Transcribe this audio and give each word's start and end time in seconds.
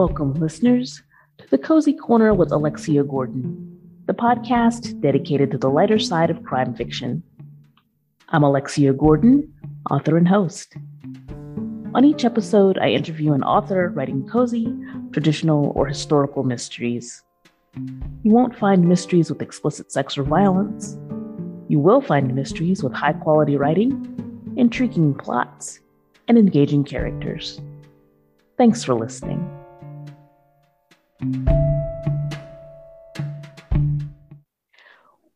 Welcome, 0.00 0.32
listeners, 0.32 1.02
to 1.36 1.50
the 1.50 1.58
Cozy 1.58 1.92
Corner 1.92 2.32
with 2.32 2.52
Alexia 2.52 3.04
Gordon, 3.04 3.78
the 4.06 4.14
podcast 4.14 4.98
dedicated 5.02 5.50
to 5.50 5.58
the 5.58 5.68
lighter 5.68 5.98
side 5.98 6.30
of 6.30 6.42
crime 6.42 6.74
fiction. 6.74 7.22
I'm 8.30 8.42
Alexia 8.42 8.94
Gordon, 8.94 9.52
author 9.90 10.16
and 10.16 10.26
host. 10.26 10.74
On 11.94 12.02
each 12.02 12.24
episode, 12.24 12.78
I 12.78 12.92
interview 12.92 13.34
an 13.34 13.42
author 13.42 13.90
writing 13.90 14.26
cozy, 14.26 14.74
traditional, 15.12 15.70
or 15.76 15.86
historical 15.86 16.44
mysteries. 16.44 17.22
You 17.74 18.32
won't 18.32 18.58
find 18.58 18.88
mysteries 18.88 19.28
with 19.28 19.42
explicit 19.42 19.92
sex 19.92 20.16
or 20.16 20.22
violence. 20.22 20.96
You 21.68 21.78
will 21.78 22.00
find 22.00 22.34
mysteries 22.34 22.82
with 22.82 22.94
high 22.94 23.12
quality 23.12 23.58
writing, 23.58 24.54
intriguing 24.56 25.12
plots, 25.12 25.80
and 26.26 26.38
engaging 26.38 26.84
characters. 26.84 27.60
Thanks 28.56 28.82
for 28.82 28.94
listening. 28.94 29.59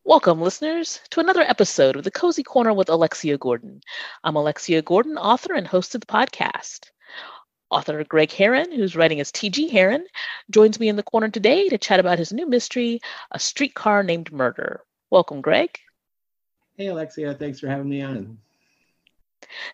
Welcome, 0.03 0.41
listeners, 0.41 1.01
to 1.11 1.21
another 1.21 1.43
episode 1.43 1.97
of 1.97 2.05
the 2.05 2.11
Cozy 2.11 2.43
Corner 2.43 2.73
with 2.73 2.89
Alexia 2.89 3.37
Gordon. 3.37 3.83
I'm 4.23 4.37
Alexia 4.37 4.81
Gordon, 4.81 5.19
author 5.19 5.53
and 5.53 5.67
host 5.67 5.95
of 5.95 6.01
the 6.01 6.07
podcast. 6.07 6.91
Author 7.71 8.03
Greg 8.05 8.33
Herren, 8.33 8.73
who's 8.73 8.97
writing 8.97 9.21
as 9.21 9.31
T.G. 9.31 9.69
Herren, 9.69 10.07
joins 10.51 10.81
me 10.81 10.89
in 10.89 10.97
the 10.97 11.03
corner 11.03 11.29
today 11.29 11.69
to 11.69 11.77
chat 11.77 12.01
about 12.01 12.19
his 12.19 12.33
new 12.33 12.47
mystery, 12.47 13.01
A 13.33 13.39
Streetcar 13.39 14.03
Named 14.05 14.33
Murder. 14.33 14.81
Welcome, 15.11 15.43
Greg. 15.43 15.79
Hey, 16.79 16.87
Alexia. 16.87 17.35
Thanks 17.35 17.61
for 17.61 17.69
having 17.69 17.91
me 17.91 18.01
on. 18.01 18.39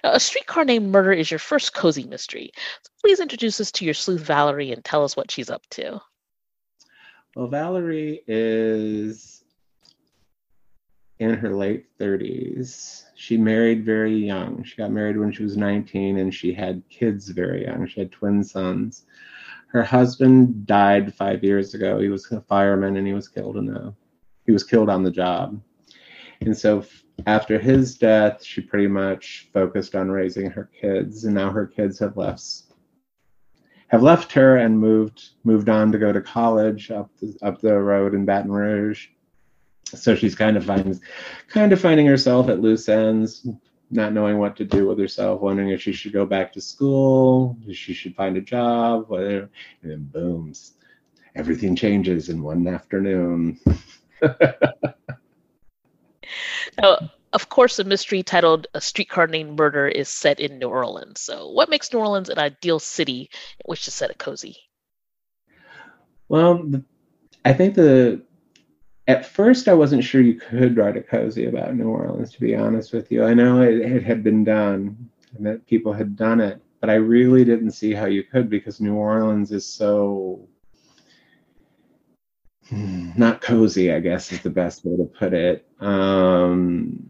Now, 0.04 0.12
a 0.12 0.20
Streetcar 0.20 0.64
Named 0.64 0.90
Murder 0.90 1.12
is 1.12 1.30
your 1.30 1.38
first 1.38 1.74
cozy 1.74 2.04
mystery. 2.04 2.50
So 2.82 2.90
please 3.00 3.20
introduce 3.20 3.60
us 3.60 3.70
to 3.72 3.84
your 3.84 3.94
sleuth, 3.94 4.22
Valerie, 4.22 4.72
and 4.72 4.84
tell 4.84 5.04
us 5.04 5.16
what 5.16 5.30
she's 5.30 5.50
up 5.50 5.66
to. 5.70 6.00
Well, 7.36 7.48
Valerie 7.48 8.22
is 8.26 9.44
in 11.20 11.34
her 11.34 11.54
late 11.54 11.86
30s. 11.98 13.04
She 13.14 13.36
married 13.36 13.84
very 13.84 14.16
young. 14.16 14.64
She 14.64 14.76
got 14.76 14.90
married 14.90 15.18
when 15.18 15.30
she 15.30 15.42
was 15.42 15.56
19 15.56 16.18
and 16.18 16.34
she 16.34 16.52
had 16.52 16.82
kids 16.88 17.28
very 17.28 17.66
young. 17.66 17.86
She 17.86 18.00
had 18.00 18.10
twin 18.10 18.42
sons. 18.42 19.04
Her 19.68 19.84
husband 19.84 20.66
died 20.66 21.14
five 21.14 21.44
years 21.44 21.74
ago. 21.74 22.00
He 22.00 22.08
was 22.08 22.30
a 22.32 22.40
fireman 22.40 22.96
and 22.96 23.06
he 23.06 23.12
was 23.12 23.28
killed 23.28 23.56
in 23.56 23.68
a 23.68 23.94
he 24.46 24.52
was 24.52 24.64
killed 24.64 24.88
on 24.88 25.04
the 25.04 25.10
job. 25.10 25.60
And 26.40 26.56
so 26.56 26.84
after 27.26 27.58
his 27.58 27.98
death, 27.98 28.42
she 28.42 28.60
pretty 28.60 28.86
much 28.86 29.48
focused 29.52 29.94
on 29.94 30.10
raising 30.10 30.50
her 30.50 30.70
kids, 30.80 31.24
and 31.24 31.34
now 31.34 31.50
her 31.50 31.66
kids 31.66 31.98
have 31.98 32.16
left 32.16 32.42
have 33.88 34.02
left 34.04 34.30
her 34.32 34.56
and 34.56 34.78
moved 34.78 35.30
moved 35.42 35.68
on 35.68 35.90
to 35.90 35.98
go 35.98 36.12
to 36.12 36.20
college 36.20 36.92
up 36.92 37.10
the, 37.20 37.36
up 37.42 37.60
the 37.60 37.74
road 37.74 38.14
in 38.14 38.24
Baton 38.24 38.52
Rouge. 38.52 39.08
So 39.86 40.14
she's 40.14 40.36
kind 40.36 40.56
of 40.56 40.64
finds 40.64 41.00
kind 41.48 41.72
of 41.72 41.80
finding 41.80 42.06
herself 42.06 42.48
at 42.48 42.60
loose 42.60 42.88
ends, 42.88 43.46
not 43.90 44.12
knowing 44.12 44.38
what 44.38 44.56
to 44.56 44.64
do 44.64 44.86
with 44.86 44.98
herself, 44.98 45.40
wondering 45.40 45.70
if 45.70 45.82
she 45.82 45.92
should 45.92 46.12
go 46.12 46.24
back 46.24 46.52
to 46.52 46.60
school, 46.60 47.56
if 47.66 47.76
she 47.76 47.92
should 47.92 48.14
find 48.14 48.36
a 48.36 48.40
job, 48.40 49.08
whatever. 49.08 49.50
And 49.82 49.90
then 49.90 50.04
booms, 50.04 50.74
everything 51.34 51.74
changes 51.74 52.28
in 52.28 52.42
one 52.42 52.68
afternoon. 52.68 53.58
now, 56.80 57.10
of 57.32 57.48
course, 57.48 57.78
a 57.78 57.84
mystery 57.84 58.22
titled 58.22 58.66
A 58.74 58.80
Streetcar 58.80 59.26
Named 59.26 59.56
Murder 59.58 59.86
is 59.86 60.08
set 60.08 60.40
in 60.40 60.58
New 60.58 60.68
Orleans. 60.68 61.20
So, 61.20 61.48
what 61.50 61.70
makes 61.70 61.92
New 61.92 62.00
Orleans 62.00 62.28
an 62.28 62.38
ideal 62.38 62.78
city 62.78 63.30
in 63.30 63.64
which 63.66 63.84
to 63.84 63.90
set 63.90 64.10
a 64.10 64.14
cozy? 64.14 64.56
Well, 66.28 66.70
I 67.44 67.52
think 67.52 67.74
the 67.74 68.22
at 69.08 69.26
first 69.26 69.66
I 69.66 69.74
wasn't 69.74 70.04
sure 70.04 70.20
you 70.20 70.34
could 70.34 70.76
write 70.76 70.96
a 70.96 71.02
cozy 71.02 71.46
about 71.46 71.74
New 71.74 71.88
Orleans. 71.88 72.32
To 72.32 72.40
be 72.40 72.54
honest 72.54 72.92
with 72.92 73.10
you, 73.10 73.24
I 73.24 73.34
know 73.34 73.62
it, 73.62 73.80
it 73.80 74.02
had 74.02 74.22
been 74.22 74.44
done 74.44 75.10
and 75.36 75.46
that 75.46 75.66
people 75.66 75.92
had 75.92 76.16
done 76.16 76.40
it, 76.40 76.60
but 76.80 76.90
I 76.90 76.94
really 76.94 77.44
didn't 77.44 77.72
see 77.72 77.92
how 77.92 78.06
you 78.06 78.22
could 78.22 78.48
because 78.48 78.80
New 78.80 78.94
Orleans 78.94 79.52
is 79.52 79.66
so 79.66 80.48
not 82.70 83.40
cozy. 83.40 83.92
I 83.92 84.00
guess 84.00 84.32
is 84.32 84.40
the 84.40 84.50
best 84.50 84.84
way 84.84 84.96
to 84.96 85.04
put 85.04 85.32
it. 85.32 85.66
Um, 85.80 87.06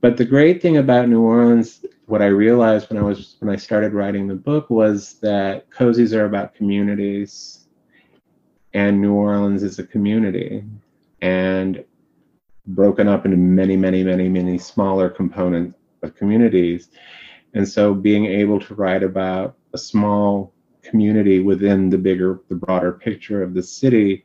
but 0.00 0.16
the 0.16 0.24
great 0.24 0.62
thing 0.62 0.76
about 0.76 1.08
New 1.08 1.22
Orleans, 1.22 1.84
what 2.06 2.22
I 2.22 2.26
realized 2.26 2.90
when 2.90 2.98
I 2.98 3.02
was 3.02 3.36
when 3.40 3.52
I 3.52 3.56
started 3.56 3.92
writing 3.92 4.26
the 4.26 4.34
book 4.34 4.70
was 4.70 5.14
that 5.20 5.70
cozies 5.70 6.16
are 6.16 6.26
about 6.26 6.54
communities, 6.54 7.66
and 8.74 9.00
New 9.00 9.14
Orleans 9.14 9.62
is 9.62 9.78
a 9.78 9.86
community, 9.86 10.64
and 11.22 11.84
broken 12.66 13.08
up 13.08 13.24
into 13.24 13.36
many, 13.36 13.76
many, 13.76 14.02
many, 14.02 14.28
many 14.28 14.58
smaller 14.58 15.08
components 15.08 15.78
of 16.02 16.14
communities. 16.14 16.88
And 17.54 17.66
so 17.66 17.94
being 17.94 18.26
able 18.26 18.60
to 18.60 18.74
write 18.74 19.02
about 19.02 19.56
a 19.72 19.78
small 19.78 20.52
community 20.88 21.40
within 21.40 21.90
the 21.90 21.98
bigger, 21.98 22.40
the 22.48 22.54
broader 22.54 22.92
picture 22.92 23.42
of 23.42 23.54
the 23.54 23.62
city 23.62 24.24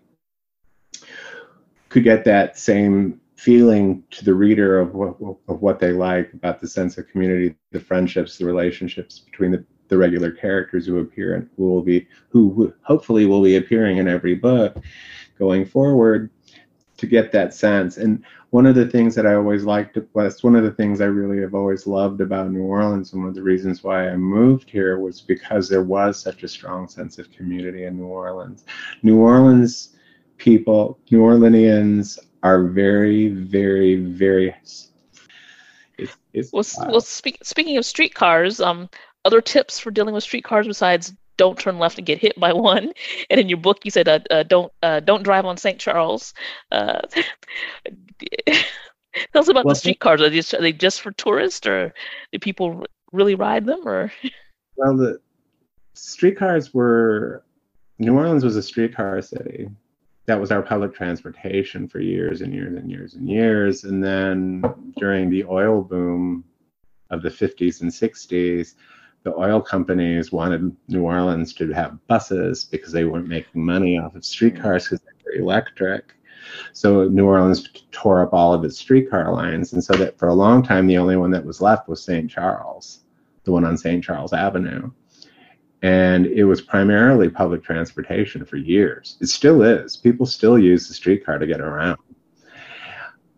could 1.90 2.04
get 2.04 2.24
that 2.26 2.58
same 2.58 3.20
feeling 3.36 4.04
to 4.12 4.24
the 4.24 4.34
reader 4.34 4.80
of 4.80 4.94
what 4.94 5.16
of 5.48 5.62
what 5.62 5.80
they 5.80 5.92
like 5.92 6.32
about 6.34 6.62
the 6.62 6.68
sense 6.68 6.98
of 6.98 7.08
community, 7.08 7.56
the 7.72 7.80
friendships, 7.80 8.38
the 8.38 8.46
relationships 8.46 9.20
between 9.20 9.52
the, 9.52 9.66
the 9.88 9.98
regular 9.98 10.32
characters 10.32 10.86
who 10.86 11.00
appear 11.00 11.34
and 11.34 11.50
who 11.58 11.64
will 11.68 11.82
be 11.82 12.08
who 12.30 12.72
hopefully 12.84 13.26
will 13.26 13.42
be 13.42 13.56
appearing 13.56 13.98
in 13.98 14.08
every 14.08 14.36
book 14.36 14.78
going 15.40 15.66
forward 15.66 16.30
to 17.02 17.08
get 17.08 17.32
that 17.32 17.54
sense. 17.54 17.98
And 17.98 18.24
one 18.52 18.66
of 18.66 18.76
the 18.76 18.88
things 18.88 19.16
that 19.16 19.26
I 19.26 19.34
always 19.34 19.64
liked 19.64 19.98
was 20.14 20.44
one 20.44 20.56
of 20.56 20.64
the 20.64 20.72
things 20.72 21.02
I 21.02 21.06
really 21.06 21.42
have 21.42 21.56
always 21.56 21.88
loved 21.88 22.22
about 22.22 22.52
New 22.52 22.64
Orleans, 22.64 23.12
and 23.12 23.24
one 23.24 23.30
of 23.30 23.36
the 23.36 23.42
reasons 23.42 23.84
why 23.84 24.08
I 24.08 24.16
moved 24.16 24.70
here 24.70 25.00
was 25.00 25.20
because 25.20 25.68
there 25.68 25.84
was 25.84 26.22
such 26.22 26.44
a 26.44 26.48
strong 26.48 26.88
sense 26.88 27.18
of 27.18 27.32
community 27.32 27.86
in 27.86 27.98
New 27.98 28.06
Orleans. 28.06 28.66
New 29.02 29.18
Orleans 29.18 29.96
people, 30.38 31.00
New 31.10 31.22
Orleanians 31.22 32.20
are 32.44 32.68
very, 32.68 33.30
very, 33.30 33.96
very. 33.96 34.56
It's, 35.98 36.16
it's 36.34 36.54
well, 36.54 36.64
well 36.88 37.02
speak, 37.02 37.40
speaking 37.44 37.78
of 37.78 37.86
streetcars, 37.86 38.62
um, 38.62 38.90
other 39.26 39.42
tips 39.42 39.80
for 39.80 39.90
dealing 39.90 40.14
with 40.14 40.24
streetcars 40.24 40.68
besides 40.68 41.14
don't 41.41 41.57
turn 41.57 41.79
left 41.79 41.97
and 41.97 42.06
get 42.06 42.19
hit 42.19 42.40
by 42.40 42.53
one. 42.53 42.94
And 43.31 43.40
in 43.40 43.50
your 43.50 43.57
book, 43.57 43.79
you 43.84 43.90
said 43.90 44.07
uh, 44.07 44.19
uh, 44.29 44.44
don't 44.44 44.72
uh, 44.84 45.00
don't 45.00 45.24
drive 45.24 45.44
on 45.44 45.57
St. 45.57 45.79
Charles. 45.79 46.35
Uh, 46.72 47.02
tell 48.46 48.53
us 49.34 49.47
about 49.47 49.66
well, 49.66 49.74
the 49.74 49.79
streetcars. 49.79 50.22
Are 50.22 50.29
they, 50.29 50.35
just, 50.35 50.53
are 50.53 50.62
they 50.62 50.72
just 50.72 51.02
for 51.02 51.12
tourists, 51.12 51.66
or 51.66 51.96
do 52.31 52.38
people 52.38 52.85
really 53.12 53.34
ride 53.34 53.66
them? 53.66 53.88
Or 53.88 54.12
well, 54.75 54.96
the 54.96 55.19
streetcars 55.96 56.75
were 56.75 57.44
New 57.97 58.16
Orleans 58.16 58.44
was 58.44 58.56
a 58.56 58.62
streetcar 58.62 59.19
city 59.23 59.68
that 60.28 60.40
was 60.40 60.52
our 60.52 60.62
public 60.62 60.94
transportation 60.94 61.88
for 61.88 62.00
years 62.00 62.41
and 62.41 62.53
years 62.53 62.78
and 62.78 62.90
years 62.90 63.16
and 63.16 63.28
years. 63.28 63.84
And 63.84 64.03
then 64.03 64.62
during 65.00 65.31
the 65.31 65.44
oil 65.46 65.81
boom 65.81 66.44
of 67.09 67.23
the 67.23 67.29
50s 67.29 67.81
and 67.81 67.90
60s, 67.90 68.75
the 69.24 69.36
oil 69.38 69.62
companies 69.62 70.32
wanted 70.32 70.76
New 70.88 71.04
Orleans 71.04 71.54
to 71.56 71.72
have 71.72 72.06
buses 72.08 72.66
because 72.66 72.92
they 72.92 73.06
weren't 73.06 73.28
making 73.28 73.64
money 73.64 73.98
off 73.98 74.16
of 74.16 74.26
streetcars 74.26 74.86
because 74.86 75.02
they 75.02 75.12
were 75.26 75.44
electric. 75.44 76.14
So 76.74 77.08
New 77.08 77.26
Orleans 77.26 77.70
tore 77.92 78.24
up 78.24 78.34
all 78.34 78.54
of 78.54 78.64
its 78.64 78.78
streetcar 78.80 79.32
lines. 79.32 79.74
And 79.74 79.84
so 79.84 79.94
that 79.94 80.18
for 80.18 80.30
a 80.30 80.34
long 80.34 80.64
time, 80.64 80.88
the 80.88 80.98
only 80.98 81.18
one 81.18 81.32
that 81.32 81.46
was 81.46 81.62
left 81.62 81.88
was 81.88 82.03
St. 82.03 82.29
Charles, 82.29 83.02
the 83.44 83.52
one 83.52 83.64
on 83.64 83.78
St. 83.78 84.03
Charles 84.03 84.34
Avenue 84.34 84.91
and 85.82 86.28
it 86.28 86.44
was 86.44 86.62
primarily 86.62 87.29
public 87.29 87.64
transportation 87.64 88.46
for 88.46 88.58
years. 88.58 89.18
It 89.20 89.28
still 89.28 89.64
is. 89.64 89.97
People 89.97 90.26
still 90.26 90.59
use 90.59 90.88
the 90.88 90.94
streetcar 90.94 91.40
to 91.40 91.47
get 91.47 91.59
around. 91.59 91.97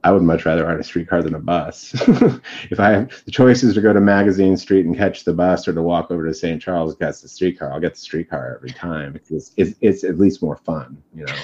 I 0.04 0.12
would 0.12 0.24
much 0.24 0.46
rather 0.46 0.66
ride 0.66 0.80
a 0.80 0.84
streetcar 0.84 1.24
than 1.24 1.36
a 1.36 1.40
bus. 1.40 1.94
if 2.70 2.80
I 2.80 2.92
have 2.92 3.24
the 3.26 3.32
choice 3.32 3.64
is 3.64 3.74
to 3.76 3.82
go 3.82 3.94
to 3.94 4.02
Magazine 4.02 4.58
Street 4.58 4.86
and 4.86 4.98
catch 4.98 5.24
the 5.24 5.34
bus 5.34 5.68
or 5.68 5.74
to 5.74 5.82
walk 5.82 6.12
over 6.12 6.26
to 6.26 6.34
St. 6.34 6.62
Charles 6.62 6.92
and 6.92 7.00
catch 7.00 7.22
the 7.22 7.30
streetcar, 7.30 7.72
I'll 7.72 7.80
get 7.80 7.94
the 7.94 8.00
streetcar 8.00 8.56
every 8.56 8.72
time 8.72 9.14
because 9.14 9.52
it's, 9.56 9.78
it's 9.82 10.04
at 10.04 10.20
least 10.20 10.42
more 10.42 10.58
fun. 10.58 11.02
You 11.16 11.26
know, 11.26 11.36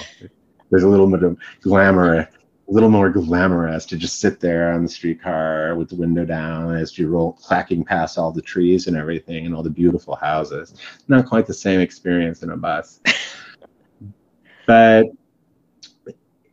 there's 0.70 0.82
a 0.82 0.88
little 0.88 1.10
bit 1.10 1.22
of 1.22 1.38
glamour 1.62 2.28
a 2.70 2.72
little 2.72 2.88
more 2.88 3.10
glamorous 3.10 3.84
to 3.84 3.96
just 3.96 4.20
sit 4.20 4.38
there 4.38 4.72
on 4.72 4.84
the 4.84 4.88
streetcar 4.88 5.74
with 5.74 5.88
the 5.88 5.96
window 5.96 6.24
down 6.24 6.76
as 6.76 6.96
you 6.96 7.08
roll 7.08 7.32
clacking 7.32 7.84
past 7.84 8.16
all 8.16 8.30
the 8.30 8.40
trees 8.40 8.86
and 8.86 8.96
everything 8.96 9.44
and 9.44 9.54
all 9.54 9.62
the 9.62 9.70
beautiful 9.70 10.14
houses. 10.14 10.74
Not 11.08 11.26
quite 11.26 11.46
the 11.46 11.54
same 11.54 11.80
experience 11.80 12.44
in 12.44 12.50
a 12.50 12.56
bus. 12.56 13.00
but 14.66 15.06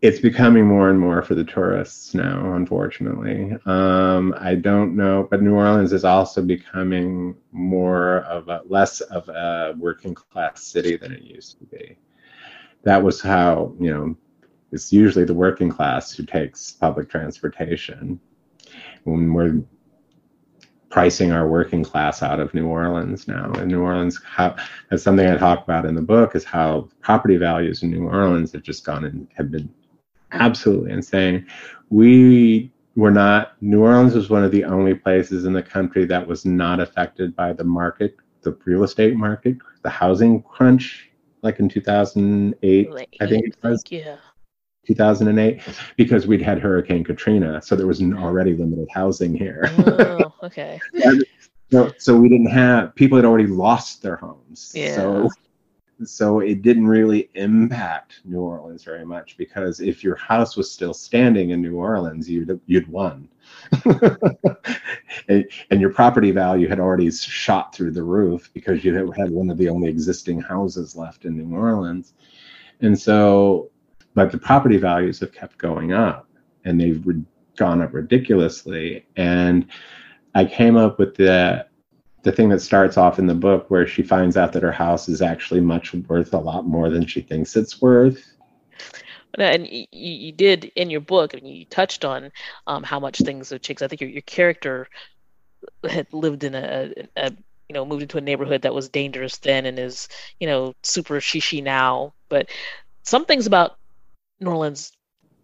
it's 0.01 0.19
becoming 0.19 0.65
more 0.65 0.89
and 0.89 0.99
more 0.99 1.23
for 1.23 1.33
the 1.33 1.43
tourists 1.43 2.13
now, 2.13 2.53
unfortunately. 2.53 3.55
Um, 3.65 4.35
I 4.37 4.53
don't 4.55 4.95
know, 4.95 5.27
but 5.29 5.41
New 5.41 5.55
Orleans 5.55 5.91
is 5.91 6.03
also 6.03 6.43
becoming 6.43 7.35
more 7.51 8.19
of 8.19 8.47
a 8.47 8.61
less 8.67 9.01
of 9.01 9.27
a 9.29 9.73
working 9.77 10.13
class 10.13 10.63
city 10.63 10.97
than 10.97 11.11
it 11.13 11.23
used 11.23 11.57
to 11.59 11.65
be. 11.65 11.97
That 12.83 13.01
was 13.01 13.21
how, 13.21 13.73
you 13.79 13.91
know, 13.91 14.15
it's 14.71 14.93
usually 14.93 15.25
the 15.25 15.33
working 15.33 15.69
class 15.69 16.11
who 16.11 16.25
takes 16.25 16.71
public 16.73 17.09
transportation. 17.09 18.19
When 19.03 19.33
we're 19.33 19.63
pricing 20.89 21.31
our 21.31 21.47
working 21.47 21.83
class 21.83 22.23
out 22.23 22.39
of 22.39 22.53
New 22.53 22.67
Orleans 22.67 23.27
now. 23.27 23.51
In 23.53 23.67
New 23.67 23.81
Orleans, 23.81 24.21
how 24.23 24.55
that's 24.89 25.03
something 25.03 25.27
I 25.27 25.37
talk 25.37 25.63
about 25.63 25.85
in 25.85 25.95
the 25.95 26.01
book 26.01 26.35
is 26.35 26.43
how 26.43 26.87
property 27.01 27.37
values 27.37 27.83
in 27.83 27.91
New 27.91 28.07
Orleans 28.07 28.53
have 28.53 28.63
just 28.63 28.85
gone 28.85 29.05
and 29.05 29.27
have 29.35 29.51
been 29.51 29.73
absolutely 30.31 30.91
insane. 30.91 31.47
We 31.89 32.71
were 32.95 33.11
not, 33.11 33.61
New 33.61 33.83
Orleans 33.83 34.15
was 34.15 34.29
one 34.29 34.43
of 34.43 34.51
the 34.51 34.63
only 34.63 34.95
places 34.95 35.45
in 35.45 35.53
the 35.53 35.63
country 35.63 36.05
that 36.05 36.25
was 36.25 36.45
not 36.45 36.79
affected 36.79 37.35
by 37.35 37.53
the 37.53 37.63
market, 37.63 38.15
the 38.41 38.57
real 38.65 38.83
estate 38.83 39.15
market, 39.15 39.57
the 39.83 39.89
housing 39.89 40.41
crunch, 40.41 41.09
like 41.43 41.59
in 41.59 41.69
2008, 41.69 42.89
I 43.21 43.27
think 43.27 43.47
it 43.47 43.57
was. 43.63 43.83
Yeah. 43.89 44.17
2008 44.87 45.61
because 45.97 46.27
we'd 46.27 46.41
had 46.41 46.59
Hurricane 46.59 47.03
Katrina, 47.03 47.61
so 47.61 47.75
there 47.75 47.85
was 47.85 48.01
already 48.01 48.55
limited 48.55 48.87
housing 48.89 49.35
here. 49.35 49.69
Oh, 49.85 50.33
okay. 50.43 50.79
so, 51.71 51.91
so 51.97 52.15
we 52.15 52.29
didn't 52.29 52.49
have 52.49 52.95
people 52.95 53.17
had 53.17 53.25
already 53.25 53.47
lost 53.47 54.01
their 54.01 54.15
homes. 54.15 54.71
Yeah. 54.73 54.95
So 54.95 55.29
so 56.05 56.39
it 56.39 56.61
didn't 56.61 56.87
really 56.87 57.29
impact 57.33 58.21
New 58.23 58.41
Orleans 58.41 58.83
very 58.83 59.05
much 59.05 59.37
because 59.37 59.79
if 59.79 60.03
your 60.03 60.15
house 60.15 60.55
was 60.55 60.69
still 60.69 60.93
standing 60.93 61.49
in 61.49 61.61
New 61.61 61.75
Orleans, 61.75 62.29
you'd 62.29 62.59
you'd 62.67 62.87
won, 62.87 63.27
and, 65.27 65.45
your 65.71 65.91
property 65.91 66.31
value 66.31 66.67
had 66.67 66.79
already 66.79 67.09
shot 67.09 67.73
through 67.73 67.91
the 67.91 68.03
roof 68.03 68.51
because 68.53 68.85
you 68.85 68.93
had 69.11 69.31
one 69.31 69.49
of 69.49 69.57
the 69.57 69.69
only 69.69 69.89
existing 69.89 70.39
houses 70.39 70.95
left 70.95 71.25
in 71.25 71.37
New 71.37 71.57
Orleans, 71.57 72.13
and 72.81 72.99
so, 72.99 73.71
but 74.13 74.31
the 74.31 74.37
property 74.37 74.77
values 74.77 75.19
have 75.19 75.31
kept 75.31 75.57
going 75.57 75.93
up, 75.93 76.27
and 76.65 76.79
they've 76.79 77.05
re- 77.07 77.23
gone 77.55 77.81
up 77.81 77.93
ridiculously, 77.93 79.07
and 79.15 79.65
I 80.35 80.45
came 80.45 80.77
up 80.77 80.99
with 80.99 81.15
the 81.15 81.65
the 82.27 82.33
thing 82.33 82.49
that 82.49 82.59
starts 82.59 82.97
off 82.97 83.19
in 83.19 83.25
the 83.25 83.33
book 83.33 83.71
where 83.71 83.87
she 83.87 84.03
finds 84.03 84.35
out 84.35 84.51
that 84.51 84.61
her 84.61 84.71
house 84.71 85.07
is 85.07 85.21
actually 85.21 85.61
much 85.61 85.93
worth 85.93 86.33
a 86.33 86.37
lot 86.37 86.65
more 86.65 86.89
than 86.89 87.05
she 87.05 87.21
thinks 87.21 87.55
it's 87.55 87.81
worth. 87.81 88.35
And 89.37 89.65
you, 89.65 89.85
you 89.91 90.31
did 90.33 90.65
in 90.75 90.89
your 90.89 90.99
book, 90.99 91.33
and 91.33 91.47
you 91.47 91.63
touched 91.65 92.03
on 92.03 92.31
um, 92.65 92.83
how 92.83 92.99
much 92.99 93.19
things 93.19 93.51
have 93.51 93.61
changed. 93.61 93.81
I 93.81 93.87
think 93.87 94.01
your, 94.01 94.09
your 94.09 94.23
character 94.23 94.89
had 95.89 96.11
lived 96.11 96.43
in 96.43 96.53
a, 96.53 96.91
a, 97.15 97.31
you 97.69 97.73
know, 97.73 97.85
moved 97.85 98.01
into 98.01 98.17
a 98.17 98.21
neighborhood 98.21 98.63
that 98.63 98.73
was 98.73 98.89
dangerous 98.89 99.37
then 99.37 99.65
and 99.65 99.79
is, 99.79 100.09
you 100.39 100.47
know, 100.47 100.73
super 100.83 101.21
shishi 101.21 101.63
now. 101.63 102.13
But 102.27 102.49
some 103.03 103.23
things 103.23 103.47
about 103.47 103.77
New 104.41 104.49
Orleans 104.49 104.91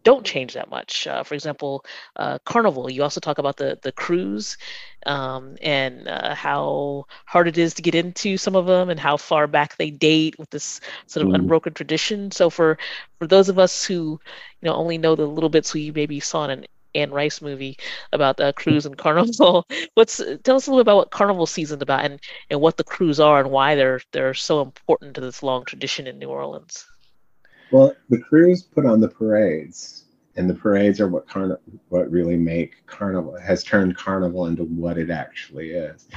don't 0.04 0.26
change 0.26 0.54
that 0.54 0.70
much. 0.70 1.08
Uh, 1.08 1.24
for 1.24 1.34
example, 1.34 1.86
uh, 2.16 2.38
Carnival. 2.46 2.90
You 2.90 3.04
also 3.04 3.20
talk 3.20 3.38
about 3.38 3.58
the 3.58 3.80
the 3.82 3.92
krewes 3.92 4.58
um, 5.06 5.58
and 5.62 6.08
uh, 6.08 6.36
how 6.36 7.06
hard 7.26 7.48
it 7.48 7.58
is 7.58 7.74
to 7.76 7.82
get 7.82 7.96
into 7.96 8.38
some 8.38 8.56
of 8.56 8.66
them, 8.66 8.90
and 8.90 9.00
how 9.00 9.18
far 9.18 9.48
back 9.48 9.78
they 9.78 9.90
date 9.90 10.38
with 10.38 10.50
this 10.50 10.82
sort 11.08 11.26
of 11.26 11.32
mm. 11.32 11.36
unbroken 11.36 11.74
tradition. 11.74 12.32
So 12.32 12.50
for 12.50 12.78
for 13.20 13.28
those 13.28 13.50
of 13.50 13.60
us 13.60 13.84
who 13.86 14.20
you 14.62 14.70
know 14.70 14.76
only 14.76 14.98
know 14.98 15.16
the 15.16 15.26
little 15.26 15.50
bits 15.50 15.74
we 15.74 15.92
maybe 15.92 16.20
saw 16.20 16.46
in 16.46 16.52
an 16.52 16.66
Anne 16.96 17.12
Rice 17.12 17.42
movie 17.42 17.78
about 18.12 18.38
the 18.38 18.54
krewes 18.54 18.86
and 18.86 18.98
carnival. 18.98 19.66
What's 19.96 20.22
tell 20.44 20.56
us 20.56 20.68
a 20.68 20.70
little 20.70 20.84
bit 20.84 20.92
about 20.92 20.98
what 20.98 21.12
carnival 21.12 21.46
season's 21.48 21.82
about 21.82 22.06
and, 22.06 22.20
and 22.50 22.62
what 22.62 22.78
the 22.78 22.84
krewes 22.84 23.24
are 23.24 23.40
and 23.40 23.52
why 23.52 23.76
they're 23.76 24.02
they're 24.12 24.34
so 24.34 24.62
important 24.62 25.16
to 25.16 25.22
this 25.22 25.44
long 25.44 25.66
tradition 25.66 26.08
in 26.08 26.20
New 26.20 26.30
Orleans. 26.30 26.86
Well, 27.72 27.94
the 28.10 28.20
crews 28.20 28.62
put 28.64 28.86
on 28.86 29.00
the 29.00 29.08
parades, 29.08 30.06
and 30.36 30.50
the 30.50 30.54
parades 30.54 31.00
are 31.00 31.08
what 31.08 31.28
carnival, 31.28 31.62
what 31.90 32.12
really 32.12 32.38
make 32.38 32.86
carnival 32.86 33.38
has 33.40 33.64
turned 33.64 33.96
carnival 33.96 34.48
into 34.48 34.64
what 34.64 34.98
it 34.98 35.10
actually 35.10 35.72
is. 35.72 36.08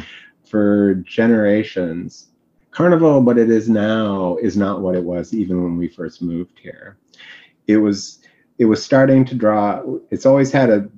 For 0.44 0.94
generations, 0.96 2.28
carnival, 2.70 3.20
what 3.22 3.38
it 3.38 3.50
is 3.50 3.68
now, 3.68 4.36
is 4.36 4.56
not 4.56 4.80
what 4.80 4.94
it 4.94 5.02
was 5.02 5.34
even 5.34 5.62
when 5.62 5.76
we 5.76 5.88
first 5.88 6.22
moved 6.22 6.58
here. 6.58 6.98
It 7.66 7.78
was 7.78 8.20
it 8.58 8.64
was 8.66 8.82
starting 8.82 9.24
to 9.26 9.34
draw. 9.34 9.82
It's 10.10 10.26
always 10.26 10.50
had 10.52 10.70
a 10.70 10.88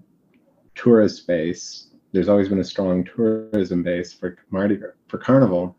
tourist 0.75 1.27
base. 1.27 1.89
There's 2.13 2.29
always 2.29 2.49
been 2.49 2.61
a 2.61 2.65
strong 2.65 3.05
tourism 3.05 3.83
base 3.83 4.13
for 4.13 4.39
Mardi 4.51 4.81
for 5.09 5.19
Carnival, 5.19 5.77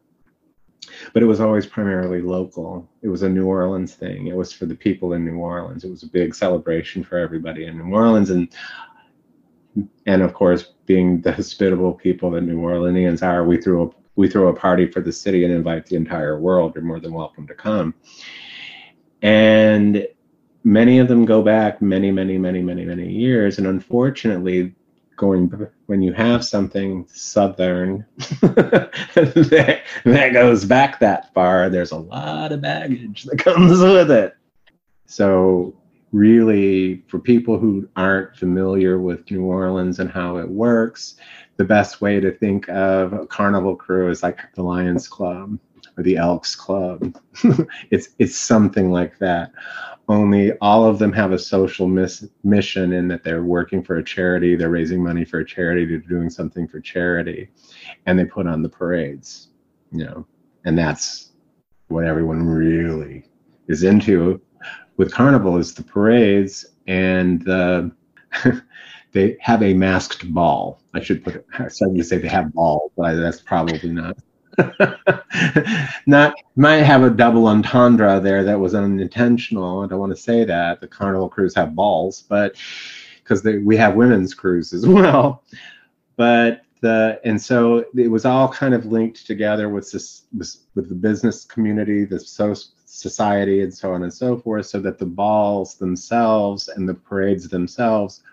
but 1.14 1.24
it 1.24 1.26
was 1.26 1.40
always 1.40 1.66
primarily 1.66 2.22
local. 2.22 2.90
It 3.02 3.10
was 3.10 3.24
a 3.24 3.30
New 3.30 3.46
Orleans 3.46 3.96
thing. 3.96 4.28
It 4.28 4.36
was 4.36 4.52
for 4.52 4.66
the 4.66 4.76
people 4.76 5.14
in 5.14 5.26
New 5.26 5.38
Orleans. 5.38 5.84
It 5.84 5.90
was 5.90 6.04
a 6.04 6.08
big 6.10 6.36
celebration 6.36 7.04
for 7.04 7.18
everybody 7.18 7.66
in 7.66 7.78
New 7.78 7.94
Orleans, 7.94 8.30
and 8.30 8.50
and 10.06 10.22
of 10.22 10.34
course, 10.34 10.74
being 10.86 11.22
the 11.22 11.32
hospitable 11.32 11.94
people 11.94 12.32
that 12.32 12.42
New 12.42 12.60
Orleanians 12.60 13.22
are, 13.22 13.44
we 13.44 13.58
threw 13.58 13.84
a 13.84 13.90
we 14.16 14.28
throw 14.28 14.50
a 14.50 14.54
party 14.54 14.86
for 14.86 15.00
the 15.00 15.14
city 15.14 15.46
and 15.46 15.54
invite 15.54 15.86
the 15.86 15.96
entire 15.96 16.40
world. 16.40 16.76
You're 16.76 16.84
more 16.84 17.00
than 17.00 17.14
welcome 17.14 17.48
to 17.48 17.54
come. 17.54 17.94
And 19.22 20.06
many 20.64 21.00
of 21.00 21.08
them 21.08 21.24
go 21.26 21.42
back 21.42 21.82
many, 21.82 22.12
many, 22.12 22.38
many, 22.38 22.62
many, 22.62 22.84
many 22.84 23.10
years. 23.10 23.58
And 23.58 23.68
unfortunately, 23.68 24.76
going 25.20 25.68
when 25.88 26.02
you 26.02 26.14
have 26.14 26.44
something 26.46 27.06
southern 27.10 28.06
that, 28.42 29.82
that 30.06 30.34
goes 30.34 30.64
back 30.64 31.00
that 31.00 31.32
far 31.34 31.70
there's 31.70 31.92
a 31.92 31.98
lot 31.98 32.54
of 32.54 32.62
baggage 32.62 33.26
that 33.26 33.38
comes 33.38 33.80
with 33.80 34.10
it. 34.10 34.36
So 35.06 35.76
really 36.14 37.04
for 37.08 37.20
people 37.20 37.60
who 37.60 37.88
aren't 37.96 38.36
familiar 38.36 38.98
with 38.98 39.30
new 39.30 39.44
orleans 39.44 40.00
and 40.00 40.10
how 40.10 40.38
it 40.38 40.50
works 40.50 41.16
the 41.58 41.66
best 41.66 42.00
way 42.00 42.22
to 42.22 42.32
think 42.32 42.70
of 42.70 43.12
a 43.12 43.28
carnival 43.28 43.76
crew 43.76 44.10
is 44.10 44.24
like 44.24 44.40
the 44.56 44.64
lions 44.64 45.10
club 45.10 45.60
or 45.98 46.04
the 46.04 46.16
elks 46.16 46.56
club. 46.56 47.14
It's 47.92 48.10
it's 48.20 48.38
something 48.38 48.90
like 48.90 49.20
that 49.20 49.52
only 50.10 50.52
all 50.60 50.86
of 50.86 51.00
them 51.00 51.14
have 51.14 51.32
a 51.32 51.40
social 51.40 51.88
miss, 51.88 52.28
mission 52.44 52.92
in 52.92 53.08
that 53.08 53.24
they're 53.24 53.44
working 53.44 53.82
for 53.82 53.98
a 53.98 54.04
charity, 54.04 54.56
they're 54.56 54.70
raising 54.70 55.02
money 55.02 55.24
for 55.24 55.40
a 55.40 55.46
charity, 55.46 55.86
they're 55.86 56.00
doing 56.00 56.30
something 56.30 56.68
for 56.68 56.82
charity, 56.82 57.50
and 58.06 58.20
they 58.20 58.26
put 58.26 58.48
on 58.48 58.62
the 58.62 58.70
parades, 58.70 59.50
you 59.92 60.04
know, 60.04 60.26
and 60.66 60.78
that's 60.78 61.32
what 61.88 62.06
everyone 62.06 62.46
really 62.46 63.24
is 63.68 63.84
into 63.84 64.42
with 65.00 65.14
Carnival 65.14 65.58
is 65.58 65.74
the 65.74 65.84
parades 65.84 66.66
and 66.88 67.42
the. 67.44 67.92
they 69.14 69.38
have 69.40 69.64
a 69.64 69.74
masked 69.74 70.32
ball. 70.32 70.82
I 70.94 71.00
should 71.00 71.24
put 71.24 71.36
it. 71.36 71.46
I 71.58 71.70
started 71.70 71.98
to 71.98 72.04
say 72.04 72.18
they 72.18 72.28
have 72.28 72.54
balls, 72.54 72.92
but 72.96 73.16
that's 73.16 73.40
probably 73.40 73.90
not. 73.90 74.18
Not 76.08 76.36
might 76.56 76.84
have 76.84 77.04
a 77.04 77.10
double 77.10 77.48
entendre 77.48 78.20
there 78.20 78.44
that 78.44 78.60
was 78.60 78.76
unintentional. 78.76 79.82
I 79.82 79.88
don't 79.88 80.00
want 80.00 80.16
to 80.16 80.22
say 80.22 80.44
that 80.44 80.82
the 80.82 80.88
Carnival 80.88 81.30
crews 81.30 81.56
have 81.56 81.76
balls, 81.76 82.24
but 82.28 82.56
because 83.24 83.44
we 83.44 83.78
have 83.78 83.96
women's 83.96 84.34
crews 84.34 84.74
as 84.74 84.88
well. 84.88 85.44
But 86.16 86.62
the 86.82 87.20
and 87.24 87.42
so 87.42 87.86
it 87.96 88.08
was 88.08 88.26
all 88.26 88.48
kind 88.48 88.74
of 88.74 88.86
linked 88.86 89.26
together 89.26 89.70
with 89.70 89.92
this 89.92 90.24
with 90.34 90.90
the 90.90 90.96
business 90.96 91.46
community, 91.46 92.06
the 92.06 92.20
so, 92.20 92.54
society, 92.86 93.62
and 93.62 93.74
so 93.74 93.94
on 93.94 94.04
and 94.04 94.14
so 94.14 94.38
forth, 94.38 94.66
so 94.66 94.80
that 94.80 94.98
the 94.98 95.06
balls 95.06 95.76
themselves 95.76 96.68
and 96.70 96.88
the 96.88 96.94
parades 96.94 97.48
themselves 97.50 98.24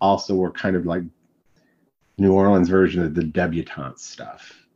also 0.00 0.34
were 0.34 0.52
kind 0.52 0.76
of 0.76 0.86
like 0.86 1.02
New 2.18 2.32
Orleans 2.32 2.68
version 2.68 3.02
of 3.02 3.14
the 3.14 3.24
debutante 3.24 4.00
stuff 4.00 4.67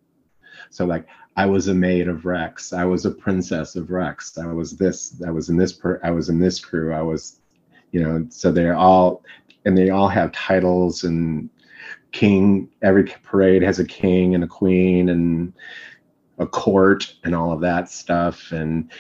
so 0.71 0.85
like 0.85 1.07
I 1.37 1.47
was 1.47 1.69
a 1.69 1.75
maid 1.75 2.09
of 2.09 2.27
Rex. 2.27 2.73
I 2.73 2.85
was 2.85 3.07
a 3.07 3.11
princess 3.11 3.75
of 3.75 3.91
Rex. 3.91 4.37
I 4.37 4.47
was 4.47 4.77
this. 4.77 5.21
I 5.27 5.31
was 5.31 5.49
in 5.49 5.57
this. 5.57 5.73
Per, 5.73 6.01
I 6.05 6.11
was 6.11 6.29
in 6.29 6.39
this 6.39 6.61
crew. 6.61 6.93
I 6.93 7.03
was, 7.03 7.41
you 7.91 8.03
know. 8.03 8.27
So 8.29 8.53
they're 8.53 8.77
all, 8.77 9.25
and 9.65 9.77
they 9.77 9.91
all 9.91 10.09
have 10.09 10.33
titles 10.33 11.05
and 11.05 11.49
king. 12.13 12.69
Every 12.83 13.05
parade 13.05 13.63
has 13.63 13.79
a 13.79 13.85
king 13.85 14.35
and 14.35 14.45
a 14.45 14.47
queen 14.47 15.09
and 15.09 15.55
a 16.39 16.47
court 16.47 17.15
and 17.25 17.35
all 17.35 17.53
of 17.53 17.61
that 17.61 17.91
stuff. 17.91 18.53
And 18.53 18.91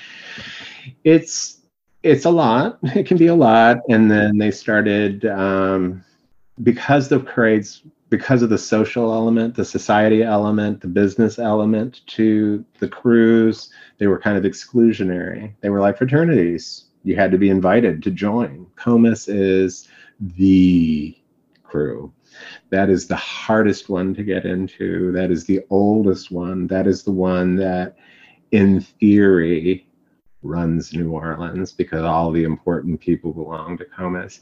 it's 1.04 1.58
it's 2.02 2.24
a 2.24 2.30
lot. 2.30 2.78
It 2.96 3.06
can 3.06 3.18
be 3.18 3.26
a 3.26 3.34
lot. 3.34 3.78
And 3.90 4.10
then 4.10 4.38
they 4.38 4.50
started 4.50 5.26
um, 5.26 6.02
because 6.62 7.08
the 7.08 7.20
parades 7.20 7.82
because 8.12 8.42
of 8.42 8.50
the 8.50 8.58
social 8.58 9.10
element, 9.10 9.54
the 9.54 9.64
society 9.64 10.22
element, 10.22 10.82
the 10.82 10.86
business 10.86 11.38
element 11.38 12.02
to 12.06 12.62
the 12.78 12.86
crews, 12.86 13.70
they 13.96 14.06
were 14.06 14.18
kind 14.18 14.36
of 14.36 14.44
exclusionary. 14.44 15.54
They 15.62 15.70
were 15.70 15.80
like 15.80 15.96
fraternities. 15.96 16.84
You 17.04 17.16
had 17.16 17.30
to 17.30 17.38
be 17.38 17.48
invited 17.48 18.02
to 18.02 18.10
join. 18.10 18.66
Comus 18.76 19.28
is 19.28 19.88
the 20.20 21.16
crew. 21.62 22.12
That 22.68 22.90
is 22.90 23.06
the 23.06 23.16
hardest 23.16 23.88
one 23.88 24.12
to 24.12 24.22
get 24.22 24.44
into. 24.44 25.10
That 25.12 25.30
is 25.30 25.46
the 25.46 25.60
oldest 25.70 26.30
one. 26.30 26.66
That 26.66 26.86
is 26.86 27.04
the 27.04 27.12
one 27.12 27.56
that, 27.56 27.96
in 28.50 28.82
theory, 28.82 29.86
runs 30.42 30.92
New 30.92 31.12
Orleans 31.12 31.72
because 31.72 32.02
all 32.02 32.30
the 32.30 32.44
important 32.44 33.00
people 33.00 33.32
belong 33.32 33.78
to 33.78 33.86
Comus. 33.86 34.40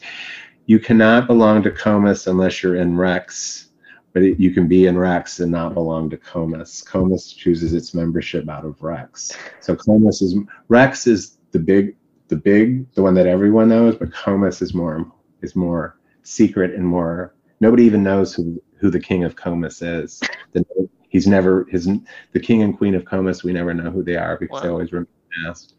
You 0.71 0.79
cannot 0.79 1.27
belong 1.27 1.65
to 1.65 1.73
Comus 1.73 2.29
unless 2.29 2.63
you're 2.63 2.77
in 2.77 2.97
Rex, 2.97 3.71
but 4.13 4.23
it, 4.23 4.39
you 4.39 4.53
can 4.53 4.69
be 4.69 4.87
in 4.87 4.97
Rex 4.97 5.41
and 5.41 5.51
not 5.51 5.75
belong 5.75 6.09
to 6.11 6.17
Comus. 6.17 6.81
Comus 6.81 7.33
chooses 7.33 7.73
its 7.73 7.93
membership 7.93 8.49
out 8.49 8.65
of 8.65 8.81
Rex. 8.81 9.37
So 9.59 9.75
Comus 9.75 10.23
is 10.23 10.37
Rex 10.69 11.09
is 11.09 11.39
the 11.51 11.59
big, 11.59 11.97
the 12.29 12.37
big, 12.37 12.89
the 12.95 13.03
one 13.03 13.15
that 13.15 13.27
everyone 13.27 13.69
knows, 13.69 13.97
but 13.97 14.13
Comus 14.15 14.63
is 14.63 14.73
more 14.73 15.11
is 15.43 15.57
more 15.57 15.99
secret 16.23 16.73
and 16.73 16.87
more. 16.87 17.35
Nobody 17.59 17.83
even 17.83 18.05
knows 18.05 18.33
who 18.33 18.63
who 18.79 18.91
the 18.91 19.01
king 19.01 19.25
of 19.25 19.35
Comus 19.35 19.83
is. 19.83 20.21
The, 20.53 20.65
he's 21.09 21.27
never 21.27 21.65
his 21.65 21.89
the 22.31 22.39
king 22.39 22.63
and 22.63 22.79
queen 22.79 22.95
of 22.95 23.05
Comus. 23.05 23.43
We 23.43 23.53
never 23.53 23.75
know 23.75 23.91
who 23.91 24.05
they 24.05 24.15
are 24.15 24.39
because 24.39 24.59
wow. 24.59 24.63
they 24.63 24.69
always 24.69 24.93
remain 24.93 25.09
masked. 25.45 25.75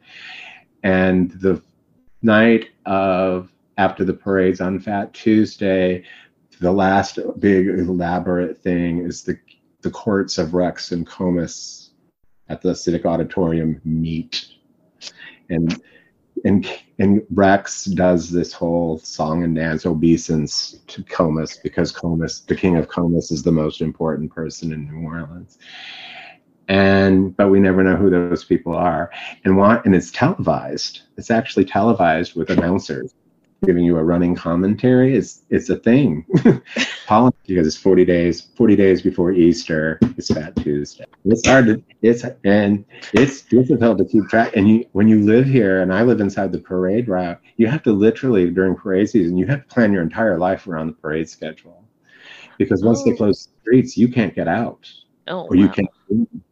And 0.83 1.31
the 1.39 1.61
night 2.21 2.71
of 2.85 3.53
after 3.81 4.03
the 4.03 4.13
parades 4.13 4.61
on 4.61 4.79
Fat 4.79 5.11
Tuesday, 5.11 6.03
the 6.59 6.71
last 6.71 7.17
big 7.39 7.67
elaborate 7.67 8.55
thing 8.59 8.99
is 8.99 9.23
the 9.23 9.35
the 9.81 9.89
courts 9.89 10.37
of 10.37 10.53
Rex 10.53 10.91
and 10.91 11.07
Comus 11.07 11.89
at 12.47 12.61
the 12.61 12.75
Civic 12.75 13.07
Auditorium 13.07 13.81
meet, 13.83 14.45
and 15.49 15.81
and 16.45 16.67
and 16.99 17.23
Rex 17.31 17.85
does 17.85 18.29
this 18.29 18.53
whole 18.53 18.99
song 18.99 19.43
and 19.43 19.55
dance 19.55 19.87
obeisance 19.87 20.79
to 20.85 21.03
Comus 21.05 21.57
because 21.57 21.91
Comus, 21.91 22.41
the 22.41 22.55
king 22.55 22.77
of 22.77 22.87
Comus, 22.87 23.31
is 23.31 23.41
the 23.41 23.51
most 23.51 23.81
important 23.81 24.31
person 24.31 24.71
in 24.71 24.85
New 24.85 25.07
Orleans, 25.07 25.57
and 26.67 27.35
but 27.35 27.49
we 27.49 27.59
never 27.59 27.83
know 27.83 27.95
who 27.95 28.11
those 28.11 28.43
people 28.43 28.75
are, 28.75 29.09
and 29.43 29.57
want 29.57 29.87
and 29.87 29.95
it's 29.95 30.11
televised. 30.11 31.01
It's 31.17 31.31
actually 31.31 31.65
televised 31.65 32.35
with 32.35 32.51
announcers 32.51 33.15
giving 33.65 33.83
you 33.83 33.97
a 33.97 34.03
running 34.03 34.35
commentary 34.35 35.15
is 35.15 35.43
it's 35.49 35.69
a 35.69 35.75
thing. 35.75 36.25
because 37.45 37.67
it's 37.67 37.75
40 37.77 38.05
days 38.05 38.41
40 38.55 38.75
days 38.75 39.01
before 39.01 39.31
Easter. 39.31 39.99
It's 40.17 40.33
Fat 40.33 40.55
Tuesday. 40.55 41.05
It's 41.25 41.45
hard 41.45 41.67
to 41.67 41.83
it's 42.01 42.23
and 42.43 42.85
it's 43.13 43.41
difficult 43.41 43.97
to 43.99 44.05
keep 44.05 44.27
track. 44.29 44.55
And 44.55 44.69
you 44.69 44.85
when 44.93 45.07
you 45.07 45.19
live 45.19 45.45
here, 45.45 45.81
and 45.81 45.93
I 45.93 46.03
live 46.03 46.21
inside 46.21 46.51
the 46.51 46.59
parade 46.59 47.07
route, 47.07 47.39
you 47.57 47.67
have 47.67 47.83
to 47.83 47.91
literally 47.91 48.49
during 48.49 48.75
parade 48.75 49.09
season, 49.09 49.37
you 49.37 49.45
have 49.47 49.67
to 49.67 49.73
plan 49.73 49.91
your 49.91 50.03
entire 50.03 50.37
life 50.37 50.67
around 50.67 50.87
the 50.87 50.93
parade 50.93 51.29
schedule. 51.29 51.83
Because 52.57 52.83
once 52.83 53.01
oh. 53.01 53.05
they 53.05 53.15
close 53.15 53.47
the 53.47 53.51
streets, 53.61 53.97
you 53.97 54.07
can't 54.07 54.33
get 54.33 54.47
out. 54.47 54.89
Oh, 55.27 55.41
or 55.41 55.49
wow. 55.49 55.53
you 55.55 55.69
can't. 55.69 56.43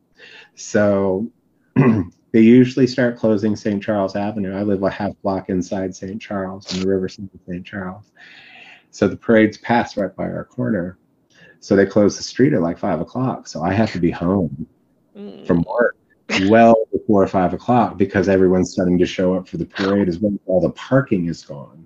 So 0.55 1.31
they 2.31 2.41
usually 2.41 2.87
start 2.87 3.17
closing 3.17 3.55
St. 3.55 3.81
Charles 3.81 4.15
Avenue. 4.15 4.55
I 4.55 4.63
live 4.63 4.83
a 4.83 4.89
half 4.89 5.13
block 5.23 5.49
inside 5.49 5.95
St. 5.95 6.21
Charles 6.21 6.73
in 6.73 6.81
the 6.81 6.87
Riverside 6.87 7.29
of 7.33 7.39
St. 7.47 7.65
Charles. 7.65 8.11
So 8.91 9.07
the 9.07 9.17
parades 9.17 9.57
pass 9.57 9.97
right 9.97 10.15
by 10.15 10.25
our 10.25 10.45
corner. 10.45 10.97
So 11.59 11.75
they 11.75 11.85
close 11.85 12.17
the 12.17 12.23
street 12.23 12.53
at 12.53 12.61
like 12.61 12.77
five 12.77 13.01
o'clock. 13.01 13.47
So 13.47 13.61
I 13.61 13.73
have 13.73 13.91
to 13.93 13.99
be 13.99 14.11
home 14.11 14.67
mm. 15.15 15.45
from 15.45 15.63
work 15.63 15.97
well 16.47 16.75
before 16.91 17.27
five 17.27 17.53
o'clock 17.53 17.97
because 17.97 18.29
everyone's 18.29 18.71
starting 18.71 18.97
to 18.99 19.05
show 19.05 19.33
up 19.33 19.47
for 19.47 19.57
the 19.57 19.65
parade 19.65 20.07
as 20.07 20.19
well. 20.19 20.37
All 20.45 20.61
the 20.61 20.71
parking 20.71 21.27
is 21.27 21.43
gone. 21.43 21.85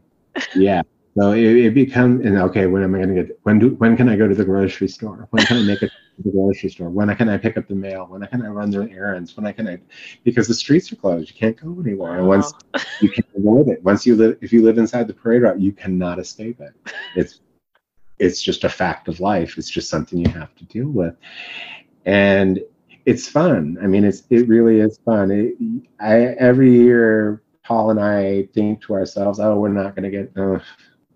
Yeah. 0.55 0.81
So 1.17 1.33
it, 1.33 1.43
it 1.43 1.73
becomes 1.75 2.25
and 2.25 2.37
okay. 2.39 2.65
When 2.65 2.81
am 2.83 2.95
I 2.95 2.99
going 2.99 3.15
to 3.15 3.23
get? 3.23 3.39
When 3.43 3.59
do? 3.59 3.69
When 3.75 3.95
can 3.95 4.09
I 4.09 4.15
go 4.15 4.27
to 4.27 4.33
the 4.33 4.45
grocery 4.45 4.87
store? 4.87 5.27
When 5.29 5.45
can 5.45 5.57
I 5.57 5.61
make 5.61 5.83
it 5.83 5.91
to 6.17 6.23
the 6.23 6.31
grocery 6.31 6.69
store? 6.69 6.89
When 6.89 7.15
can 7.15 7.29
I 7.29 7.37
pick 7.37 7.55
up 7.55 7.67
the 7.67 7.75
mail? 7.75 8.07
When 8.07 8.25
can 8.25 8.43
I 8.43 8.47
run 8.47 8.71
the 8.71 8.89
errands? 8.89 9.37
When 9.37 9.51
can 9.53 9.67
I? 9.67 9.79
Because 10.23 10.47
the 10.47 10.55
streets 10.55 10.91
are 10.91 10.95
closed. 10.95 11.29
You 11.29 11.35
can't 11.35 11.55
go 11.55 11.79
anywhere. 11.79 12.17
And 12.17 12.27
once 12.27 12.51
you 13.01 13.11
can't 13.11 13.27
avoid 13.35 13.67
it. 13.67 13.83
Once 13.83 14.07
you 14.07 14.15
live, 14.15 14.37
if 14.41 14.51
you 14.51 14.63
live 14.63 14.79
inside 14.79 15.07
the 15.07 15.13
parade 15.13 15.43
route, 15.43 15.59
you 15.59 15.71
cannot 15.71 16.17
escape 16.17 16.59
it. 16.59 16.73
It's 17.15 17.41
it's 18.17 18.41
just 18.41 18.63
a 18.63 18.69
fact 18.69 19.07
of 19.07 19.19
life. 19.19 19.57
It's 19.59 19.69
just 19.69 19.89
something 19.89 20.17
you 20.17 20.31
have 20.31 20.55
to 20.55 20.65
deal 20.65 20.87
with, 20.87 21.15
and 22.05 22.59
it's 23.05 23.27
fun. 23.27 23.77
I 23.83 23.85
mean, 23.85 24.03
it's 24.03 24.23
it 24.31 24.47
really 24.47 24.79
is 24.79 24.99
fun. 25.05 25.29
It, 25.29 25.55
I 25.99 26.35
every 26.39 26.71
year, 26.71 27.43
Paul 27.63 27.91
and 27.91 27.99
I 27.99 28.47
think 28.53 28.81
to 28.83 28.93
ourselves, 28.93 29.39
"Oh, 29.39 29.59
we're 29.59 29.69
not 29.69 29.95
going 29.95 30.09
to 30.09 30.17
get." 30.17 30.31
Uh, 30.35 30.59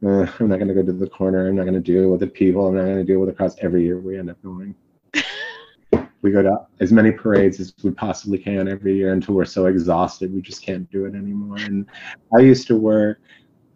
uh, 0.05 0.27
I'm 0.39 0.47
not 0.47 0.57
going 0.57 0.67
to 0.67 0.73
go 0.73 0.83
to 0.83 0.93
the 0.93 1.09
corner. 1.09 1.47
I'm 1.47 1.55
not 1.55 1.63
going 1.63 1.73
to 1.73 1.79
deal 1.79 2.09
with 2.09 2.19
the 2.19 2.27
people. 2.27 2.67
I'm 2.67 2.75
not 2.75 2.83
going 2.83 2.97
to 2.97 3.03
deal 3.03 3.19
with 3.19 3.29
the 3.29 3.35
crowds. 3.35 3.55
Every 3.61 3.83
year 3.83 3.99
we 3.99 4.17
end 4.17 4.29
up 4.29 4.41
going. 4.43 4.75
we 6.21 6.31
go 6.31 6.41
to 6.41 6.65
as 6.79 6.91
many 6.91 7.11
parades 7.11 7.59
as 7.59 7.73
we 7.83 7.91
possibly 7.91 8.37
can 8.37 8.67
every 8.67 8.95
year 8.95 9.13
until 9.13 9.33
we're 9.35 9.45
so 9.45 9.67
exhausted 9.67 10.33
we 10.33 10.41
just 10.41 10.61
can't 10.61 10.89
do 10.91 11.05
it 11.05 11.15
anymore. 11.15 11.57
And 11.57 11.87
I 12.35 12.41
used 12.41 12.67
to 12.67 12.75
work. 12.75 13.19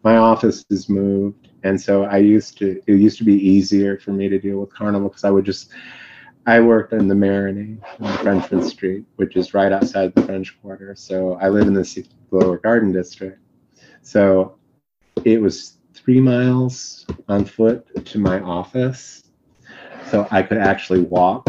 My 0.04 0.18
office 0.18 0.66
is 0.72 0.90
moved, 0.90 1.50
and 1.64 1.80
so 1.80 2.06
I 2.06 2.18
used 2.18 2.58
to. 2.58 2.82
It 2.88 2.96
used 2.96 3.20
to 3.20 3.24
be 3.24 3.36
easier 3.36 4.00
for 4.00 4.12
me 4.12 4.30
to 4.30 4.40
deal 4.40 4.58
with 4.60 4.74
carnival 4.74 5.10
because 5.10 5.24
I 5.24 5.30
would 5.30 5.46
just. 5.46 5.70
I 6.48 6.60
worked 6.60 6.92
in 6.92 7.08
the 7.08 7.14
Marigny 7.14 7.78
on 8.00 8.18
Frenchmen 8.18 8.64
Street, 8.64 9.06
which 9.18 9.36
is 9.36 9.54
right 9.54 9.72
outside 9.72 10.16
the 10.16 10.24
French 10.24 10.60
Quarter. 10.60 10.96
So 10.96 11.36
I 11.36 11.50
live 11.50 11.68
in 11.68 11.76
the 11.76 12.08
Lower 12.32 12.58
Garden 12.58 12.92
District. 12.92 13.40
So 14.02 14.58
it 15.24 15.40
was 15.40 15.78
three 15.94 16.20
miles 16.20 17.06
on 17.28 17.46
foot 17.46 18.06
to 18.06 18.20
my 18.20 18.40
office. 18.42 19.24
So 20.10 20.28
I 20.32 20.42
could 20.42 20.58
actually 20.58 21.02
walk 21.02 21.48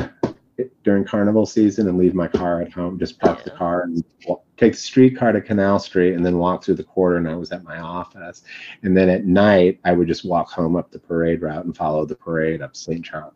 during 0.84 1.04
carnival 1.04 1.46
season 1.46 1.88
and 1.88 1.98
leave 1.98 2.14
my 2.14 2.28
car 2.28 2.60
at 2.62 2.72
home, 2.72 2.98
just 2.98 3.18
park 3.18 3.42
the 3.44 3.50
car 3.50 3.82
and 3.82 4.04
walk, 4.26 4.44
take 4.56 4.72
the 4.72 4.78
streetcar 4.78 5.32
to 5.32 5.40
Canal 5.40 5.78
Street 5.78 6.14
and 6.14 6.24
then 6.24 6.38
walk 6.38 6.64
through 6.64 6.74
the 6.74 6.84
quarter 6.84 7.16
and 7.16 7.28
I 7.28 7.34
was 7.34 7.52
at 7.52 7.64
my 7.64 7.78
office. 7.78 8.42
And 8.82 8.96
then 8.96 9.08
at 9.08 9.24
night, 9.24 9.80
I 9.84 9.92
would 9.92 10.08
just 10.08 10.24
walk 10.24 10.50
home 10.50 10.76
up 10.76 10.90
the 10.90 10.98
parade 10.98 11.42
route 11.42 11.64
and 11.64 11.76
follow 11.76 12.04
the 12.04 12.16
parade 12.16 12.62
up 12.62 12.76
St. 12.76 13.04
Charles. 13.04 13.34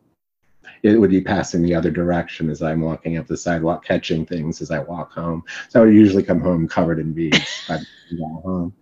It 0.82 1.00
would 1.00 1.10
be 1.10 1.20
passing 1.20 1.62
the 1.62 1.74
other 1.74 1.90
direction 1.90 2.50
as 2.50 2.62
I'm 2.62 2.80
walking 2.80 3.16
up 3.16 3.26
the 3.26 3.36
sidewalk, 3.36 3.84
catching 3.84 4.26
things 4.26 4.60
as 4.60 4.70
I 4.70 4.80
walk 4.80 5.12
home. 5.12 5.42
So 5.68 5.80
I 5.80 5.86
would 5.86 5.94
usually 5.94 6.22
come 6.22 6.40
home 6.40 6.68
covered 6.68 6.98
in 6.98 7.12
beads 7.12 7.64
by 7.66 7.78
the 8.10 8.40
home 8.44 8.74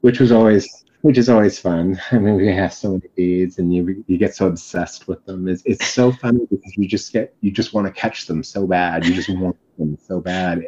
which 0.00 0.20
was 0.20 0.32
always 0.32 0.84
which 1.02 1.18
is 1.18 1.28
always 1.28 1.58
fun. 1.58 2.00
I 2.10 2.18
mean, 2.18 2.36
we 2.36 2.48
have 2.48 2.72
so 2.72 2.92
many 2.92 3.08
beads, 3.16 3.58
and 3.58 3.72
you 3.72 4.04
you 4.06 4.18
get 4.18 4.34
so 4.34 4.46
obsessed 4.46 5.08
with 5.08 5.24
them. 5.24 5.48
It's 5.48 5.62
it's 5.64 5.86
so 5.86 6.12
funny 6.12 6.46
because 6.50 6.76
you 6.76 6.88
just 6.88 7.12
get 7.12 7.34
you 7.40 7.50
just 7.50 7.72
want 7.72 7.86
to 7.86 7.92
catch 7.92 8.26
them 8.26 8.42
so 8.42 8.66
bad. 8.66 9.06
You 9.06 9.14
just 9.14 9.28
want 9.28 9.56
them 9.78 9.98
so 10.00 10.20
bad. 10.20 10.64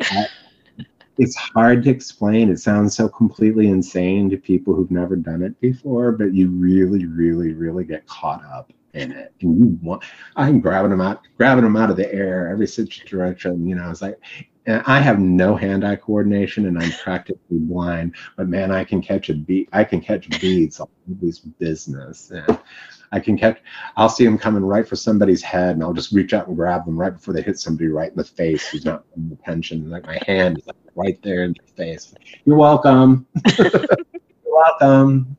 it's 1.19 1.37
hard 1.37 1.83
to 1.85 1.91
explain. 1.91 2.51
It 2.51 2.59
sounds 2.59 2.97
so 2.97 3.09
completely 3.09 3.69
insane 3.69 4.31
to 4.31 4.37
people 4.37 4.75
who've 4.75 4.91
never 4.91 5.17
done 5.17 5.43
it 5.43 5.61
before, 5.61 6.13
but 6.13 6.33
you 6.33 6.49
really, 6.49 7.07
really, 7.07 7.53
really 7.53 7.85
get 7.85 8.07
caught 8.07 8.43
up 8.45 8.73
in 8.95 9.13
it. 9.13 9.33
And 9.41 9.59
you 9.59 9.79
want 9.83 10.05
I'm 10.37 10.61
grabbing 10.61 10.91
them 10.91 11.01
out, 11.01 11.23
grabbing 11.37 11.65
them 11.65 11.77
out 11.77 11.91
of 11.91 11.97
the 11.97 12.13
air 12.13 12.49
every 12.49 12.67
such 12.67 13.05
direction. 13.05 13.67
You 13.67 13.75
know, 13.75 13.91
it's 13.91 14.03
like 14.03 14.19
and 14.67 14.83
I 14.87 15.01
have 15.01 15.19
no 15.19 15.57
hand-eye 15.57 15.97
coordination, 15.97 16.67
and 16.67 16.79
I'm 16.79 16.93
practically 16.93 17.59
blind. 17.59 18.15
But 18.37 18.49
man, 18.49 18.71
I 18.71 18.85
can 18.85 19.01
catch 19.01 19.31
a 19.31 19.35
beat. 19.35 19.69
I 19.73 19.85
can 19.85 20.01
catch 20.01 20.29
beads. 20.41 20.81
All 20.81 20.91
this 21.07 21.39
business, 21.39 22.31
and 22.31 22.59
I 23.11 23.21
can 23.21 23.39
catch. 23.39 23.61
I'll 23.97 24.09
see 24.09 24.25
them 24.25 24.39
coming 24.39 24.63
right 24.63 24.87
for 24.87 24.97
somebody's 24.97 25.43
head, 25.43 25.71
and 25.73 25.83
I'll 25.83 25.95
just 25.95 26.13
reach 26.13 26.35
out 26.35 26.49
and 26.49 26.57
grab 26.57 26.85
them 26.85 26.99
right 26.99 27.13
before 27.13 27.33
they 27.33 27.43
hit 27.43 27.59
somebody 27.59 27.89
right 27.89 28.11
in 28.11 28.17
the 28.17 28.25
face 28.25 28.69
who's 28.69 28.85
not 28.85 29.05
paying 29.15 29.39
attention. 29.41 29.89
Like 29.89 30.07
my 30.07 30.19
hand 30.27 30.59
is 30.59 30.67
like 30.67 30.77
right 30.95 31.19
there 31.23 31.45
in 31.45 31.55
their 31.59 31.75
face. 31.75 32.15
You're 32.45 32.59
welcome. 32.59 33.27
You're 33.59 33.87
welcome. 34.45 35.37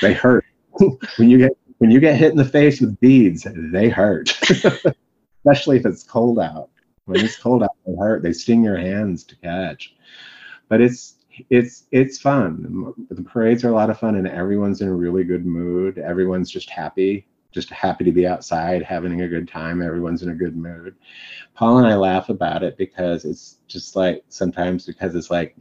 They 0.00 0.14
hurt 0.14 0.44
when 1.16 1.28
you 1.28 1.38
get 1.38 1.52
when 1.78 1.90
you 1.90 2.00
get 2.00 2.16
hit 2.16 2.30
in 2.30 2.38
the 2.38 2.44
face 2.44 2.80
with 2.80 2.98
beads. 2.98 3.46
They 3.54 3.90
hurt, 3.90 4.30
especially 5.44 5.76
if 5.76 5.84
it's 5.84 6.02
cold 6.02 6.38
out 6.38 6.70
when 7.06 7.24
it's 7.24 7.38
cold 7.38 7.62
out, 7.62 7.76
they 7.86 7.94
hurt. 7.96 8.22
They 8.22 8.32
sting 8.32 8.62
your 8.62 8.76
hands 8.76 9.24
to 9.24 9.36
catch. 9.36 9.94
But 10.68 10.80
it's 10.80 11.14
it's 11.50 11.84
it's 11.92 12.18
fun. 12.18 12.94
The 13.10 13.22
parades 13.22 13.64
are 13.64 13.70
a 13.70 13.74
lot 13.74 13.90
of 13.90 13.98
fun, 13.98 14.16
and 14.16 14.28
everyone's 14.28 14.80
in 14.80 14.88
a 14.88 14.94
really 14.94 15.24
good 15.24 15.46
mood. 15.46 15.98
Everyone's 15.98 16.50
just 16.50 16.70
happy, 16.70 17.26
just 17.52 17.70
happy 17.70 18.04
to 18.04 18.12
be 18.12 18.26
outside, 18.26 18.82
having 18.82 19.20
a 19.22 19.28
good 19.28 19.48
time. 19.48 19.82
Everyone's 19.82 20.22
in 20.22 20.30
a 20.30 20.34
good 20.34 20.56
mood. 20.56 20.96
Paul 21.54 21.78
and 21.78 21.86
I 21.86 21.96
laugh 21.96 22.28
about 22.28 22.62
it 22.62 22.76
because 22.76 23.24
it's 23.24 23.58
just 23.66 23.96
like 23.96 24.24
sometimes 24.28 24.86
because 24.86 25.14
it's 25.14 25.30
like 25.30 25.56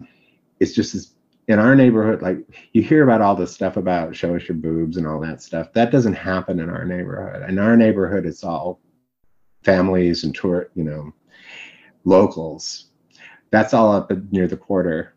it's 0.59 0.73
just 0.73 0.95
as 0.95 1.11
in 1.47 1.59
our 1.59 1.75
neighborhood, 1.75 2.21
like 2.23 2.39
you 2.73 2.81
hear 2.81 3.03
about 3.03 3.21
all 3.21 3.35
this 3.35 3.53
stuff 3.53 3.77
about 3.77 4.15
show 4.15 4.35
us 4.35 4.47
your 4.47 4.57
boobs 4.57 4.97
and 4.97 5.05
all 5.05 5.19
that 5.19 5.43
stuff. 5.43 5.71
That 5.73 5.91
doesn't 5.91 6.13
happen 6.13 6.59
in 6.59 6.69
our 6.69 6.85
neighborhood. 6.85 7.47
In 7.47 7.59
our 7.59 7.77
neighborhood, 7.77 8.25
it's 8.25 8.43
all 8.43 8.79
families 9.63 10.23
and 10.23 10.33
tour, 10.33 10.69
you 10.73 10.83
know, 10.83 11.13
locals. 12.05 12.85
That's 13.51 13.73
all 13.73 13.91
up 13.91 14.11
near 14.31 14.47
the 14.47 14.57
quarter. 14.57 15.13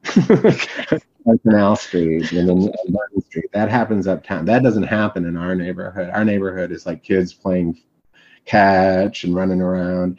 Canal 1.42 1.76
Street 1.76 2.32
and 2.32 2.48
then 2.48 2.72
Martin 2.88 3.20
Street. 3.22 3.50
That 3.52 3.70
happens 3.70 4.06
uptown. 4.06 4.46
That 4.46 4.62
doesn't 4.62 4.84
happen 4.84 5.26
in 5.26 5.36
our 5.36 5.54
neighborhood. 5.54 6.10
Our 6.10 6.24
neighborhood 6.24 6.72
is 6.72 6.86
like 6.86 7.02
kids 7.02 7.32
playing 7.32 7.82
catch 8.44 9.24
and 9.24 9.34
running 9.34 9.60
around. 9.60 10.18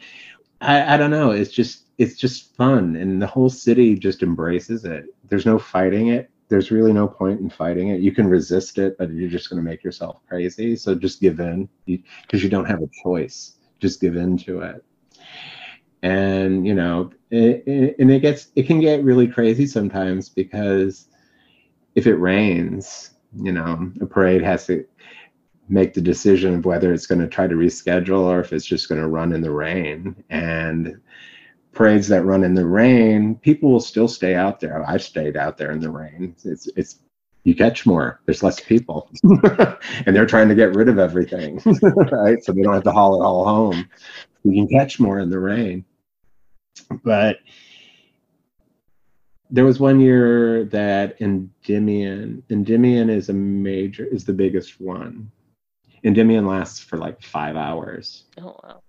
I, 0.60 0.94
I 0.94 0.96
don't 0.96 1.10
know. 1.10 1.32
It's 1.32 1.50
just 1.50 1.86
it's 1.98 2.16
just 2.16 2.54
fun, 2.56 2.96
and 2.96 3.20
the 3.20 3.26
whole 3.26 3.50
city 3.50 3.94
just 3.94 4.22
embraces 4.22 4.84
it. 4.84 5.06
There's 5.28 5.46
no 5.46 5.58
fighting 5.58 6.08
it. 6.08 6.30
There's 6.48 6.70
really 6.70 6.92
no 6.92 7.06
point 7.06 7.40
in 7.40 7.50
fighting 7.50 7.88
it. 7.88 8.00
You 8.00 8.12
can 8.12 8.26
resist 8.26 8.78
it, 8.78 8.96
but 8.98 9.10
you're 9.10 9.30
just 9.30 9.50
going 9.50 9.62
to 9.62 9.68
make 9.68 9.84
yourself 9.84 10.20
crazy. 10.28 10.74
So 10.76 10.94
just 10.94 11.20
give 11.20 11.38
in 11.40 11.68
because 11.86 12.42
you 12.42 12.48
don't 12.48 12.64
have 12.64 12.82
a 12.82 12.88
choice. 13.04 13.56
Just 13.78 14.00
give 14.00 14.16
in 14.16 14.36
to 14.38 14.60
it 14.60 14.84
and 16.02 16.66
you 16.66 16.74
know 16.74 17.10
it, 17.30 17.62
it, 17.66 17.96
and 17.98 18.10
it 18.10 18.20
gets 18.20 18.48
it 18.56 18.66
can 18.66 18.80
get 18.80 19.04
really 19.04 19.28
crazy 19.28 19.66
sometimes 19.66 20.28
because 20.28 21.08
if 21.94 22.06
it 22.06 22.14
rains 22.16 23.10
you 23.36 23.52
know 23.52 23.92
a 24.00 24.06
parade 24.06 24.42
has 24.42 24.66
to 24.66 24.84
make 25.70 25.94
the 25.94 26.00
decision 26.00 26.56
of 26.56 26.64
whether 26.64 26.92
it's 26.92 27.06
going 27.06 27.20
to 27.20 27.28
try 27.28 27.46
to 27.46 27.54
reschedule 27.54 28.24
or 28.24 28.40
if 28.40 28.52
it's 28.52 28.66
just 28.66 28.88
going 28.88 29.00
to 29.00 29.08
run 29.08 29.32
in 29.32 29.40
the 29.40 29.50
rain. 29.50 30.22
And 30.28 31.00
parades 31.72 32.08
that 32.08 32.24
run 32.24 32.42
in 32.42 32.54
the 32.54 32.66
rain 32.66 33.36
people 33.36 33.70
will 33.70 33.80
still 33.80 34.08
stay 34.08 34.34
out 34.34 34.60
there. 34.60 34.84
I've 34.86 35.02
stayed 35.02 35.36
out 35.36 35.56
there 35.56 35.70
in 35.70 35.80
the 35.80 35.90
rain. 35.90 36.34
It's 36.44 36.68
it's 36.76 36.98
you 37.44 37.54
catch 37.54 37.86
more. 37.86 38.20
There's 38.26 38.42
less 38.42 38.60
people. 38.60 39.10
And 40.06 40.14
they're 40.14 40.26
trying 40.26 40.48
to 40.48 40.54
get 40.54 40.74
rid 40.74 40.88
of 40.88 40.98
everything 40.98 41.60
right? 41.82 42.42
So 42.42 42.52
they 42.52 42.62
don't 42.62 42.74
have 42.74 42.84
to 42.84 42.92
haul 42.92 43.20
it 43.20 43.24
all 43.24 43.44
home. 43.44 43.88
We 44.44 44.54
can 44.54 44.68
catch 44.68 44.98
more 45.00 45.20
in 45.20 45.30
the 45.30 45.38
rain 45.38 45.84
but 47.04 47.38
there 49.50 49.64
was 49.64 49.80
one 49.80 50.00
year 50.00 50.64
that 50.66 51.20
Endymion, 51.20 52.42
Endymion 52.50 53.10
is 53.10 53.28
a 53.28 53.32
major, 53.32 54.04
is 54.04 54.24
the 54.24 54.32
biggest 54.32 54.80
one. 54.80 55.30
Endymion 56.04 56.46
lasts 56.46 56.78
for 56.78 56.96
like 56.96 57.22
five 57.22 57.56
hours. 57.56 58.24
Oh 58.38 58.56
wow! 58.62 58.82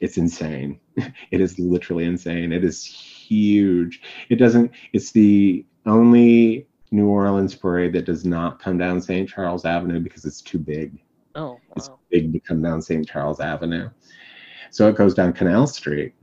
It's 0.00 0.16
insane. 0.16 0.80
It 1.30 1.40
is 1.40 1.58
literally 1.58 2.04
insane. 2.04 2.52
It 2.52 2.64
is 2.64 2.84
huge. 2.84 4.00
It 4.30 4.36
doesn't. 4.36 4.70
It's 4.92 5.10
the 5.10 5.66
only 5.86 6.68
New 6.92 7.08
Orleans 7.08 7.54
parade 7.54 7.92
that 7.94 8.04
does 8.04 8.24
not 8.24 8.60
come 8.60 8.78
down 8.78 9.02
St. 9.02 9.28
Charles 9.28 9.64
Avenue 9.64 10.00
because 10.00 10.24
it's 10.24 10.40
too 10.40 10.58
big. 10.58 11.02
Oh 11.34 11.52
wow! 11.52 11.60
It's 11.76 11.90
big 12.10 12.32
to 12.32 12.40
come 12.40 12.62
down 12.62 12.80
St. 12.80 13.06
Charles 13.06 13.40
Avenue, 13.40 13.90
so 14.70 14.88
it 14.88 14.96
goes 14.96 15.14
down 15.14 15.32
Canal 15.32 15.66
Street 15.66 16.14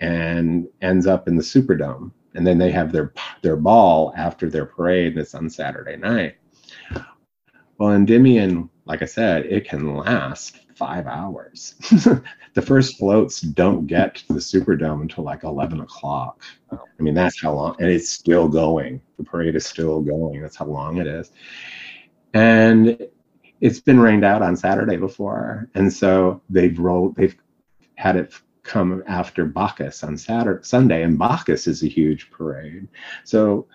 and 0.00 0.68
ends 0.82 1.06
up 1.06 1.28
in 1.28 1.36
the 1.36 1.42
Superdome. 1.42 2.12
And 2.34 2.46
then 2.46 2.58
they 2.58 2.70
have 2.70 2.92
their 2.92 3.12
their 3.42 3.56
ball 3.56 4.12
after 4.16 4.48
their 4.48 4.66
parade, 4.66 5.12
and 5.12 5.20
it's 5.20 5.34
on 5.34 5.50
Saturday 5.50 5.96
night. 5.96 6.36
Well, 7.78 7.92
Endymion, 7.92 8.70
like 8.86 9.02
I 9.02 9.06
said, 9.06 9.46
it 9.46 9.68
can 9.68 9.96
last 9.96 10.58
five 10.74 11.06
hours. 11.06 11.74
the 12.54 12.62
first 12.62 12.98
floats 12.98 13.40
don't 13.40 13.86
get 13.86 14.16
to 14.16 14.32
the 14.32 14.40
Superdome 14.40 15.02
until 15.02 15.24
like 15.24 15.42
11 15.42 15.80
o'clock. 15.80 16.42
I 16.72 17.02
mean, 17.02 17.14
that's 17.14 17.40
how 17.40 17.54
long, 17.54 17.76
and 17.80 17.90
it's 17.90 18.10
still 18.10 18.48
going. 18.48 19.00
The 19.16 19.24
parade 19.24 19.56
is 19.56 19.66
still 19.66 20.00
going. 20.00 20.40
That's 20.40 20.56
how 20.56 20.66
long 20.66 20.98
it 20.98 21.06
is. 21.06 21.32
And 22.34 23.08
it's 23.60 23.80
been 23.80 23.98
rained 23.98 24.24
out 24.24 24.42
on 24.42 24.56
Saturday 24.56 24.96
before. 24.96 25.68
And 25.74 25.92
so 25.92 26.40
they've 26.48 26.78
rolled, 26.78 27.16
they've 27.16 27.36
had 27.96 28.16
it 28.16 28.32
come 28.62 29.02
after 29.06 29.44
Bacchus 29.44 30.02
on 30.04 30.16
Saturday, 30.16 30.62
Sunday, 30.62 31.02
and 31.02 31.18
Bacchus 31.18 31.66
is 31.66 31.82
a 31.82 31.88
huge 31.88 32.30
parade. 32.30 32.88
So 33.24 33.66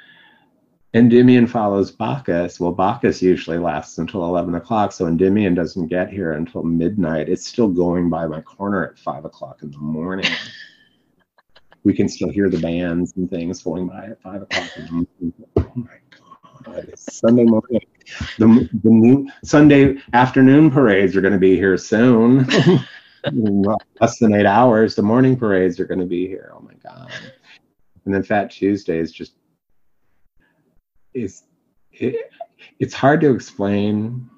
Endymion 0.93 1.47
follows 1.47 1.91
Bacchus. 1.91 2.59
Well, 2.59 2.71
Bacchus 2.71 3.21
usually 3.21 3.57
lasts 3.57 3.97
until 3.97 4.23
11 4.25 4.53
o'clock, 4.55 4.91
so 4.91 5.07
Endymion 5.07 5.55
doesn't 5.55 5.87
get 5.87 6.09
here 6.09 6.33
until 6.33 6.63
midnight. 6.63 7.29
It's 7.29 7.47
still 7.47 7.67
going 7.67 8.09
by 8.09 8.27
my 8.27 8.41
corner 8.41 8.85
at 8.85 8.99
5 8.99 9.25
o'clock 9.25 9.63
in 9.63 9.71
the 9.71 9.79
morning. 9.79 10.31
we 11.83 11.93
can 11.93 12.07
still 12.07 12.29
hear 12.29 12.49
the 12.49 12.59
bands 12.59 13.13
and 13.17 13.29
things 13.29 13.63
going 13.63 13.87
by 13.87 14.05
at 14.05 14.21
5 14.21 14.43
o'clock 14.43 14.69
in 14.77 14.85
the 14.85 14.91
morning. 14.91 15.33
Oh 15.57 15.71
my 15.75 15.97
God, 16.63 16.85
it's 16.89 17.17
Sunday 17.17 17.43
morning. 17.43 17.81
The, 18.37 18.69
the 18.83 18.89
new 18.89 19.27
Sunday 19.43 19.97
afternoon 20.13 20.69
parades 20.69 21.15
are 21.15 21.21
going 21.21 21.33
to 21.33 21.39
be 21.39 21.55
here 21.55 21.77
soon. 21.77 22.47
less 23.31 24.19
than 24.19 24.33
eight 24.33 24.45
hours, 24.45 24.95
the 24.95 25.01
morning 25.01 25.35
parades 25.35 25.79
are 25.79 25.85
going 25.85 25.99
to 25.99 26.05
be 26.05 26.27
here. 26.27 26.51
Oh 26.55 26.61
my 26.61 26.73
god! 26.83 27.11
And 28.05 28.13
then 28.13 28.23
Fat 28.23 28.51
Tuesday 28.51 28.99
is 28.99 29.11
just 29.11 29.33
is 31.13 31.43
it, 31.91 32.31
it's 32.79 32.93
hard 32.93 33.21
to 33.21 33.33
explain 33.33 34.29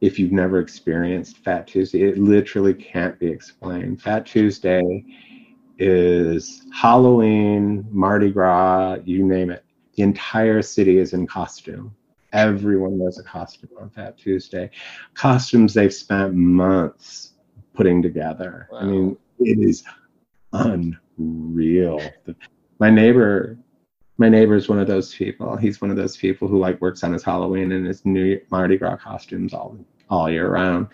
if 0.00 0.18
you've 0.18 0.32
never 0.32 0.58
experienced 0.58 1.38
Fat 1.38 1.66
Tuesday. 1.66 2.02
It 2.02 2.18
literally 2.18 2.74
can't 2.74 3.18
be 3.18 3.28
explained. 3.28 4.02
Fat 4.02 4.26
Tuesday 4.26 5.04
is 5.78 6.66
Halloween, 6.72 7.86
Mardi 7.90 8.30
Gras, 8.30 8.98
you 9.04 9.24
name 9.24 9.50
it. 9.50 9.64
The 9.94 10.02
entire 10.02 10.60
city 10.60 10.98
is 10.98 11.12
in 11.12 11.26
costume. 11.26 11.94
Everyone 12.32 12.98
wears 12.98 13.18
a 13.18 13.22
costume 13.22 13.70
on 13.80 13.90
Fat 13.90 14.18
Tuesday. 14.18 14.70
Costumes 15.14 15.72
they've 15.72 15.94
spent 15.94 16.34
months 16.34 17.33
putting 17.74 18.02
together. 18.02 18.68
Wow. 18.70 18.78
I 18.78 18.84
mean, 18.84 19.16
it 19.40 19.58
is 19.58 19.84
unreal. 20.52 22.00
My 22.78 22.90
neighbor, 22.90 23.58
my 24.18 24.28
neighbor 24.28 24.54
is 24.54 24.68
one 24.68 24.78
of 24.78 24.86
those 24.86 25.14
people. 25.14 25.56
He's 25.56 25.80
one 25.80 25.90
of 25.90 25.96
those 25.96 26.16
people 26.16 26.48
who 26.48 26.58
like 26.58 26.80
works 26.80 27.04
on 27.04 27.12
his 27.12 27.22
Halloween 27.22 27.72
and 27.72 27.86
his 27.86 28.04
new 28.04 28.40
Mardi 28.50 28.78
Gras 28.78 28.96
costumes 28.96 29.52
all 29.52 29.76
all 30.10 30.30
year 30.30 30.50
round. 30.50 30.88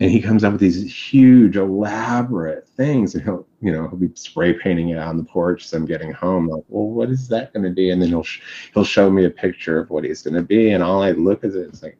And 0.00 0.12
he 0.12 0.22
comes 0.22 0.44
up 0.44 0.52
with 0.52 0.60
these 0.60 0.94
huge, 0.94 1.56
elaborate 1.56 2.68
things, 2.68 3.16
and 3.16 3.24
he'll, 3.24 3.48
you 3.60 3.72
know, 3.72 3.88
he'll 3.88 3.98
be 3.98 4.10
spray 4.14 4.52
painting 4.52 4.90
it 4.90 4.98
on 4.98 5.16
the 5.16 5.24
porch. 5.24 5.66
So 5.66 5.76
I'm 5.76 5.86
getting 5.86 6.12
home, 6.12 6.46
like, 6.46 6.62
well, 6.68 6.86
what 6.86 7.10
is 7.10 7.26
that 7.28 7.52
going 7.52 7.64
to 7.64 7.70
be? 7.70 7.90
And 7.90 8.00
then 8.00 8.10
he'll 8.10 8.22
sh- 8.22 8.40
he'll 8.74 8.84
show 8.84 9.10
me 9.10 9.24
a 9.24 9.30
picture 9.30 9.80
of 9.80 9.90
what 9.90 10.04
he's 10.04 10.22
going 10.22 10.34
to 10.34 10.42
be, 10.42 10.70
and 10.70 10.84
all 10.84 11.02
I 11.02 11.10
look 11.10 11.42
at 11.42 11.50
it 11.50 11.72
is 11.72 11.82
like, 11.82 11.98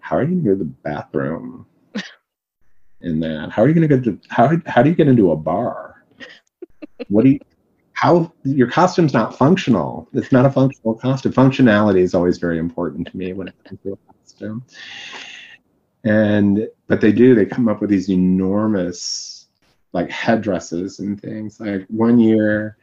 how 0.00 0.16
are 0.16 0.22
you 0.22 0.30
going 0.30 0.42
to 0.42 0.50
go 0.50 0.52
to 0.56 0.64
the 0.64 0.70
bathroom? 0.82 1.64
In 3.00 3.20
that. 3.20 3.50
How 3.50 3.62
are 3.62 3.68
you 3.68 3.74
going 3.74 3.88
to 3.88 3.96
get 3.96 4.04
to 4.04 4.18
how 4.28 4.50
how 4.66 4.82
do 4.82 4.90
you 4.90 4.96
get 4.96 5.08
into 5.08 5.32
a 5.32 5.36
bar? 5.36 6.04
what 7.08 7.24
do 7.24 7.30
you 7.30 7.40
how 7.92 8.32
your 8.44 8.70
costume's 8.70 9.12
not 9.12 9.36
functional. 9.36 10.08
It's 10.12 10.30
not 10.30 10.46
a 10.46 10.50
functional 10.50 10.94
costume. 10.94 11.32
Functionality 11.32 12.00
is 12.00 12.14
always 12.14 12.38
very 12.38 12.60
important 12.60 13.08
to 13.08 13.16
me 13.16 13.32
when 13.32 13.48
it 13.48 13.54
comes 13.64 13.80
to 13.82 13.92
a 13.94 14.12
costume. 14.12 14.64
And 16.04 16.68
but 16.86 17.00
they 17.00 17.10
do, 17.10 17.34
they 17.34 17.44
come 17.44 17.68
up 17.68 17.80
with 17.80 17.90
these 17.90 18.08
enormous 18.08 19.48
like 19.92 20.10
headdresses 20.10 21.00
and 21.00 21.20
things. 21.20 21.58
Like 21.58 21.86
one 21.88 22.20
year 22.20 22.76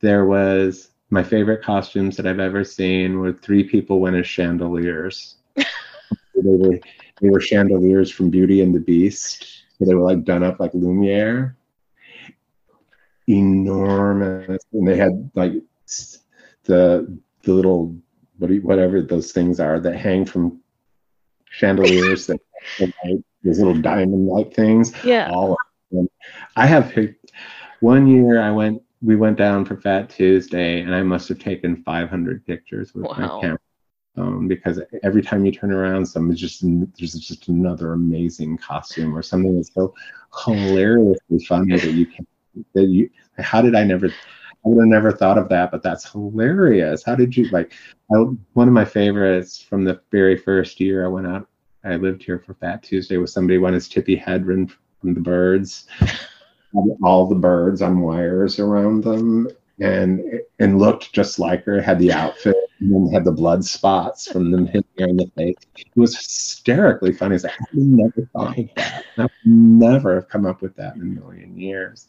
there 0.00 0.24
was 0.24 0.92
my 1.10 1.22
favorite 1.22 1.62
costumes 1.62 2.16
that 2.16 2.26
I've 2.26 2.40
ever 2.40 2.64
seen 2.64 3.18
were 3.18 3.34
three 3.34 3.64
people 3.64 4.00
went 4.00 4.16
as 4.16 4.26
chandeliers. 4.26 5.34
they 5.56 5.64
were 6.42 6.80
they 7.20 7.28
were 7.28 7.40
chandeliers 7.40 8.10
from 8.10 8.30
Beauty 8.30 8.62
and 8.62 8.74
the 8.74 8.80
Beast. 8.80 9.64
They 9.80 9.94
were 9.94 10.02
like 10.02 10.24
done 10.24 10.42
up 10.42 10.60
like 10.60 10.74
Lumiere. 10.74 11.56
Enormous. 13.26 14.62
And 14.72 14.86
they 14.86 14.96
had 14.96 15.30
like 15.34 15.52
the 16.64 17.18
the 17.42 17.52
little 17.52 17.96
what 18.38 18.50
you, 18.50 18.60
whatever 18.62 19.02
those 19.02 19.32
things 19.32 19.60
are 19.60 19.80
that 19.80 19.96
hang 19.96 20.24
from 20.24 20.60
chandeliers 21.50 22.26
that 22.26 22.40
like, 22.80 23.20
those 23.44 23.58
little 23.58 23.80
diamond 23.80 24.26
like 24.26 24.54
things. 24.54 24.92
Yeah. 25.04 25.30
All 25.30 25.52
of 25.52 25.58
them. 25.90 26.08
I 26.56 26.66
have 26.66 26.94
one 27.80 28.06
year 28.06 28.40
I 28.40 28.50
went 28.50 28.82
we 29.02 29.16
went 29.16 29.38
down 29.38 29.64
for 29.64 29.76
Fat 29.76 30.10
Tuesday 30.10 30.82
and 30.82 30.94
I 30.94 31.02
must 31.02 31.28
have 31.28 31.38
taken 31.38 31.82
500 31.82 32.46
pictures 32.46 32.94
with 32.94 33.04
wow. 33.04 33.16
my 33.16 33.40
camera 33.40 33.58
um, 34.20 34.48
because 34.48 34.80
every 35.02 35.22
time 35.22 35.44
you 35.44 35.52
turn 35.52 35.72
around, 35.72 36.04
just 36.34 36.62
there's 36.62 37.14
just 37.14 37.48
another 37.48 37.92
amazing 37.92 38.58
costume 38.58 39.16
or 39.16 39.22
something 39.22 39.56
that's 39.56 39.72
so 39.72 39.94
hilariously 40.44 41.44
funny 41.46 41.78
that 41.78 41.92
you 41.92 42.06
can 42.06 42.26
that 42.74 42.86
you. 42.86 43.08
How 43.38 43.62
did 43.62 43.74
I 43.74 43.84
never? 43.84 44.08
I 44.08 44.68
would 44.68 44.82
have 44.82 44.88
never 44.88 45.10
thought 45.10 45.38
of 45.38 45.48
that, 45.48 45.70
but 45.70 45.82
that's 45.82 46.10
hilarious. 46.10 47.02
How 47.02 47.14
did 47.14 47.36
you 47.36 47.48
like? 47.48 47.72
I, 48.14 48.16
one 48.52 48.68
of 48.68 48.74
my 48.74 48.84
favorites 48.84 49.60
from 49.60 49.84
the 49.84 50.00
very 50.10 50.36
first 50.36 50.80
year 50.80 51.04
I 51.04 51.08
went 51.08 51.26
out. 51.26 51.48
I 51.82 51.96
lived 51.96 52.22
here 52.22 52.38
for 52.38 52.54
Fat 52.54 52.82
Tuesday 52.82 53.16
with 53.16 53.30
somebody 53.30 53.58
went 53.58 53.76
as 53.76 53.88
Tippi 53.88 54.22
Hedren 54.22 54.70
from 55.00 55.14
the 55.14 55.20
Birds. 55.20 55.86
All 57.02 57.26
the 57.26 57.34
birds 57.34 57.82
on 57.82 58.00
wires 58.00 58.60
around 58.60 59.02
them, 59.02 59.48
and 59.80 60.40
and 60.58 60.78
looked 60.78 61.12
just 61.12 61.38
like 61.38 61.64
her. 61.64 61.80
Had 61.80 61.98
the 61.98 62.12
outfit 62.12 62.56
and 62.80 62.92
then 62.94 63.12
had 63.12 63.24
the 63.24 63.32
blood 63.32 63.64
spots 63.64 64.30
from 64.30 64.50
them 64.50 64.66
hitting 64.66 64.84
her 64.98 65.06
in 65.06 65.16
the 65.16 65.30
face. 65.36 65.56
It 65.76 65.88
was 65.96 66.16
hysterically 66.16 67.12
funny. 67.12 67.36
It's 67.36 67.44
like, 67.44 67.54
I 67.60 67.66
never 67.74 68.28
thought 68.32 68.58
of 68.58 68.68
that. 68.76 69.04
I 69.18 69.22
would 69.22 69.30
never 69.44 70.14
have 70.14 70.28
come 70.28 70.46
up 70.46 70.62
with 70.62 70.76
that 70.76 70.96
in 70.96 71.02
a 71.02 71.04
million 71.04 71.58
years. 71.58 72.08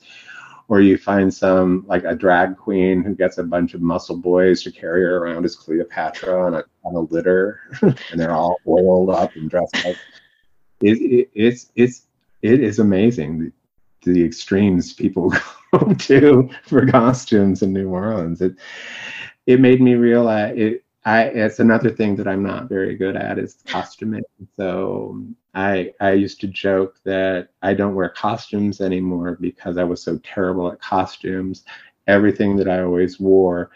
or 0.68 0.80
you 0.82 0.98
find 0.98 1.34
some 1.34 1.84
like 1.88 2.04
a 2.06 2.16
drag 2.16 2.58
queen 2.58 3.04
who 3.04 3.14
gets 3.14 3.38
a 3.38 3.44
bunch 3.44 3.74
of 3.74 3.82
muscle 3.82 4.18
boys 4.18 4.64
to 4.64 4.72
carry 4.72 5.02
her 5.04 5.18
around 5.18 5.44
as 5.44 5.56
Cleopatra 5.56 6.46
on 6.46 6.54
a 6.56 6.64
on 6.86 6.96
a 6.96 7.00
litter, 7.00 7.60
and 7.82 7.96
they're 8.20 8.34
all 8.34 8.58
oiled 8.68 9.10
up 9.10 9.36
and 9.36 9.50
dressed 9.50 9.86
up. 9.86 9.96
It, 10.82 10.98
it, 11.00 11.30
it's 11.34 11.72
it's 11.76 12.08
it 12.42 12.62
is 12.62 12.80
amazing 12.80 13.52
the, 14.04 14.24
extremes 14.24 14.94
people 14.94 15.34
go 15.74 15.94
to 15.94 16.50
for 16.64 16.86
costumes 16.88 17.62
in 17.62 17.74
New 17.74 17.90
Orleans. 17.90 18.42
It 18.42 18.56
it 19.48 19.60
made 19.60 19.82
me 19.82 19.96
realize 19.96 20.58
it. 20.58 20.84
I 21.04 21.24
it's 21.24 21.60
another 21.60 21.90
thing 21.90 22.16
that 22.18 22.28
I'm 22.28 22.44
not 22.44 22.70
very 22.70 22.96
good 22.96 23.16
at 23.16 23.40
is 23.40 23.58
costuming. 23.66 24.24
So 24.56 25.24
I 25.56 25.94
I 26.00 26.12
used 26.12 26.40
to 26.42 26.48
joke 26.48 27.00
that 27.06 27.50
I 27.62 27.74
don't 27.74 27.96
wear 27.96 28.10
costumes 28.10 28.82
anymore 28.82 29.38
because 29.42 29.78
I 29.78 29.84
was 29.84 30.04
so 30.04 30.20
terrible 30.20 30.72
at 30.72 30.80
costumes. 30.80 31.64
Everything 32.08 32.56
that 32.58 32.68
I 32.68 32.82
always 32.82 33.20
wore 33.20 33.72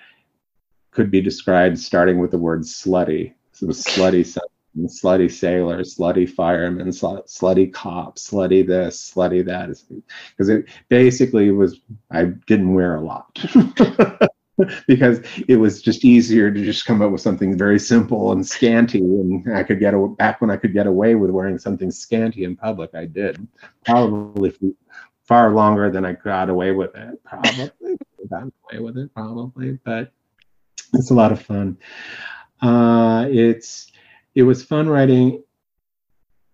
could 0.92 1.12
be 1.12 1.22
described 1.22 1.78
starting 1.80 2.20
with 2.20 2.32
the 2.32 2.38
word 2.38 2.62
slutty. 2.62 3.34
So 3.52 3.66
it 3.66 3.68
was 3.68 3.84
slutty 4.78 5.26
slutty 5.28 5.32
sailor, 5.32 5.80
slutty 5.82 6.30
fireman, 6.30 6.92
sl- 6.92 7.26
slutty 7.28 7.72
cop, 7.72 8.18
slutty 8.18 8.66
this, 8.66 9.14
slutty 9.14 9.46
that. 9.46 9.70
Because 10.30 10.50
it 10.50 10.66
basically 10.90 11.52
was, 11.52 11.80
I 12.12 12.26
didn't 12.48 12.74
wear 12.74 12.96
a 12.96 13.02
lot. 13.02 13.38
because 14.88 15.20
it 15.48 15.58
was 15.58 15.82
just 15.82 16.06
easier 16.06 16.50
to 16.50 16.64
just 16.64 16.86
come 16.86 17.02
up 17.02 17.12
with 17.12 17.20
something 17.20 17.58
very 17.58 17.78
simple 17.78 18.32
and 18.32 18.48
scanty 18.48 19.00
and 19.00 19.54
i 19.54 19.62
could 19.62 19.82
get 19.82 19.94
a, 19.94 20.08
back 20.18 20.40
when 20.40 20.50
i 20.50 20.56
could 20.56 20.72
get 20.72 20.88
away 20.88 21.14
with 21.14 21.30
wearing 21.30 21.58
something 21.58 21.92
scanty 21.92 22.46
in 22.46 22.56
public 22.56 22.90
i 22.96 23.04
did 23.04 23.46
probably 23.86 24.54
far 25.26 25.52
longer 25.52 25.92
than 25.92 26.06
i 26.06 26.14
got 26.14 26.50
away 26.50 26.72
with 26.72 26.96
it 26.96 27.22
probably 27.26 27.70
got 28.30 28.44
away 28.72 28.82
with 28.82 28.98
it 28.98 29.14
probably 29.14 29.78
but 29.84 30.14
it's 30.94 31.12
a 31.12 31.14
lot 31.14 31.34
of 31.34 31.42
fun 31.42 31.78
uh, 32.62 33.28
it's 33.30 33.92
it 34.36 34.44
was 34.44 34.64
fun 34.64 34.88
writing 34.88 35.42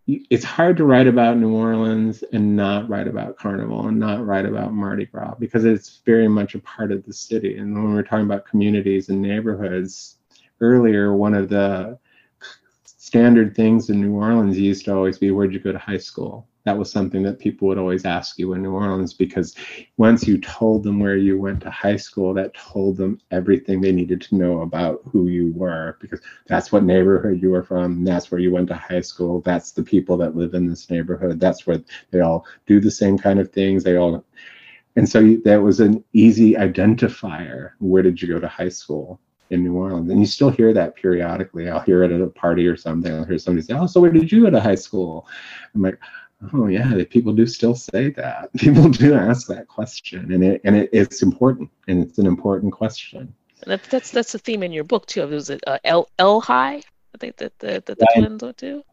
it's 0.07 0.43
hard 0.43 0.77
to 0.77 0.83
write 0.83 1.07
about 1.07 1.37
New 1.37 1.53
Orleans 1.53 2.23
and 2.33 2.55
not 2.55 2.89
write 2.89 3.07
about 3.07 3.37
Carnival 3.37 3.87
and 3.87 3.99
not 3.99 4.25
write 4.25 4.45
about 4.45 4.73
Mardi 4.73 5.05
Gras 5.05 5.35
because 5.39 5.63
it's 5.63 6.01
very 6.05 6.27
much 6.27 6.55
a 6.55 6.59
part 6.59 6.91
of 6.91 7.05
the 7.05 7.13
city. 7.13 7.57
And 7.57 7.73
when 7.73 7.93
we're 7.93 8.03
talking 8.03 8.25
about 8.25 8.45
communities 8.45 9.09
and 9.09 9.21
neighborhoods, 9.21 10.17
earlier, 10.59 11.13
one 11.13 11.33
of 11.33 11.49
the 11.49 11.99
standard 13.11 13.55
things 13.55 13.89
in 13.89 13.99
New 13.99 14.13
Orleans 14.13 14.57
used 14.57 14.85
to 14.85 14.93
always 14.95 15.17
be 15.17 15.31
where'd 15.31 15.53
you 15.53 15.59
go 15.59 15.71
to 15.71 15.77
high 15.77 15.97
school? 15.97 16.47
that 16.63 16.77
was 16.77 16.91
something 16.91 17.23
that 17.23 17.39
people 17.39 17.67
would 17.67 17.77
always 17.77 18.05
ask 18.05 18.37
you 18.37 18.53
in 18.53 18.61
New 18.61 18.73
Orleans 18.73 19.13
because 19.13 19.55
once 19.97 20.27
you 20.27 20.37
told 20.39 20.83
them 20.83 20.99
where 20.99 21.17
you 21.17 21.39
went 21.39 21.61
to 21.61 21.71
high 21.71 21.95
school, 21.95 22.33
that 22.35 22.53
told 22.53 22.97
them 22.97 23.19
everything 23.31 23.81
they 23.81 23.91
needed 23.91 24.21
to 24.21 24.35
know 24.35 24.61
about 24.61 25.01
who 25.11 25.27
you 25.27 25.51
were 25.53 25.97
because 25.99 26.21
that's 26.47 26.71
what 26.71 26.83
neighborhood 26.83 27.41
you 27.41 27.49
were 27.49 27.63
from. 27.63 28.03
That's 28.03 28.29
where 28.29 28.39
you 28.39 28.51
went 28.51 28.67
to 28.67 28.75
high 28.75 29.01
school. 29.01 29.41
That's 29.41 29.71
the 29.71 29.83
people 29.83 30.17
that 30.17 30.35
live 30.35 30.53
in 30.53 30.67
this 30.67 30.89
neighborhood. 30.89 31.39
That's 31.39 31.65
where 31.65 31.81
they 32.11 32.19
all 32.19 32.45
do 32.67 32.79
the 32.79 32.91
same 32.91 33.17
kind 33.17 33.39
of 33.39 33.51
things. 33.51 33.83
They 33.83 33.95
all, 33.95 34.23
and 34.95 35.09
so 35.09 35.35
that 35.45 35.61
was 35.61 35.79
an 35.79 36.03
easy 36.13 36.53
identifier. 36.53 37.71
Where 37.79 38.03
did 38.03 38.21
you 38.21 38.27
go 38.27 38.39
to 38.39 38.47
high 38.47 38.69
school? 38.69 39.19
In 39.51 39.63
New 39.63 39.75
Orleans. 39.75 40.09
And 40.09 40.19
you 40.19 40.25
still 40.25 40.49
hear 40.49 40.73
that 40.73 40.95
periodically. 40.95 41.69
I'll 41.69 41.81
hear 41.81 42.03
it 42.03 42.11
at 42.11 42.21
a 42.21 42.27
party 42.27 42.67
or 42.67 42.75
something. 42.75 43.13
I'll 43.13 43.25
hear 43.25 43.37
somebody 43.37 43.65
say, 43.65 43.75
Oh, 43.75 43.85
so 43.85 44.01
where 44.01 44.11
did 44.11 44.31
you 44.31 44.43
go 44.43 44.49
to 44.49 44.59
high 44.59 44.75
school? 44.75 45.27
I'm 45.75 45.81
like, 45.81 45.99
Oh 46.53 46.67
yeah, 46.67 47.03
people 47.09 47.33
do 47.33 47.45
still 47.45 47.75
say 47.75 48.09
that. 48.11 48.51
People 48.57 48.89
do 48.89 49.13
ask 49.13 49.47
that 49.47 49.67
question, 49.67 50.31
and 50.31 50.43
it 50.43 50.61
and 50.63 50.75
it, 50.75 50.89
it's 50.91 51.21
important, 51.21 51.69
and 51.87 52.01
it's 52.03 52.17
an 52.17 52.25
important 52.25 52.73
question. 52.73 53.31
That, 53.67 53.83
that's 53.83 54.09
that's 54.09 54.31
the 54.31 54.39
theme 54.39 54.63
in 54.63 54.71
your 54.71 54.83
book 54.83 55.05
too. 55.05 55.27
Was 55.27 55.51
it 55.51 55.63
uh, 55.67 55.77
L 55.83 56.09
L 56.17 56.41
High? 56.41 56.81
I 57.13 57.17
think 57.19 57.37
that 57.37 57.59
the, 57.59 57.83
the, 57.85 57.93
the 57.93 58.07
twins 58.15 58.41
went 58.41 58.57
to. 58.57 58.83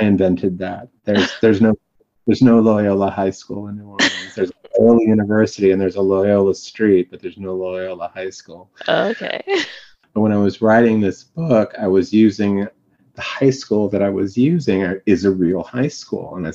I 0.00 0.04
invented 0.04 0.58
that. 0.58 0.88
There's 1.04 1.30
there's 1.40 1.60
no 1.60 1.78
there's 2.26 2.42
no 2.42 2.58
Loyola 2.58 3.10
High 3.10 3.30
School 3.30 3.68
in 3.68 3.76
New 3.76 3.84
Orleans. 3.84 4.34
There's 4.34 4.50
Loyola 4.78 5.02
University 5.02 5.70
and 5.70 5.80
there's 5.80 5.96
a 5.96 6.00
Loyola 6.00 6.54
Street, 6.54 7.10
but 7.10 7.20
there's 7.20 7.38
no 7.38 7.54
Loyola 7.54 8.10
High 8.14 8.30
School. 8.30 8.70
Okay. 8.88 9.42
When 10.14 10.32
I 10.32 10.36
was 10.38 10.60
writing 10.60 11.00
this 11.00 11.24
book, 11.24 11.74
I 11.78 11.86
was 11.86 12.12
using 12.12 12.66
the 13.14 13.22
high 13.22 13.50
school 13.50 13.88
that 13.90 14.02
I 14.02 14.08
was 14.08 14.36
using 14.36 14.98
is 15.06 15.24
a 15.24 15.30
real 15.30 15.62
high 15.62 15.88
school. 15.88 16.36
And 16.36 16.46
I, 16.46 16.52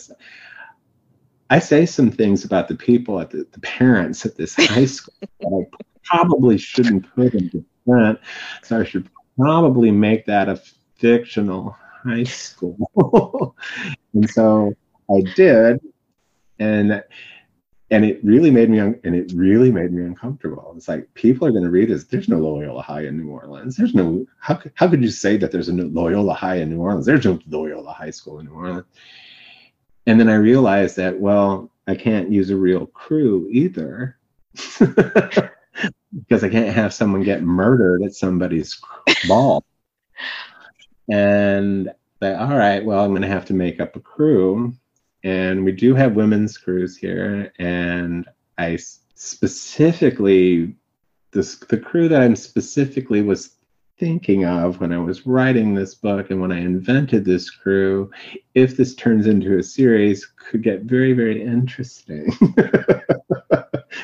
I 1.50 1.60
say 1.60 1.86
some 1.86 2.12
things 2.12 2.44
about 2.44 2.68
the 2.68 2.76
people 2.76 3.20
at 3.20 3.30
the, 3.30 3.48
the 3.52 3.60
parents 3.60 4.26
at 4.26 4.36
this 4.36 4.56
high 4.70 4.86
school 4.86 5.16
that 5.40 5.66
I 5.74 5.84
probably 6.04 6.58
shouldn't 6.58 7.14
put 7.16 7.34
into 7.34 7.64
print. 7.88 8.20
So 8.64 8.80
I 8.80 8.84
should 8.84 9.10
probably 9.38 9.92
make 9.92 10.26
that 10.26 10.50
a 10.50 10.62
fictional 10.96 11.76
high 12.04 12.24
school. 12.24 13.56
and 14.14 14.30
so 14.30 14.74
I 15.10 15.22
did. 15.36 15.80
And 16.60 17.04
and 17.92 18.04
it 18.04 18.20
really 18.24 18.50
made 18.50 18.70
me 18.70 18.80
un- 18.80 19.00
and 19.04 19.16
it 19.16 19.32
really 19.34 19.72
made 19.72 19.92
me 19.92 20.04
uncomfortable. 20.04 20.74
It's 20.76 20.88
like 20.88 21.14
people 21.14 21.48
are 21.48 21.52
going 21.52 21.64
to 21.64 21.70
read 21.70 21.90
this. 21.90 22.06
There's 22.06 22.30
no 22.30 22.40
Loyola 22.40 22.82
High 22.82 23.06
in 23.06 23.18
New 23.18 23.30
Orleans. 23.30 23.76
There's 23.76 23.94
no 23.94 24.26
how 24.40 24.60
how 24.74 24.88
could 24.88 25.04
you 25.04 25.12
say 25.12 25.38
that 25.38 25.52
there's 25.52 25.70
a 25.70 25.74
Loyola 25.74 26.34
High 26.34 26.56
in 26.56 26.70
New 26.70 26.80
Orleans? 26.80 27.06
There's 27.06 27.26
no 27.26 27.40
Loyola 27.48 27.94
High 27.94 28.12
School 28.12 28.40
in 28.40 28.48
New 28.48 28.54
Orleans. 28.54 28.86
And 30.08 30.20
then 30.20 30.30
I 30.30 30.36
realized 30.36 30.98
that 30.98 31.20
well, 31.20 31.72
I 31.88 31.96
can't 31.96 32.32
use 32.32 32.50
a 32.50 32.58
real 32.58 32.88
crew 32.88 33.48
either. 33.52 34.18
because 36.18 36.44
I 36.44 36.50
can't 36.50 36.74
have 36.74 36.94
someone 36.94 37.24
get 37.24 37.44
murdered 37.44 38.04
at 38.04 38.14
somebody's 38.14 38.80
ball. 39.28 39.66
And 41.10 41.92
like, 42.22 42.38
all 42.38 42.56
right, 42.56 42.84
well, 42.84 43.04
I'm 43.04 43.12
going 43.12 43.22
to 43.22 43.28
have 43.28 43.46
to 43.46 43.54
make 43.54 43.80
up 43.80 43.96
a 43.96 44.00
crew 44.00 44.74
and 45.26 45.66
we 45.66 45.72
do 45.72 45.96
have 45.96 46.16
women's 46.16 46.58
crews 46.58 46.96
here 46.96 47.52
and 47.60 48.26
i 48.58 48.78
specifically 49.16 50.74
this 51.32 51.58
the 51.58 51.78
crew 51.78 52.08
that 52.08 52.22
i'm 52.22 52.36
specifically 52.36 53.22
was 53.22 53.56
thinking 53.98 54.46
of 54.46 54.80
when 54.80 54.94
i 54.94 54.98
was 54.98 55.26
writing 55.26 55.74
this 55.74 55.96
book 55.96 56.30
and 56.30 56.40
when 56.40 56.52
i 56.52 56.60
invented 56.60 57.26
this 57.26 57.50
crew 57.50 58.10
if 58.54 58.78
this 58.78 58.94
turns 58.96 59.26
into 59.26 59.58
a 59.58 59.64
series 59.64 60.26
could 60.38 60.64
get 60.64 60.84
very 60.84 61.12
very 61.14 61.42
interesting. 61.42 62.32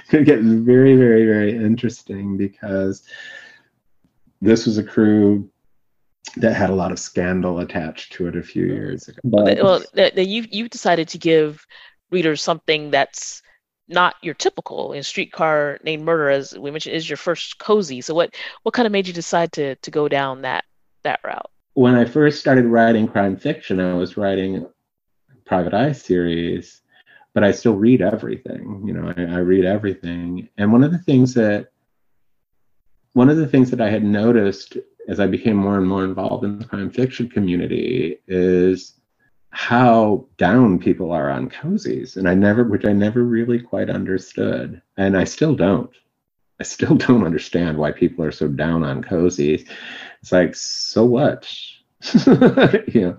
Could 0.10 0.26
get 0.26 0.42
very 0.42 0.96
very 0.96 1.26
very 1.26 1.56
interesting 1.56 2.38
because 2.38 3.04
this 4.42 4.66
was 4.66 4.78
a 4.78 4.84
crew 4.84 5.50
that 6.38 6.54
had 6.54 6.70
a 6.70 6.76
lot 6.76 6.92
of 6.92 7.00
scandal 7.00 7.60
attached 7.60 8.14
to 8.14 8.28
it 8.28 8.36
a 8.36 8.44
few 8.44 8.66
years 8.66 9.08
ago. 9.08 9.20
But, 9.24 9.62
well, 9.62 9.84
you 10.16 10.46
you 10.50 10.70
decided 10.70 11.08
to 11.10 11.18
give 11.18 11.66
readers 12.10 12.42
something 12.42 12.92
that's 12.92 13.42
not 13.92 14.16
your 14.22 14.34
typical 14.34 14.94
in 14.94 15.04
streetcar 15.04 15.80
named 15.84 16.04
murder 16.04 16.30
as 16.30 16.58
we 16.58 16.72
mentioned 16.72 16.96
is 16.96 17.10
your 17.10 17.18
first 17.18 17.58
cozy. 17.58 18.02
So 18.02 18.14
what 18.14 18.34
what 18.64 18.74
kind 18.74 18.86
of 18.86 18.92
made 18.92 19.08
you 19.08 19.14
decide 19.14 19.52
to 19.54 19.76
to 19.76 19.92
go 19.92 20.08
down 20.08 20.42
that 20.42 20.64
that 21.04 21.20
route? 21.24 21.50
When 21.74 21.96
i 21.96 22.06
first 22.06 22.40
started 22.40 22.66
writing 22.66 23.08
crime 23.08 23.38
fiction 23.38 23.80
i 23.80 23.94
was 23.94 24.18
writing 24.18 24.68
private 25.46 25.74
eye 25.74 25.94
series 25.94 26.82
but 27.34 27.44
i 27.44 27.52
still 27.52 27.76
read 27.76 28.02
everything 28.02 28.84
you 28.86 28.94
know 28.94 29.14
I, 29.16 29.36
I 29.36 29.38
read 29.40 29.66
everything. 29.66 30.50
And 30.58 30.72
one 30.72 30.84
of 30.84 30.92
the 30.92 31.00
things 31.00 31.34
that 31.36 31.72
one 33.14 33.30
of 33.30 33.38
the 33.38 33.48
things 33.48 33.72
that 33.72 33.82
i 33.82 33.90
had 33.90 34.04
noticed 34.04 34.78
as 35.08 35.20
I 35.20 35.28
became 35.28 35.56
more 35.56 35.78
and 35.78 35.88
more 35.88 36.04
involved 36.04 36.44
in 36.44 36.60
the 36.60 36.66
crime 36.66 36.90
fiction 36.90 37.30
community 37.30 38.20
is 38.28 38.94
how 39.52 40.26
down 40.38 40.80
people 40.80 41.12
are 41.12 41.30
on 41.30 41.50
cozies. 41.50 42.16
And 42.16 42.28
I 42.28 42.34
never, 42.34 42.64
which 42.64 42.86
I 42.86 42.94
never 42.94 43.24
really 43.24 43.60
quite 43.60 43.90
understood. 43.90 44.82
And 44.98 45.18
I 45.18 45.26
still 45.26 45.56
don't. 45.56 45.92
I 46.60 46.64
still 46.64 46.96
don't 47.08 47.26
understand 47.26 47.78
why 47.78 47.92
people 47.92 48.24
are 48.24 48.32
so 48.32 48.48
down 48.48 48.84
on 48.84 49.04
cozies. 49.04 49.68
It's 50.22 50.32
like, 50.32 50.56
so 50.56 51.04
what? 51.06 51.52
you 52.88 53.02
know, 53.02 53.18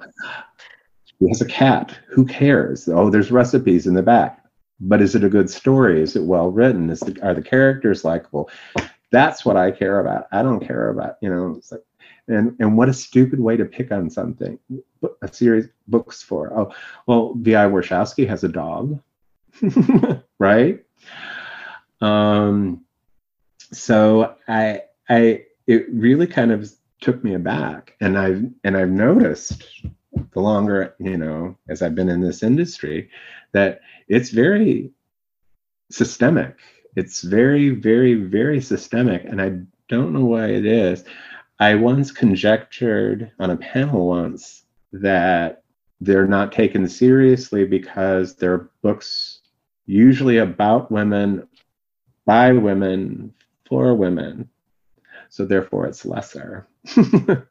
he 1.18 1.28
has 1.28 1.40
a 1.40 1.46
cat. 1.46 1.96
Who 2.08 2.24
cares? 2.24 2.88
Oh, 2.88 3.10
there's 3.10 3.30
recipes 3.30 3.86
in 3.86 3.94
the 3.94 4.02
back. 4.02 4.38
But 4.80 5.02
is 5.02 5.14
it 5.14 5.22
a 5.22 5.28
good 5.28 5.48
story? 5.48 6.02
Is 6.02 6.16
it 6.16 6.24
well 6.24 6.50
written? 6.50 6.90
Is 6.90 7.00
the, 7.00 7.20
are 7.22 7.34
the 7.34 7.42
characters 7.42 8.04
likable? 8.04 8.50
That's 9.12 9.44
what 9.44 9.56
I 9.56 9.70
care 9.70 10.00
about. 10.00 10.26
I 10.32 10.42
don't 10.42 10.66
care 10.66 10.88
about, 10.88 11.18
you 11.20 11.30
know, 11.30 11.54
it's 11.56 11.70
like, 11.70 11.82
and 12.28 12.56
and 12.58 12.76
what 12.76 12.88
a 12.88 12.94
stupid 12.94 13.38
way 13.38 13.56
to 13.56 13.64
pick 13.64 13.92
on 13.92 14.08
something. 14.10 14.58
A 15.22 15.32
series 15.32 15.68
books 15.86 16.22
for. 16.22 16.52
Oh, 16.58 16.72
well, 17.06 17.34
V.I. 17.36 17.66
Warshawski 17.66 18.26
has 18.28 18.42
a 18.44 18.48
dog, 18.48 19.00
right? 20.38 20.84
Um, 22.00 22.84
so 23.72 24.36
I 24.48 24.82
I 25.08 25.44
it 25.66 25.86
really 25.92 26.26
kind 26.26 26.52
of 26.52 26.70
took 27.00 27.22
me 27.22 27.34
aback, 27.34 27.96
and 28.00 28.16
I've 28.18 28.44
and 28.64 28.76
I've 28.76 28.90
noticed 28.90 29.64
the 30.32 30.40
longer 30.40 30.94
you 30.98 31.18
know 31.18 31.56
as 31.68 31.82
I've 31.82 31.94
been 31.94 32.08
in 32.08 32.20
this 32.20 32.42
industry 32.42 33.10
that 33.52 33.80
it's 34.08 34.30
very 34.30 34.90
systemic 35.90 36.56
it's 36.94 37.22
very, 37.22 37.70
very, 37.70 38.14
very 38.14 38.60
systemic, 38.60 39.24
and 39.24 39.40
I 39.40 39.58
don't 39.88 40.12
know 40.12 40.24
why 40.24 40.48
it 40.48 40.66
is. 40.66 41.04
I 41.58 41.74
once 41.74 42.10
conjectured 42.10 43.30
on 43.38 43.50
a 43.50 43.56
panel 43.56 44.08
once 44.08 44.64
that 44.92 45.62
they're 46.00 46.26
not 46.26 46.52
taken 46.52 46.88
seriously 46.88 47.64
because 47.64 48.34
they're 48.34 48.70
books 48.82 49.40
usually 49.86 50.38
about 50.38 50.90
women, 50.90 51.46
by 52.26 52.52
women, 52.52 53.32
for 53.68 53.94
women. 53.94 54.48
So 55.28 55.44
therefore, 55.46 55.86
it's 55.86 56.04
lesser. 56.04 56.66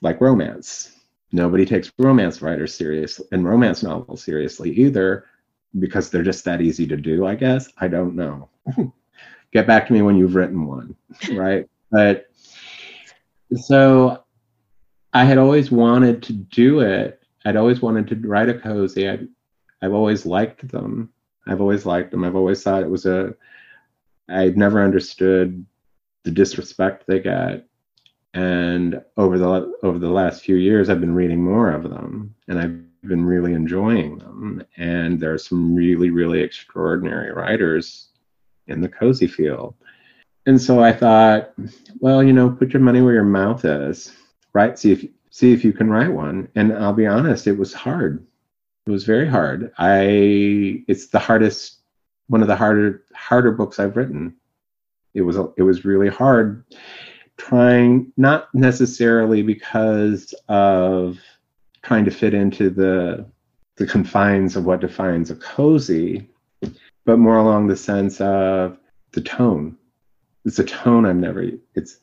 like 0.00 0.20
romance. 0.20 0.90
Nobody 1.32 1.66
takes 1.66 1.92
romance 1.98 2.40
writers 2.42 2.74
seriously 2.74 3.26
and 3.32 3.44
romance 3.44 3.82
novels 3.82 4.22
seriously 4.22 4.70
either 4.70 5.26
because 5.78 6.10
they're 6.10 6.22
just 6.22 6.44
that 6.44 6.60
easy 6.60 6.86
to 6.86 6.96
do, 6.96 7.26
I 7.26 7.34
guess. 7.34 7.68
I 7.78 7.88
don't 7.88 8.14
know. 8.14 8.48
Hmm. 8.74 8.86
Get 9.52 9.66
back 9.66 9.86
to 9.86 9.92
me 9.92 10.02
when 10.02 10.16
you've 10.16 10.34
written 10.34 10.66
one, 10.66 10.96
right? 11.32 11.68
But 11.90 12.26
so 13.54 14.24
I 15.12 15.24
had 15.24 15.38
always 15.38 15.70
wanted 15.70 16.22
to 16.24 16.32
do 16.32 16.80
it. 16.80 17.22
I'd 17.44 17.56
always 17.56 17.80
wanted 17.80 18.08
to 18.08 18.28
write 18.28 18.48
a 18.48 18.58
cozy. 18.58 19.08
i 19.08 19.18
I've 19.82 19.92
always 19.92 20.24
liked 20.24 20.66
them. 20.68 21.10
I've 21.46 21.60
always 21.60 21.84
liked 21.84 22.10
them. 22.10 22.24
I've 22.24 22.36
always 22.36 22.62
thought 22.62 22.82
it 22.82 22.90
was 22.90 23.06
a. 23.06 23.34
I'd 24.28 24.56
never 24.56 24.82
understood 24.82 25.64
the 26.22 26.30
disrespect 26.30 27.04
they 27.06 27.20
get, 27.20 27.66
and 28.32 29.02
over 29.18 29.38
the 29.38 29.74
over 29.82 29.98
the 29.98 30.08
last 30.08 30.42
few 30.42 30.56
years, 30.56 30.88
I've 30.88 31.00
been 31.00 31.14
reading 31.14 31.44
more 31.44 31.70
of 31.70 31.82
them, 31.82 32.34
and 32.48 32.58
I've 32.58 32.83
been 33.06 33.24
really 33.24 33.52
enjoying 33.52 34.18
them. 34.18 34.64
And 34.76 35.20
there 35.20 35.32
are 35.32 35.38
some 35.38 35.74
really, 35.74 36.10
really 36.10 36.40
extraordinary 36.40 37.32
writers 37.32 38.08
in 38.66 38.80
the 38.80 38.88
cozy 38.88 39.26
field. 39.26 39.74
And 40.46 40.60
so 40.60 40.82
I 40.82 40.92
thought, 40.92 41.52
well, 41.98 42.22
you 42.22 42.32
know, 42.32 42.50
put 42.50 42.72
your 42.72 42.82
money 42.82 43.00
where 43.00 43.14
your 43.14 43.24
mouth 43.24 43.64
is, 43.64 44.12
right? 44.52 44.78
See 44.78 44.92
if 44.92 45.06
see 45.30 45.52
if 45.52 45.64
you 45.64 45.72
can 45.72 45.90
write 45.90 46.12
one. 46.12 46.48
And 46.54 46.72
I'll 46.72 46.92
be 46.92 47.06
honest, 47.06 47.46
it 47.46 47.58
was 47.58 47.72
hard. 47.72 48.24
It 48.86 48.90
was 48.90 49.04
very 49.04 49.26
hard. 49.26 49.72
I 49.78 50.84
it's 50.86 51.06
the 51.06 51.18
hardest 51.18 51.78
one 52.28 52.42
of 52.42 52.48
the 52.48 52.56
harder 52.56 53.04
harder 53.14 53.52
books 53.52 53.78
I've 53.78 53.96
written. 53.96 54.36
It 55.14 55.22
was 55.22 55.36
it 55.56 55.62
was 55.62 55.84
really 55.84 56.08
hard 56.08 56.64
trying 57.36 58.12
not 58.16 58.54
necessarily 58.54 59.42
because 59.42 60.34
of 60.48 61.18
trying 61.84 62.04
to 62.06 62.10
fit 62.10 62.34
into 62.34 62.70
the 62.70 63.24
the 63.76 63.86
confines 63.86 64.56
of 64.56 64.64
what 64.64 64.80
defines 64.80 65.30
a 65.30 65.36
cozy, 65.36 66.28
but 67.04 67.18
more 67.18 67.36
along 67.36 67.66
the 67.66 67.76
sense 67.76 68.20
of 68.20 68.78
the 69.12 69.20
tone. 69.20 69.76
It's 70.44 70.58
a 70.58 70.64
tone 70.64 71.06
I've 71.06 71.16
never 71.16 71.50
it's 71.74 72.00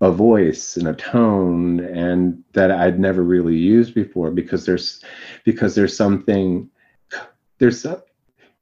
a 0.00 0.10
voice 0.10 0.76
and 0.76 0.88
a 0.88 0.94
tone 0.94 1.80
and 1.80 2.42
that 2.54 2.70
I'd 2.72 2.98
never 2.98 3.22
really 3.22 3.56
used 3.56 3.94
before 3.94 4.30
because 4.30 4.66
there's 4.66 5.02
because 5.44 5.74
there's 5.74 5.96
something 5.96 6.68
there's 7.58 7.86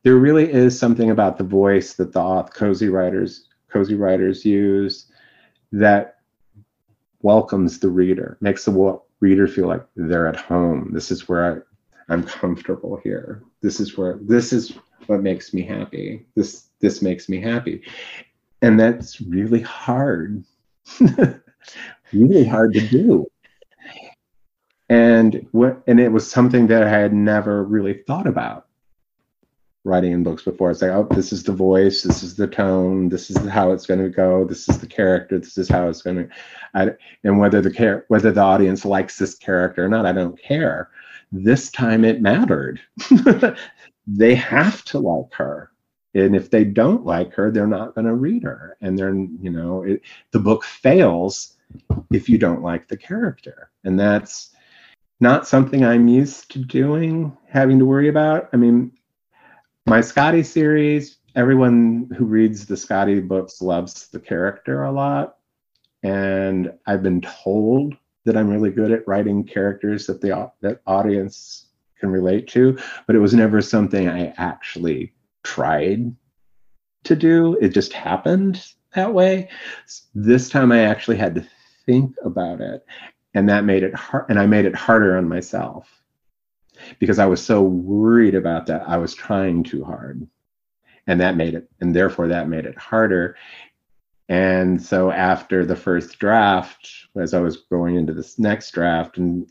there 0.03 0.17
really 0.17 0.53
is 0.53 0.79
something 0.79 1.11
about 1.11 1.39
the 1.39 1.45
voice 1.45 1.95
that 1.95 2.13
the 2.13 2.49
cozy 2.53 2.89
writers 2.89 3.47
cozy 3.71 3.95
writers 3.95 4.45
use 4.45 5.07
that 5.73 6.19
welcomes 7.23 7.79
the 7.79 7.89
reader 7.89 8.37
makes 8.41 8.67
the 8.67 8.71
reader 9.21 9.47
feel 9.47 9.69
like 9.69 9.85
they're 9.97 10.27
at 10.27 10.37
home. 10.37 10.91
This 10.93 11.11
is 11.11 11.29
where 11.29 11.65
I, 12.09 12.13
i'm 12.13 12.25
comfortable 12.25 13.01
here. 13.05 13.43
This 13.61 13.81
is 13.81 13.97
where 13.97 14.19
this 14.23 14.53
is 14.53 14.73
what 15.07 15.23
makes 15.23 15.55
me 15.55 15.63
happy. 15.63 16.27
This 16.35 16.69
this 16.81 17.03
makes 17.03 17.29
me 17.29 17.41
happy. 17.41 17.83
And 18.63 18.79
that's 18.79 19.21
really 19.21 19.63
hard. 19.63 20.45
Really 22.13 22.45
hard 22.45 22.73
to 22.75 22.81
do. 22.89 23.27
And 24.89 25.47
what 25.53 25.83
and 25.87 26.01
it 26.01 26.11
was 26.11 26.29
something 26.29 26.67
that 26.67 26.83
i 26.83 26.89
had 26.89 27.13
never 27.13 27.63
really 27.63 28.03
thought 28.07 28.27
about 28.27 28.67
writing 29.85 30.13
in 30.13 30.23
books 30.23 30.43
before. 30.43 30.71
It's 30.71 30.83
like 30.83 30.91
oh 30.91 31.09
this 31.11 31.33
is 31.33 31.43
the 31.43 31.53
voice 31.53 32.03
this 32.03 32.23
is 32.23 32.37
the 32.37 32.47
tone 32.47 33.09
this 33.09 33.31
is 33.31 33.37
how 33.49 33.73
it's 33.73 33.87
going 33.87 34.03
to 34.03 34.11
go 34.11 34.45
this 34.45 34.69
is 34.69 34.79
the 34.79 34.87
character 34.87 35.39
this 35.39 35.57
is 35.57 35.69
how 35.69 35.89
it's 35.89 36.03
going 36.03 36.29
to 36.75 36.97
and 37.25 37.39
whether 37.39 37.61
the 37.61 37.71
care 37.71 38.05
whether 38.09 38.31
the 38.31 38.41
audience 38.41 38.85
likes 38.85 39.19
this 39.19 39.35
character 39.35 39.85
or 39.85 39.89
not 39.89 40.07
i 40.07 40.13
don't 40.13 40.41
care. 40.41 40.91
This 41.33 41.71
time 41.71 42.05
it 42.05 42.21
mattered. 42.21 42.81
They 44.07 44.35
have 44.35 44.85
to 44.87 44.99
like 44.99 45.33
her. 45.35 45.71
And 46.15 46.35
if 46.35 46.51
they 46.51 46.65
don't 46.65 47.05
like 47.05 47.33
her 47.35 47.51
they're 47.51 47.67
not 47.67 47.95
going 47.95 48.07
to 48.07 48.15
read 48.15 48.43
her. 48.43 48.77
And 48.81 48.99
they're 48.99 49.15
you 49.15 49.51
know 49.51 49.83
it, 49.83 50.03
the 50.33 50.41
book 50.41 50.65
fails 50.65 51.57
if 52.11 52.29
you 52.29 52.37
don't 52.37 52.63
like 52.63 52.89
the 52.89 52.97
character. 52.97 53.71
And 53.85 53.99
that's 54.01 54.51
not 55.21 55.47
something 55.47 55.85
i'm 55.85 56.09
used 56.09 56.51
to 56.51 56.59
doing 56.59 57.37
having 57.47 57.79
to 57.79 57.85
worry 57.85 58.09
about. 58.09 58.49
I 58.53 58.57
mean 58.57 58.91
my 59.91 60.01
Scotty 60.01 60.45
series 60.45 61.19
everyone 61.35 62.09
who 62.17 62.25
reads 62.25 62.65
the 62.65 62.77
Scotty 62.77 63.19
books 63.19 63.61
loves 63.61 64.07
the 64.07 64.21
character 64.21 64.85
a 64.85 64.93
lot 64.93 65.39
and 66.05 66.73
i've 66.87 67.03
been 67.03 67.21
told 67.21 67.97
that 68.25 68.37
i'm 68.37 68.49
really 68.49 68.71
good 68.71 68.93
at 68.93 69.07
writing 69.09 69.43
characters 69.43 70.07
that 70.07 70.21
the 70.21 70.49
that 70.61 70.81
audience 70.87 71.67
can 71.99 72.09
relate 72.09 72.47
to 72.47 72.79
but 73.09 73.17
it 73.17 73.19
was 73.19 73.35
never 73.35 73.61
something 73.61 74.09
i 74.09 74.33
actually 74.37 75.13
tried 75.43 76.15
to 77.05 77.17
do. 77.17 77.57
It 77.61 77.71
just 77.71 77.93
happened 77.93 78.65
that 78.95 79.13
way. 79.13 79.49
This 80.15 80.49
time 80.49 80.73
I 80.73 80.81
actually 80.81 81.17
had 81.17 81.35
to 81.35 81.47
think 81.87 82.15
about 82.25 82.61
it. 82.61 82.85
And 83.35 83.49
that 83.49 83.65
made 83.65 83.83
it 83.83 83.95
hard. 83.95 84.27
And 84.29 84.39
I 84.39 84.47
made 84.47 84.65
it 84.65 84.75
harder 84.75 85.17
on 85.17 85.29
myself 85.29 86.00
because 86.99 87.19
I 87.19 87.27
was 87.27 87.45
so 87.45 87.63
worried 87.63 88.35
about 88.35 88.67
that. 88.67 88.83
I 88.87 88.97
was 88.97 89.15
trying 89.15 89.63
too 89.63 89.85
hard. 89.85 90.27
And 91.07 91.21
that 91.21 91.37
made 91.37 91.55
it, 91.55 91.69
and 91.81 91.95
therefore 91.95 92.29
that 92.29 92.49
made 92.49 92.67
it 92.67 92.79
harder. 92.79 93.37
And 94.29 94.81
so 94.81 95.11
after 95.11 95.67
the 95.67 95.75
first 95.75 96.19
draft, 96.19 96.89
as 97.17 97.35
I 97.35 97.41
was 97.41 97.57
going 97.57 97.97
into 97.97 98.15
this 98.15 98.39
next 98.39 98.71
draft, 98.71 99.19
and 99.19 99.51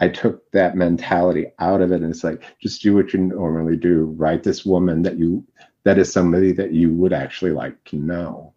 I 0.00 0.08
took 0.08 0.50
that 0.52 0.76
mentality 0.76 1.46
out 1.58 1.80
of 1.80 1.90
it 1.92 2.02
and 2.02 2.10
it's 2.10 2.24
like 2.24 2.42
just 2.60 2.82
do 2.82 2.94
what 2.94 3.12
you 3.12 3.20
normally 3.20 3.76
do. 3.76 4.14
Write 4.16 4.42
this 4.42 4.64
woman 4.64 5.02
that 5.02 5.18
you 5.18 5.46
that 5.84 5.98
is 5.98 6.12
somebody 6.12 6.52
that 6.52 6.72
you 6.72 6.92
would 6.92 7.12
actually 7.12 7.52
like 7.52 7.82
to 7.84 7.96
know. 7.96 8.52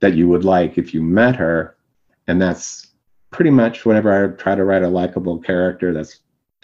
That 0.00 0.14
you 0.14 0.28
would 0.28 0.44
like 0.44 0.78
if 0.78 0.94
you 0.94 1.02
met 1.02 1.36
her. 1.36 1.76
And 2.26 2.40
that's 2.40 2.88
pretty 3.30 3.50
much 3.50 3.84
whenever 3.84 4.12
I 4.12 4.34
try 4.36 4.54
to 4.54 4.64
write 4.64 4.82
a 4.82 4.88
likable 4.88 5.38
character, 5.38 5.92
that's 5.92 6.20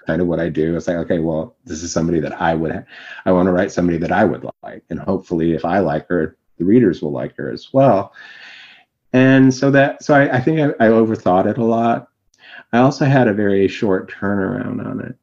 kind 0.07 0.21
of 0.21 0.29
what 0.29 0.41
I 0.41 0.49
do. 0.49 0.77
It's 0.77 0.89
like, 0.89 0.97
okay, 0.99 1.19
well, 1.19 1.57
this 1.65 1.83
is 1.83 1.93
somebody 1.93 2.21
that 2.21 2.41
I 2.41 2.55
would 2.55 2.85
I 3.25 3.33
want 3.33 3.47
to 3.47 3.53
write 3.53 3.73
somebody 3.73 3.99
that 3.99 4.13
I 4.13 4.25
would 4.25 4.47
like. 4.63 4.85
And 4.91 4.99
hopefully 4.99 5.53
if 5.53 5.65
I 5.65 5.79
like 5.79 6.09
her, 6.09 6.37
the 6.59 6.65
readers 6.65 7.03
will 7.03 7.13
like 7.13 7.37
her 7.37 7.51
as 7.51 7.73
well. 7.73 8.13
And 9.13 9.53
so 9.53 9.71
that 9.71 10.03
so 10.03 10.15
I, 10.15 10.37
I 10.37 10.41
think 10.41 10.61
I, 10.61 10.87
I 10.87 10.89
overthought 10.89 11.47
it 11.47 11.59
a 11.59 11.65
lot 11.65 12.09
I 12.73 12.79
also 12.79 13.05
had 13.05 13.29
a 13.29 13.35
very 13.35 13.69
short 13.69 14.11
turnaround 14.11 14.85
on 14.85 15.01
it. 15.01 15.15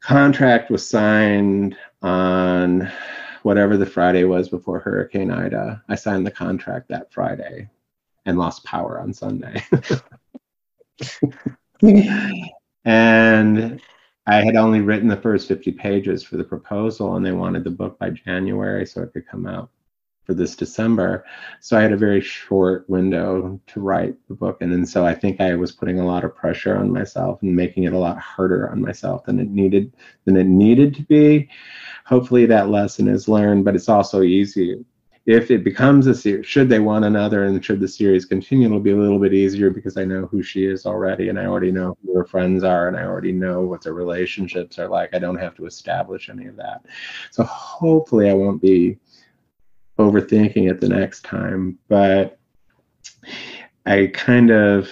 Contract 0.00 0.70
was 0.70 0.86
signed 0.86 1.76
on 2.02 2.90
whatever 3.42 3.78
the 3.78 3.86
Friday 3.86 4.24
was 4.24 4.50
before 4.50 4.80
Hurricane 4.80 5.30
Ida. 5.30 5.82
I 5.88 5.94
signed 5.94 6.26
the 6.26 6.30
contract 6.30 6.88
that 6.88 7.10
Friday 7.12 7.70
and 8.26 8.38
lost 8.38 8.64
power 8.64 9.00
on 9.00 9.14
Sunday. 9.14 9.64
and 12.84 13.80
I 14.26 14.42
had 14.42 14.56
only 14.56 14.80
written 14.80 15.08
the 15.08 15.16
first 15.16 15.48
50 15.48 15.72
pages 15.72 16.22
for 16.22 16.36
the 16.36 16.44
proposal, 16.44 17.16
and 17.16 17.24
they 17.24 17.32
wanted 17.32 17.64
the 17.64 17.70
book 17.70 17.98
by 17.98 18.10
January 18.10 18.86
so 18.86 19.02
it 19.02 19.12
could 19.12 19.28
come 19.28 19.46
out 19.46 19.70
for 20.24 20.34
this 20.34 20.56
December. 20.56 21.24
So 21.60 21.76
I 21.76 21.82
had 21.82 21.92
a 21.92 21.98
very 21.98 22.20
short 22.20 22.88
window 22.88 23.60
to 23.66 23.80
write 23.80 24.16
the 24.28 24.34
book. 24.34 24.62
And, 24.62 24.72
and 24.72 24.88
so 24.88 25.04
I 25.04 25.14
think 25.14 25.40
I 25.40 25.54
was 25.54 25.72
putting 25.72 26.00
a 26.00 26.06
lot 26.06 26.24
of 26.24 26.34
pressure 26.34 26.76
on 26.76 26.90
myself 26.90 27.42
and 27.42 27.54
making 27.54 27.84
it 27.84 27.92
a 27.92 27.98
lot 27.98 28.18
harder 28.18 28.70
on 28.70 28.80
myself 28.80 29.24
than 29.24 29.38
it 29.38 29.50
needed 29.50 29.94
than 30.24 30.36
it 30.36 30.46
needed 30.46 30.94
to 30.94 31.02
be. 31.02 31.48
Hopefully 32.06 32.46
that 32.46 32.70
lesson 32.70 33.08
is 33.08 33.28
learned, 33.28 33.64
but 33.64 33.74
it's 33.74 33.88
also 33.88 34.22
easy. 34.22 34.84
If 35.26 35.50
it 35.50 35.64
becomes 35.64 36.06
a 36.06 36.14
series, 36.14 36.46
should 36.46 36.68
they 36.68 36.80
want 36.80 37.06
another 37.06 37.44
and 37.44 37.64
should 37.64 37.80
the 37.80 37.88
series 37.88 38.26
continue, 38.26 38.66
it'll 38.66 38.78
be 38.78 38.90
a 38.90 38.96
little 38.96 39.18
bit 39.18 39.32
easier 39.32 39.70
because 39.70 39.96
I 39.96 40.04
know 40.04 40.26
who 40.26 40.42
she 40.42 40.66
is 40.66 40.84
already 40.84 41.30
and 41.30 41.38
I 41.38 41.46
already 41.46 41.72
know 41.72 41.96
who 42.04 42.14
her 42.14 42.26
friends 42.26 42.62
are 42.62 42.88
and 42.88 42.96
I 42.96 43.04
already 43.04 43.32
know 43.32 43.62
what 43.62 43.82
their 43.82 43.94
relationships 43.94 44.78
are 44.78 44.88
like. 44.88 45.14
I 45.14 45.18
don't 45.18 45.38
have 45.38 45.54
to 45.56 45.66
establish 45.66 46.28
any 46.28 46.46
of 46.46 46.56
that. 46.56 46.84
So 47.30 47.42
hopefully 47.44 48.28
I 48.28 48.34
won't 48.34 48.60
be 48.60 48.98
overthinking 49.98 50.70
it 50.70 50.80
the 50.80 50.88
next 50.88 51.24
time. 51.24 51.78
But 51.88 52.38
I 53.86 54.10
kind 54.12 54.50
of 54.50 54.90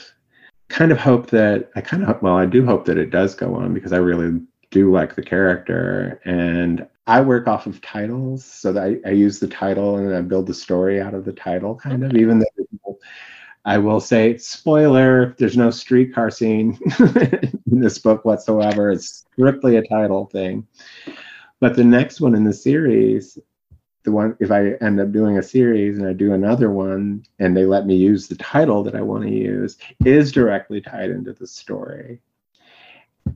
kind 0.69 0.93
of 0.93 0.99
hope 0.99 1.29
that 1.29 1.71
I 1.77 1.83
kind 1.83 2.03
of 2.03 2.23
well 2.23 2.39
I 2.39 2.47
do 2.47 2.65
hope 2.65 2.87
that 2.87 2.97
it 2.97 3.11
does 3.11 3.35
go 3.35 3.55
on 3.55 3.75
because 3.75 3.93
I 3.93 3.99
really 3.99 4.41
do 4.73 4.91
like 4.91 5.15
the 5.15 5.23
character. 5.23 6.21
And 6.25 6.89
I 7.07 7.21
work 7.21 7.47
off 7.47 7.67
of 7.67 7.81
titles, 7.81 8.45
so 8.45 8.73
that 8.73 8.83
I, 8.83 9.09
I 9.09 9.13
use 9.13 9.39
the 9.39 9.47
title 9.47 9.97
and 9.97 10.15
I 10.15 10.21
build 10.23 10.49
the 10.49 10.55
story 10.55 11.01
out 11.01 11.15
of 11.15 11.25
the 11.25 11.33
title, 11.33 11.77
kind 11.77 12.03
of. 12.03 12.17
Even 12.17 12.41
though 12.41 12.99
I 13.65 13.79
will 13.79 14.01
say, 14.01 14.37
spoiler: 14.39 15.37
there's 15.39 15.57
no 15.57 15.71
streetcar 15.71 16.31
scene 16.31 16.79
in 16.99 17.81
this 17.81 17.99
book 17.99 18.25
whatsoever. 18.25 18.91
It's 18.91 19.25
strictly 19.33 19.77
a 19.77 19.87
title 19.87 20.27
thing. 20.27 20.67
But 21.61 21.77
the 21.77 21.85
next 21.85 22.21
one 22.21 22.35
in 22.35 22.43
the 22.43 22.53
series, 22.53 23.39
the 24.05 24.11
one 24.11 24.37
if 24.41 24.51
I 24.51 24.73
end 24.81 25.01
up 25.01 25.13
doing 25.13 25.39
a 25.39 25.43
series 25.43 25.99
and 25.99 26.09
I 26.09 26.13
do 26.13 26.33
another 26.33 26.71
one 26.71 27.25
and 27.39 27.57
they 27.57 27.65
let 27.65 27.87
me 27.87 27.95
use 27.95 28.27
the 28.27 28.37
title 28.37 28.83
that 28.85 28.97
I 28.97 29.03
want 29.03 29.25
to 29.25 29.31
use, 29.31 29.77
is 30.05 30.33
directly 30.33 30.81
tied 30.81 31.11
into 31.11 31.33
the 31.33 31.47
story. 31.47 32.21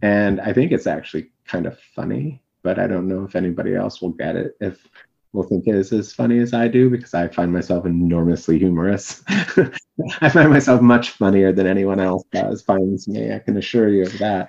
And 0.02 0.40
I 0.40 0.52
think 0.52 0.72
it's 0.72 0.86
actually 0.86 1.30
kind 1.46 1.66
of 1.66 1.78
funny 1.94 2.42
but 2.66 2.80
I 2.80 2.88
don't 2.88 3.06
know 3.06 3.22
if 3.22 3.36
anybody 3.36 3.76
else 3.76 4.02
will 4.02 4.10
get 4.10 4.34
it. 4.34 4.56
If 4.60 4.88
will 5.32 5.44
think 5.44 5.68
it 5.68 5.76
is 5.76 5.92
as 5.92 6.12
funny 6.12 6.40
as 6.40 6.52
I 6.52 6.66
do 6.66 6.90
because 6.90 7.14
I 7.14 7.28
find 7.28 7.52
myself 7.52 7.86
enormously 7.86 8.58
humorous. 8.58 9.22
I 9.28 10.28
find 10.28 10.50
myself 10.50 10.80
much 10.80 11.10
funnier 11.10 11.52
than 11.52 11.68
anyone 11.68 12.00
else 12.00 12.24
does 12.32 12.62
finds 12.62 13.06
me. 13.06 13.32
I 13.32 13.38
can 13.38 13.56
assure 13.56 13.88
you 13.88 14.02
of 14.02 14.18
that. 14.18 14.48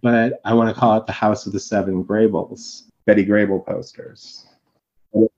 But 0.00 0.34
I 0.44 0.54
want 0.54 0.72
to 0.72 0.80
call 0.80 0.96
it 0.96 1.06
the 1.06 1.12
House 1.12 1.44
of 1.46 1.52
the 1.52 1.58
Seven 1.58 2.04
Grables, 2.04 2.84
Betty 3.04 3.26
Grable 3.26 3.66
posters. 3.66 4.46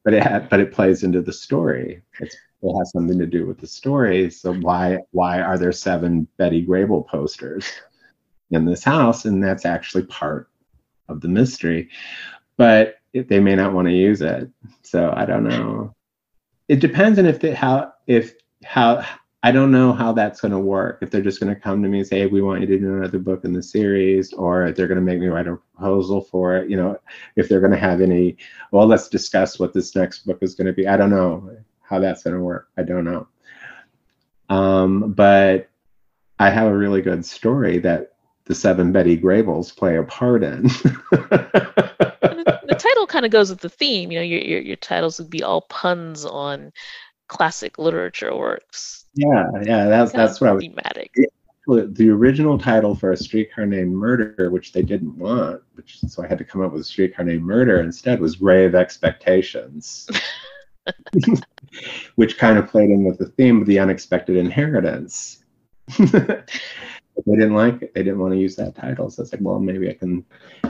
But 0.05 0.12
it 0.12 0.22
had, 0.22 0.50
but 0.50 0.61
it 0.61 0.74
plays 0.74 1.02
into 1.02 1.22
the 1.22 1.33
story. 1.33 2.02
It's, 2.20 2.37
it 2.61 2.79
has 2.79 2.90
something 2.90 3.18
to 3.18 3.26
do 3.26 3.46
with 3.46 3.59
the 3.59 3.66
story. 3.66 4.29
So 4.29 4.52
why 4.52 4.98
why 5.12 5.40
are 5.40 5.57
there 5.57 5.72
seven 5.72 6.29
Betty 6.37 6.64
Grable 6.64 7.07
posters 7.07 7.72
in 8.50 8.64
this 8.64 8.85
house? 8.85 9.24
And 9.24 9.42
that's 9.42 9.64
actually 9.64 10.04
part 10.04 10.48
of 11.09 11.20
the 11.20 11.28
mystery, 11.28 11.90
but 12.56 12.96
they 13.12 13.40
may 13.40 13.54
not 13.54 13.72
want 13.72 13.88
to 13.88 13.94
use 13.94 14.20
it. 14.20 14.50
So 14.82 15.12
I 15.16 15.24
don't 15.24 15.44
know. 15.44 15.94
It 16.68 16.80
depends 16.80 17.18
on 17.18 17.26
if 17.26 17.40
they 17.40 17.54
how 17.54 17.92
if 18.06 18.35
how 18.64 19.04
I 19.42 19.52
don't 19.52 19.70
know 19.70 19.92
how 19.92 20.12
that's 20.12 20.40
going 20.40 20.52
to 20.52 20.59
work. 20.59 20.98
If 21.02 21.11
they're 21.11 21.22
just 21.22 21.38
going 21.38 21.54
to 21.54 21.61
come 21.61 21.80
to 21.82 21.88
me 21.88 21.98
and 21.98 22.06
say, 22.06 22.20
hey, 22.20 22.26
"We 22.26 22.42
want 22.42 22.62
you 22.62 22.66
to 22.66 22.78
do 22.78 22.96
another 22.96 23.20
book 23.20 23.44
in 23.44 23.52
the 23.52 23.62
series," 23.62 24.32
or 24.32 24.66
if 24.66 24.74
they're 24.74 24.88
going 24.88 24.98
to 24.98 25.04
make 25.04 25.20
me 25.20 25.28
write 25.28 25.46
a 25.46 25.56
proposal 25.56 26.20
for 26.20 26.56
it, 26.56 26.68
you 26.68 26.76
know, 26.76 26.98
if 27.37 27.48
they're 27.48 27.61
going 27.61 27.72
to 27.72 27.78
have 27.78 28.00
any, 28.00 28.37
well, 28.72 28.88
let's 28.88 29.09
discuss 29.09 29.61
what 29.61 29.72
this 29.72 29.94
next 29.94 30.26
book 30.26 30.38
is 30.40 30.56
going 30.56 30.66
to 30.66 30.72
be. 30.72 30.88
I 30.88 30.96
don't 30.96 31.11
know 31.11 31.56
how 31.82 32.00
that's 32.00 32.24
going 32.24 32.35
to 32.35 32.42
work. 32.42 32.70
I 32.76 32.82
don't 32.82 33.04
know. 33.04 33.28
Um, 34.48 35.12
but 35.12 35.70
I 36.40 36.50
have 36.50 36.66
a 36.66 36.76
really 36.76 37.02
good 37.02 37.24
story 37.24 37.78
that 37.78 38.15
the 38.46 38.54
seven 38.54 38.92
Betty 38.92 39.18
Grables 39.18 39.76
play 39.76 39.96
a 39.96 40.02
part 40.02 40.42
in. 40.42 40.62
the 40.62 42.76
title 42.78 43.06
kind 43.06 43.24
of 43.24 43.30
goes 43.30 43.50
with 43.50 43.61
the 43.61 43.68
theme. 43.68 44.11
You 44.11 44.18
know, 44.18 44.24
your, 44.24 44.40
your, 44.40 44.61
your 44.61 44.76
titles 44.76 45.18
would 45.18 45.30
be 45.30 45.42
all 45.42 45.62
puns 45.62 46.24
on 46.24 46.72
classic 47.28 47.78
literature 47.78 48.37
works. 48.37 49.04
Yeah, 49.14 49.46
yeah, 49.62 49.87
that's 49.87 50.12
that's 50.12 50.40
what 50.40 50.50
I 50.50 50.52
was. 50.52 50.64
Thematic. 50.64 51.14
The 51.66 52.11
original 52.11 52.59
title 52.59 52.94
for 52.94 53.11
a 53.11 53.16
streetcar 53.16 53.66
named 53.66 53.92
Murder, 53.92 54.50
which 54.50 54.72
they 54.72 54.82
didn't 54.82 55.18
want, 55.18 55.62
which 55.74 55.98
so 56.00 56.22
I 56.22 56.28
had 56.28 56.38
to 56.38 56.44
come 56.44 56.62
up 56.62 56.72
with 56.72 56.82
a 56.82 56.85
streetcar 56.85 57.24
named 57.24 57.42
Murder 57.42 57.80
instead, 57.80 58.20
was 58.20 58.37
Grave 58.37 58.76
Expectations. 58.76 60.09
which 62.14 62.38
kind 62.38 62.59
of 62.59 62.68
played 62.68 62.90
in 62.90 63.02
with 63.02 63.18
the 63.18 63.26
theme 63.26 63.61
of 63.61 63.66
the 63.66 63.76
unexpected 63.76 64.37
inheritance 64.37 65.42
they 67.24 67.37
didn't 67.37 67.55
like 67.55 67.83
it. 67.83 67.94
They 67.94 68.02
didn't 68.02 68.18
want 68.18 68.35
to 68.35 68.40
use 68.40 68.57
that 68.57 68.74
title. 68.74 69.11
So 69.11 69.22
it's 69.22 69.33
like, 69.33 69.40
well, 69.42 69.59
maybe 69.59 69.88
I 69.88 69.94
can. 69.94 70.24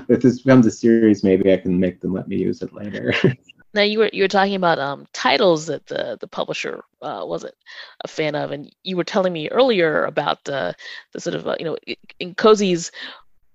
If 0.09 0.23
this 0.23 0.43
becomes 0.43 0.67
a 0.67 0.71
series, 0.71 1.25
maybe 1.25 1.53
I 1.53 1.57
can 1.57 1.79
make 1.79 2.01
them 2.01 2.13
let 2.13 2.29
me 2.29 2.37
use 2.37 2.63
it 2.63 2.73
later. 2.73 3.15
now 3.75 3.83
you 3.83 3.99
were 3.99 4.11
you 4.13 4.25
were 4.25 4.29
talking 4.29 4.55
about 4.55 4.79
um, 4.79 5.07
titles 5.13 5.67
that 5.67 5.87
the 5.87 6.17
the 6.21 6.27
publisher 6.29 6.83
uh, 7.03 7.23
wasn't 7.25 7.55
a 8.05 8.09
fan 8.09 8.35
of, 8.35 8.51
and 8.51 8.75
you 8.83 8.97
were 8.97 9.05
telling 9.05 9.33
me 9.33 9.49
earlier 9.51 10.05
about 10.05 10.49
uh, 10.49 10.73
the 11.13 11.21
sort 11.21 11.35
of 11.35 11.47
uh, 11.47 11.57
you 11.59 11.65
know 11.65 11.77
in 12.19 12.35
cozies, 12.35 12.91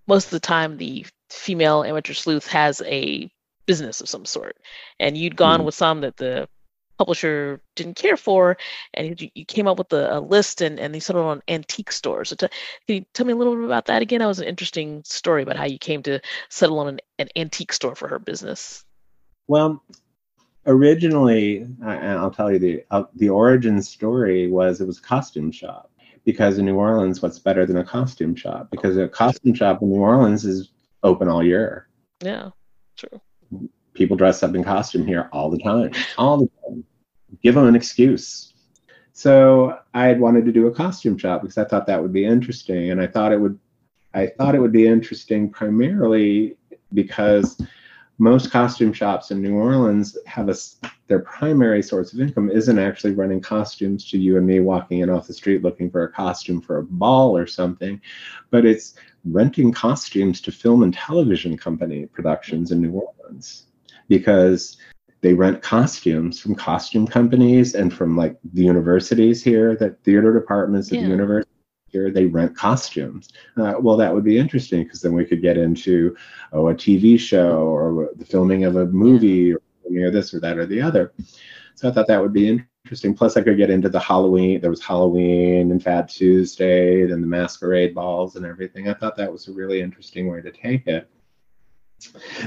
most 0.08 0.26
of 0.26 0.32
the 0.32 0.40
time 0.40 0.78
the 0.78 1.06
female 1.30 1.84
amateur 1.84 2.14
sleuth 2.14 2.48
has 2.48 2.82
a 2.86 3.30
business 3.66 4.02
of 4.02 4.10
some 4.10 4.26
sort, 4.26 4.58
and 5.00 5.18
you'd 5.18 5.36
gone 5.36 5.62
mm. 5.62 5.66
with 5.66 5.76
some 5.76 6.02
that 6.02 6.18
the 6.18 6.48
publisher 7.02 7.60
didn't 7.76 7.96
care 7.96 8.16
for, 8.16 8.58
and 8.94 9.20
you, 9.20 9.30
you 9.34 9.44
came 9.44 9.68
up 9.68 9.80
with 9.80 9.92
a, 9.92 10.18
a, 10.18 10.20
list 10.20 10.62
and, 10.62 10.80
and 10.80 10.94
they 10.94 11.00
settled 11.00 11.26
on 11.26 11.42
antique 11.48 11.92
stores. 11.92 12.30
So 12.30 12.36
to, 12.36 12.50
can 12.86 12.96
you 12.98 13.06
tell 13.16 13.26
me 13.26 13.34
a 13.34 13.36
little 13.36 13.56
bit 13.56 13.66
about 13.66 13.88
that 13.88 14.04
again? 14.04 14.20
That 14.20 14.28
was 14.28 14.40
an 14.40 14.48
interesting 14.48 15.02
story 15.04 15.42
about 15.42 15.56
how 15.56 15.66
you 15.66 15.80
came 15.80 16.04
to 16.04 16.20
settle 16.50 16.78
on 16.78 16.90
an, 16.90 17.00
an 17.18 17.30
antique 17.36 17.74
store 17.74 17.96
for 17.96 18.08
her 18.08 18.20
business. 18.20 18.86
Well, 19.48 19.84
originally, 20.68 21.68
I'll 21.84 22.30
tell 22.30 22.52
you 22.52 22.60
the 22.60 22.84
uh, 22.92 23.06
the 23.16 23.30
origin 23.30 23.82
story 23.82 24.48
was 24.48 24.80
it 24.80 24.86
was 24.86 25.00
a 25.00 25.02
costume 25.02 25.52
shop 25.52 25.92
because 26.24 26.60
in 26.60 26.66
New 26.66 26.76
Orleans, 26.76 27.24
what's 27.24 27.40
better 27.40 27.66
than 27.66 27.78
a 27.78 27.84
costume 27.84 28.36
shop? 28.36 28.70
Because 28.70 28.96
a 28.96 29.08
costume 29.08 29.56
shop 29.56 29.82
in 29.82 29.90
New 29.90 30.00
Orleans 30.00 30.46
is 30.46 30.70
open 31.02 31.28
all 31.28 31.44
year. 31.44 31.88
Yeah, 32.24 32.52
true. 32.96 33.20
People 33.96 34.18
dress 34.18 34.44
up 34.44 34.54
in 34.54 34.64
costume 34.64 35.08
here 35.08 35.30
all 35.34 35.50
the 35.50 35.58
time, 35.58 35.92
all 36.20 36.38
the 36.38 36.50
time 36.64 36.86
give 37.42 37.56
them 37.56 37.68
an 37.68 37.76
excuse. 37.76 38.54
So 39.14 39.78
I 39.94 40.06
had 40.06 40.20
wanted 40.20 40.46
to 40.46 40.52
do 40.52 40.68
a 40.68 40.74
costume 40.74 41.18
shop 41.18 41.42
because 41.42 41.58
I 41.58 41.66
thought 41.66 41.88
that 41.88 42.02
would 42.02 42.14
be 42.14 42.26
interesting, 42.26 42.92
and 42.92 43.02
I 43.02 43.08
thought 43.08 43.32
it 43.32 43.40
would. 43.40 43.60
I 44.14 44.28
thought 44.28 44.56
it 44.56 44.60
would 44.60 44.74
be 44.74 44.88
interesting 44.88 45.50
primarily 45.50 46.58
because 46.94 47.62
most 48.18 48.52
costume 48.52 48.94
shops 48.94 49.32
in 49.32 49.42
New 49.42 49.56
Orleans 49.56 50.18
have 50.28 50.50
a 50.50 50.56
their 51.08 51.20
primary 51.20 51.82
source 51.82 52.14
of 52.14 52.22
income 52.22 52.50
isn't 52.50 52.80
actually 52.80 53.14
running 53.14 53.42
costumes 53.42 54.10
to 54.10 54.18
you 54.18 54.38
and 54.38 54.46
me 54.46 54.60
walking 54.60 55.00
in 55.00 55.10
off 55.10 55.28
the 55.28 55.34
street 55.34 55.64
looking 55.64 55.90
for 55.90 56.04
a 56.04 56.12
costume 56.12 56.62
for 56.62 56.78
a 56.78 56.84
ball 56.84 57.36
or 57.36 57.48
something, 57.48 58.00
but 58.50 58.66
it's 58.66 58.94
renting 59.26 59.72
costumes 59.72 60.40
to 60.42 60.52
film 60.52 60.84
and 60.84 60.94
television 60.94 61.58
company 61.58 62.06
productions 62.06 62.72
in 62.72 62.82
New 62.82 62.92
Orleans 62.92 63.66
because 64.08 64.78
they 65.22 65.34
rent 65.34 65.62
costumes 65.62 66.40
from 66.40 66.56
costume 66.56 67.08
companies 67.08 67.76
and 67.76 67.94
from 67.94 68.18
like 68.18 68.38
the 68.54 68.64
universities 68.64 69.44
here 69.44 69.76
that 69.76 70.04
theater 70.04 70.34
departments 70.34 70.92
at 70.92 70.96
yeah. 70.96 71.06
the 71.06 71.10
university 71.10 71.52
here 71.88 72.10
they 72.10 72.26
rent 72.26 72.56
costumes. 72.56 73.30
Uh, 73.58 73.74
well 73.80 73.98
that 73.98 74.14
would 74.14 74.24
be 74.24 74.38
interesting 74.38 74.84
because 74.84 75.02
then 75.02 75.14
we 75.14 75.26
could 75.26 75.42
get 75.42 75.58
into 75.58 76.16
oh 76.54 76.70
a 76.70 76.74
tv 76.74 77.20
show 77.20 77.58
or 77.58 78.10
the 78.16 78.26
filming 78.26 78.64
of 78.64 78.78
a 78.78 78.86
movie 78.88 79.54
or 79.54 79.60
this 80.12 80.34
or 80.34 80.40
that 80.40 80.58
or 80.58 80.66
the 80.66 80.82
other. 80.82 81.14
So 81.76 81.90
i 81.90 81.92
thought 81.92 82.08
that 82.08 82.22
would 82.22 82.34
be 82.34 82.48
interesting. 82.84 83.14
Plus 83.14 83.38
i 83.38 83.42
could 83.42 83.58
get 83.58 83.70
into 83.70 83.90
the 83.90 84.00
halloween 84.00 84.62
there 84.62 84.70
was 84.70 84.82
halloween 84.82 85.72
and 85.72 85.84
fat 85.84 86.10
tuesday 86.10 87.06
then 87.06 87.22
the 87.22 87.28
masquerade 87.28 87.94
balls 87.94 88.38
and 88.38 88.46
everything. 88.46 88.90
I 88.90 88.94
thought 88.94 89.18
that 89.18 89.32
was 89.32 89.48
a 89.48 89.54
really 89.54 89.82
interesting 89.82 90.30
way 90.30 90.42
to 90.42 90.52
take 90.52 90.88
it 90.88 91.10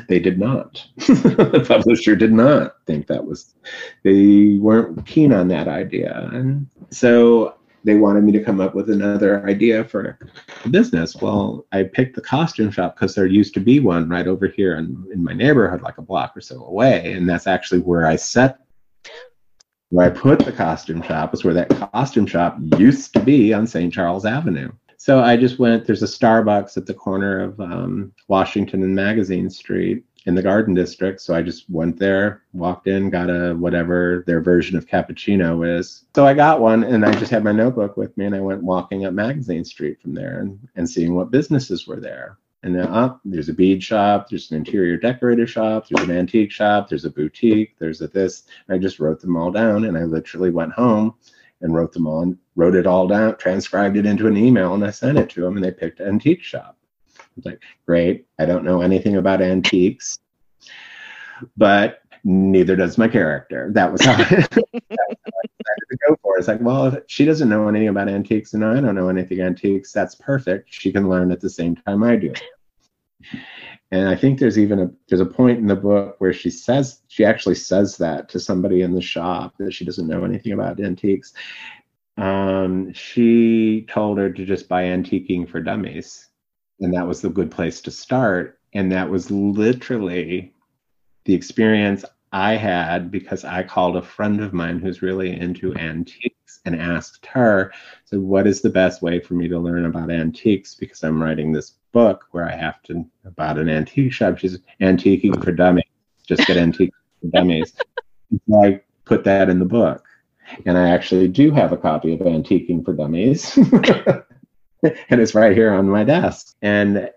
they 0.08 0.18
did 0.18 0.38
not. 0.38 0.84
the 0.96 1.64
publisher 1.66 2.16
did 2.16 2.32
not 2.32 2.76
think 2.86 3.06
that 3.06 3.24
was, 3.24 3.54
they 4.02 4.58
weren't 4.60 5.04
keen 5.06 5.32
on 5.32 5.48
that 5.48 5.68
idea. 5.68 6.28
And 6.32 6.66
so 6.90 7.56
they 7.84 7.94
wanted 7.94 8.24
me 8.24 8.32
to 8.32 8.42
come 8.42 8.60
up 8.60 8.74
with 8.74 8.90
another 8.90 9.46
idea 9.46 9.84
for 9.84 10.18
a 10.64 10.68
business. 10.68 11.16
Well, 11.16 11.66
I 11.72 11.84
picked 11.84 12.16
the 12.16 12.22
costume 12.22 12.70
shop 12.70 12.96
because 12.96 13.14
there 13.14 13.26
used 13.26 13.54
to 13.54 13.60
be 13.60 13.78
one 13.78 14.08
right 14.08 14.26
over 14.26 14.48
here 14.48 14.76
in, 14.76 15.06
in 15.12 15.22
my 15.22 15.34
neighborhood, 15.34 15.82
like 15.82 15.98
a 15.98 16.02
block 16.02 16.36
or 16.36 16.40
so 16.40 16.64
away. 16.64 17.12
And 17.12 17.28
that's 17.28 17.46
actually 17.46 17.80
where 17.80 18.06
I 18.06 18.16
set, 18.16 18.58
where 19.90 20.06
I 20.06 20.10
put 20.10 20.38
the 20.38 20.52
costume 20.52 21.02
shop, 21.02 21.34
is 21.34 21.44
where 21.44 21.54
that 21.54 21.68
costume 21.92 22.26
shop 22.26 22.56
used 22.78 23.12
to 23.12 23.20
be 23.20 23.52
on 23.52 23.66
St. 23.66 23.92
Charles 23.92 24.24
Avenue. 24.24 24.72
So 25.04 25.20
I 25.20 25.36
just 25.36 25.58
went. 25.58 25.84
There's 25.84 26.02
a 26.02 26.06
Starbucks 26.06 26.78
at 26.78 26.86
the 26.86 26.94
corner 26.94 27.38
of 27.38 27.60
um, 27.60 28.10
Washington 28.28 28.82
and 28.82 28.94
Magazine 28.94 29.50
Street 29.50 30.02
in 30.24 30.34
the 30.34 30.40
Garden 30.40 30.72
District. 30.72 31.20
So 31.20 31.34
I 31.34 31.42
just 31.42 31.68
went 31.68 31.98
there, 31.98 32.42
walked 32.54 32.86
in, 32.86 33.10
got 33.10 33.28
a 33.28 33.52
whatever 33.54 34.24
their 34.26 34.40
version 34.40 34.78
of 34.78 34.86
cappuccino 34.86 35.78
is. 35.78 36.06
So 36.16 36.26
I 36.26 36.32
got 36.32 36.62
one, 36.62 36.84
and 36.84 37.04
I 37.04 37.12
just 37.16 37.30
had 37.30 37.44
my 37.44 37.52
notebook 37.52 37.98
with 37.98 38.16
me, 38.16 38.24
and 38.24 38.34
I 38.34 38.40
went 38.40 38.62
walking 38.62 39.04
up 39.04 39.12
Magazine 39.12 39.66
Street 39.66 40.00
from 40.00 40.14
there 40.14 40.40
and, 40.40 40.58
and 40.74 40.88
seeing 40.88 41.14
what 41.14 41.30
businesses 41.30 41.86
were 41.86 42.00
there. 42.00 42.38
And 42.62 42.74
then 42.74 42.86
up, 42.86 43.20
there's 43.26 43.50
a 43.50 43.52
bead 43.52 43.82
shop, 43.82 44.30
there's 44.30 44.50
an 44.50 44.56
interior 44.56 44.96
decorator 44.96 45.46
shop, 45.46 45.86
there's 45.86 46.08
an 46.08 46.16
antique 46.16 46.50
shop, 46.50 46.88
there's 46.88 47.04
a 47.04 47.10
boutique, 47.10 47.76
there's 47.78 48.00
a 48.00 48.08
this. 48.08 48.44
And 48.66 48.74
I 48.74 48.78
just 48.78 49.00
wrote 49.00 49.20
them 49.20 49.36
all 49.36 49.50
down, 49.50 49.84
and 49.84 49.98
I 49.98 50.04
literally 50.04 50.48
went 50.48 50.72
home 50.72 51.14
and 51.60 51.74
wrote 51.74 51.92
them 51.92 52.06
on, 52.06 52.38
wrote 52.56 52.74
it 52.74 52.86
all 52.86 53.06
down, 53.06 53.36
transcribed 53.36 53.96
it 53.96 54.06
into 54.06 54.26
an 54.26 54.36
email, 54.36 54.74
and 54.74 54.84
I 54.84 54.90
sent 54.90 55.18
it 55.18 55.30
to 55.30 55.42
them, 55.42 55.56
and 55.56 55.64
they 55.64 55.70
picked 55.70 56.00
antique 56.00 56.42
shop. 56.42 56.76
I 57.18 57.22
was 57.36 57.44
like, 57.46 57.62
great. 57.86 58.26
I 58.38 58.46
don't 58.46 58.64
know 58.64 58.80
anything 58.80 59.16
about 59.16 59.42
antiques, 59.42 60.18
but 61.56 62.02
neither 62.24 62.76
does 62.76 62.98
my 62.98 63.08
character. 63.08 63.70
That 63.72 63.92
was 63.92 64.00
how 64.04 64.12
I, 64.12 64.16
decided 64.18 64.48
to 64.52 65.98
go 66.08 66.16
for. 66.22 66.38
It's 66.38 66.48
like, 66.48 66.60
well, 66.60 66.96
she 67.06 67.24
doesn't 67.24 67.48
know 67.48 67.68
anything 67.68 67.88
about 67.88 68.08
antiques, 68.08 68.54
and 68.54 68.64
I 68.64 68.80
don't 68.80 68.94
know 68.94 69.08
anything 69.08 69.40
antiques. 69.40 69.92
That's 69.92 70.14
perfect. 70.14 70.72
She 70.72 70.92
can 70.92 71.08
learn 71.08 71.32
at 71.32 71.40
the 71.40 71.50
same 71.50 71.76
time 71.76 72.02
I 72.02 72.16
do. 72.16 72.32
And 73.90 74.08
I 74.08 74.16
think 74.16 74.38
there's 74.38 74.58
even 74.58 74.80
a 74.80 74.90
there's 75.08 75.20
a 75.20 75.26
point 75.26 75.58
in 75.58 75.66
the 75.66 75.76
book 75.76 76.16
where 76.18 76.32
she 76.32 76.50
says 76.50 77.00
she 77.08 77.24
actually 77.24 77.54
says 77.54 77.96
that 77.98 78.28
to 78.30 78.40
somebody 78.40 78.82
in 78.82 78.92
the 78.92 79.02
shop 79.02 79.54
that 79.58 79.72
she 79.72 79.84
doesn't 79.84 80.08
know 80.08 80.24
anything 80.24 80.52
about 80.52 80.80
antiques. 80.80 81.32
Um, 82.16 82.92
she 82.92 83.86
told 83.88 84.18
her 84.18 84.30
to 84.30 84.44
just 84.44 84.68
buy 84.68 84.84
antiquing 84.84 85.48
for 85.48 85.60
dummies, 85.60 86.28
and 86.80 86.94
that 86.94 87.06
was 87.06 87.20
the 87.20 87.28
good 87.28 87.50
place 87.50 87.80
to 87.82 87.90
start. 87.90 88.58
And 88.72 88.90
that 88.90 89.08
was 89.08 89.30
literally 89.30 90.54
the 91.24 91.34
experience 91.34 92.04
I 92.32 92.56
had 92.56 93.12
because 93.12 93.44
I 93.44 93.62
called 93.62 93.96
a 93.96 94.02
friend 94.02 94.40
of 94.40 94.52
mine 94.52 94.80
who's 94.80 95.02
really 95.02 95.38
into 95.38 95.72
antiques 95.76 96.60
and 96.64 96.74
asked 96.74 97.26
her, 97.26 97.72
so 98.04 98.18
what 98.18 98.46
is 98.48 98.60
the 98.60 98.70
best 98.70 99.02
way 99.02 99.20
for 99.20 99.34
me 99.34 99.46
to 99.46 99.58
learn 99.58 99.84
about 99.84 100.10
antiques? 100.10 100.74
Because 100.74 101.04
I'm 101.04 101.22
writing 101.22 101.52
this 101.52 101.74
book 101.94 102.26
where 102.32 102.46
I 102.46 102.54
have 102.54 102.82
to 102.82 103.06
about 103.24 103.58
an 103.58 103.70
antique 103.70 104.12
shop. 104.12 104.38
She's 104.38 104.58
antiquing 104.82 105.42
for 105.42 105.52
dummies. 105.52 105.84
Just 106.26 106.46
get 106.46 106.58
antiques 106.58 106.98
for 107.22 107.28
dummies. 107.28 107.72
so 108.48 108.64
I 108.64 108.80
put 109.06 109.24
that 109.24 109.48
in 109.48 109.58
the 109.58 109.64
book. 109.64 110.04
And 110.66 110.76
I 110.76 110.90
actually 110.90 111.28
do 111.28 111.50
have 111.52 111.72
a 111.72 111.76
copy 111.76 112.12
of 112.12 112.20
Antiquing 112.20 112.84
for 112.84 112.92
Dummies. 112.92 113.56
and 115.08 115.20
it's 115.20 115.34
right 115.34 115.56
here 115.56 115.72
on 115.72 115.88
my 115.88 116.04
desk. 116.04 116.54
And 116.60 117.10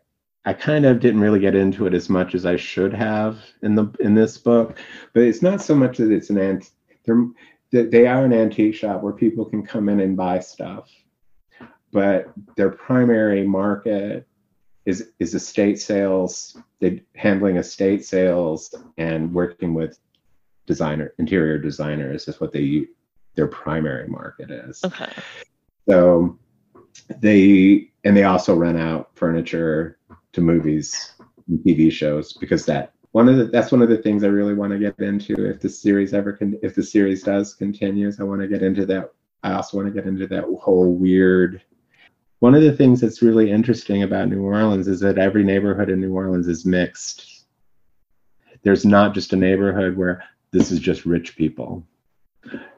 I 0.45 0.53
kind 0.53 0.85
of 0.85 1.01
didn't 1.01 1.19
really 1.19 1.41
get 1.41 1.55
into 1.55 1.87
it 1.87 1.93
as 1.93 2.07
much 2.07 2.33
as 2.33 2.45
I 2.45 2.55
should 2.55 2.93
have 2.93 3.39
in 3.63 3.75
the 3.75 3.93
in 3.99 4.15
this 4.15 4.37
book, 4.37 4.79
but 5.13 5.23
it's 5.23 5.41
not 5.41 5.61
so 5.61 5.75
much 5.75 5.97
that 5.97 6.09
it's 6.09 6.29
an 6.29 6.37
ant. 6.37 6.69
They 7.71 8.07
are 8.07 8.23
an 8.23 8.31
antique 8.31 8.75
shop 8.75 9.03
where 9.03 9.11
people 9.11 9.43
can 9.43 9.65
come 9.65 9.89
in 9.89 9.99
and 9.99 10.15
buy 10.15 10.39
stuff, 10.39 10.89
but 11.91 12.31
their 12.55 12.69
primary 12.69 13.45
market 13.45 14.25
is 14.87 15.11
is 15.19 15.35
estate 15.35 15.79
sales. 15.79 16.57
They 16.79 17.03
handling 17.15 17.57
estate 17.57 18.05
sales 18.05 18.73
and 18.97 19.33
working 19.33 19.73
with 19.73 19.99
designer 20.65 21.13
interior 21.19 21.59
designers 21.59 22.27
is 22.27 22.39
what 22.39 22.53
they 22.53 22.87
their 23.35 23.47
primary 23.47 24.07
market 24.07 24.49
is. 24.49 24.79
Okay. 24.85 25.11
So 25.87 26.39
they 27.19 27.91
and 28.05 28.15
they 28.15 28.23
also 28.23 28.55
rent 28.55 28.77
out 28.77 29.11
furniture 29.13 29.99
to 30.31 30.41
movies 30.41 31.11
and 31.49 31.59
TV 31.59 31.91
shows 31.91 32.33
because 32.33 32.65
that 32.65 32.93
one 33.11 33.27
of 33.27 33.35
the 33.35 33.45
that's 33.45 33.73
one 33.73 33.81
of 33.81 33.89
the 33.89 33.97
things 33.97 34.23
I 34.23 34.27
really 34.27 34.53
want 34.53 34.71
to 34.71 34.79
get 34.79 34.97
into 34.99 35.49
if 35.49 35.59
the 35.59 35.69
series 35.69 36.13
ever 36.13 36.31
can 36.31 36.57
if 36.63 36.75
the 36.75 36.83
series 36.83 37.23
does 37.23 37.53
continues 37.53 38.21
I 38.21 38.23
want 38.23 38.39
to 38.39 38.47
get 38.47 38.63
into 38.63 38.85
that 38.85 39.11
I 39.43 39.51
also 39.51 39.77
want 39.77 39.93
to 39.93 39.93
get 39.93 40.07
into 40.07 40.27
that 40.27 40.45
whole 40.61 40.93
weird 40.93 41.61
one 42.39 42.55
of 42.55 42.61
the 42.61 42.71
things 42.71 43.01
that's 43.01 43.21
really 43.21 43.51
interesting 43.51 44.03
about 44.03 44.29
New 44.29 44.43
Orleans 44.43 44.87
is 44.87 44.99
that 44.99 45.17
every 45.17 45.43
neighborhood 45.43 45.89
in 45.89 45.99
New 45.99 46.13
Orleans 46.13 46.47
is 46.47 46.65
mixed. 46.65 47.45
There's 48.63 48.85
not 48.85 49.13
just 49.13 49.33
a 49.33 49.37
neighborhood 49.37 49.97
where 49.97 50.23
this 50.51 50.71
is 50.71 50.79
just 50.79 51.05
rich 51.05 51.35
people. 51.35 51.83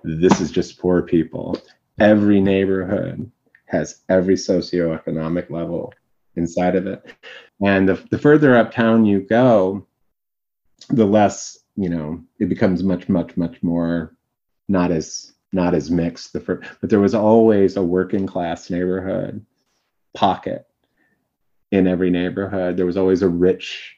This 0.04 0.40
is 0.40 0.52
just 0.52 0.80
poor 0.80 1.02
people. 1.02 1.58
Every 2.00 2.40
neighborhood 2.40 3.30
has 3.66 4.02
every 4.10 4.36
socioeconomic 4.36 5.50
level 5.50 5.94
inside 6.36 6.76
of 6.76 6.88
it. 6.88 7.14
And 7.64 7.88
the, 7.88 8.04
the 8.10 8.18
further 8.18 8.56
uptown 8.58 9.06
you 9.06 9.22
go, 9.22 9.86
the 10.90 11.06
less, 11.06 11.60
you 11.76 11.90
know, 11.90 12.24
it 12.40 12.50
becomes 12.50 12.84
much, 12.84 13.10
much, 13.10 13.36
much 13.36 13.62
more 13.62 14.16
not 14.70 14.92
as 14.92 15.34
not 15.52 15.74
as 15.74 15.90
mixed. 15.90 16.32
The 16.32 16.40
first, 16.40 16.70
but 16.80 16.90
there 16.90 17.00
was 17.00 17.16
always 17.16 17.76
a 17.76 17.84
working 17.84 18.28
class 18.28 18.70
neighborhood 18.70 19.44
pocket 20.14 20.68
in 21.72 21.88
every 21.88 22.10
neighborhood. 22.10 22.78
There 22.78 22.86
was 22.86 22.98
always 22.98 23.22
a 23.22 23.30
rich 23.30 23.96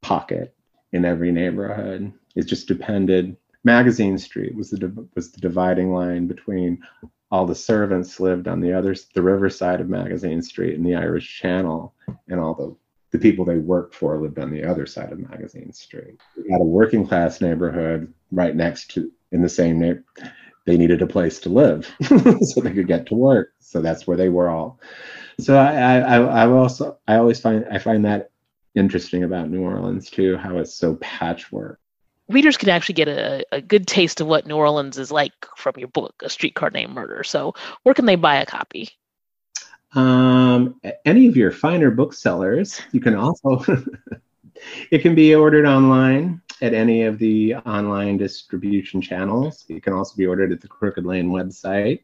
pocket 0.00 0.54
in 0.92 1.04
every 1.04 1.32
neighborhood. 1.32 2.12
It 2.34 2.46
just 2.46 2.68
depended. 2.68 3.36
Magazine 3.64 4.18
Street 4.18 4.54
was 4.54 4.70
the 4.70 5.08
was 5.14 5.30
the 5.30 5.40
dividing 5.40 5.92
line 5.92 6.26
between 6.26 6.82
all 7.30 7.46
the 7.46 7.54
servants 7.54 8.20
lived 8.20 8.48
on 8.48 8.60
the 8.60 8.72
other 8.72 8.94
the 9.14 9.22
riverside 9.22 9.80
of 9.80 9.88
Magazine 9.88 10.42
Street 10.42 10.74
and 10.76 10.84
the 10.84 10.96
Irish 10.96 11.38
Channel, 11.40 11.94
and 12.28 12.40
all 12.40 12.54
the 12.54 12.76
the 13.12 13.18
people 13.18 13.44
they 13.44 13.58
worked 13.58 13.94
for 13.94 14.18
lived 14.20 14.38
on 14.38 14.50
the 14.50 14.64
other 14.64 14.86
side 14.86 15.12
of 15.12 15.18
Magazine 15.18 15.72
Street. 15.72 16.20
We 16.36 16.50
had 16.50 16.60
a 16.60 16.64
working 16.64 17.06
class 17.06 17.40
neighborhood 17.40 18.12
right 18.30 18.56
next 18.56 18.90
to 18.92 19.12
in 19.30 19.42
the 19.42 19.48
same 19.48 19.78
neighborhood. 19.78 20.32
They 20.64 20.76
needed 20.76 21.02
a 21.02 21.06
place 21.06 21.40
to 21.40 21.48
live 21.48 21.92
so 22.02 22.60
they 22.60 22.72
could 22.72 22.86
get 22.86 23.06
to 23.06 23.14
work. 23.14 23.52
So 23.58 23.80
that's 23.80 24.06
where 24.06 24.16
they 24.16 24.28
were 24.28 24.48
all. 24.48 24.78
So 25.40 25.56
I, 25.56 25.98
I, 25.98 26.16
I 26.18 26.46
also 26.48 26.98
I 27.08 27.16
always 27.16 27.40
find 27.40 27.64
I 27.70 27.78
find 27.78 28.04
that 28.04 28.30
interesting 28.74 29.24
about 29.24 29.50
New 29.50 29.62
Orleans 29.62 30.08
too, 30.10 30.36
how 30.36 30.58
it's 30.58 30.74
so 30.74 30.96
patchwork 30.96 31.80
readers 32.28 32.56
can 32.56 32.68
actually 32.68 32.94
get 32.94 33.08
a, 33.08 33.44
a 33.52 33.60
good 33.60 33.86
taste 33.86 34.20
of 34.20 34.26
what 34.26 34.46
New 34.46 34.56
Orleans 34.56 34.98
is 34.98 35.12
like 35.12 35.32
from 35.56 35.74
your 35.76 35.88
book, 35.88 36.14
A 36.22 36.30
Streetcar 36.30 36.70
Named 36.70 36.92
Murder. 36.92 37.22
So, 37.24 37.54
where 37.82 37.94
can 37.94 38.06
they 38.06 38.16
buy 38.16 38.36
a 38.36 38.46
copy? 38.46 38.90
Um, 39.94 40.80
any 41.04 41.28
of 41.28 41.36
your 41.36 41.50
finer 41.50 41.90
booksellers. 41.90 42.80
You 42.92 43.00
can 43.00 43.14
also, 43.14 43.62
it 44.90 45.00
can 45.00 45.14
be 45.14 45.34
ordered 45.34 45.66
online 45.66 46.40
at 46.62 46.72
any 46.72 47.02
of 47.02 47.18
the 47.18 47.56
online 47.56 48.16
distribution 48.16 49.02
channels. 49.02 49.66
It 49.68 49.82
can 49.82 49.92
also 49.92 50.16
be 50.16 50.26
ordered 50.26 50.52
at 50.52 50.60
the 50.60 50.68
Crooked 50.68 51.04
Lane 51.04 51.30
website. 51.30 52.00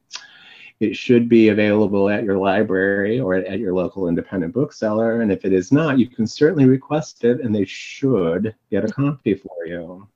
It 0.81 0.97
should 0.97 1.29
be 1.29 1.49
available 1.49 2.11
at 2.11 2.25
your 2.25 2.37
library 2.37 3.19
or 3.19 3.35
at 3.35 3.59
your 3.59 3.73
local 3.73 4.09
independent 4.09 4.53
bookseller. 4.53 5.23
And 5.23 5.33
if 5.33 5.45
it 5.45 5.53
is 5.53 5.73
not, 5.73 5.99
you 5.99 6.09
can 6.09 6.27
certainly 6.27 6.67
request 6.67 7.25
it 7.25 7.41
and 7.41 7.55
they 7.55 7.65
should 7.65 8.55
get 8.71 8.85
a 8.85 8.93
copy 8.93 9.35
for 9.35 9.67
you 9.67 10.07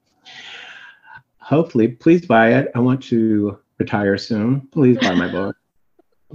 hopefully, 1.43 1.88
please 1.88 2.24
buy 2.24 2.55
it. 2.55 2.70
I 2.74 2.78
want 2.78 3.03
to 3.05 3.59
retire 3.78 4.16
soon. 4.16 4.68
Please 4.72 4.97
buy 4.99 5.14
my 5.14 5.30
book. 5.30 5.57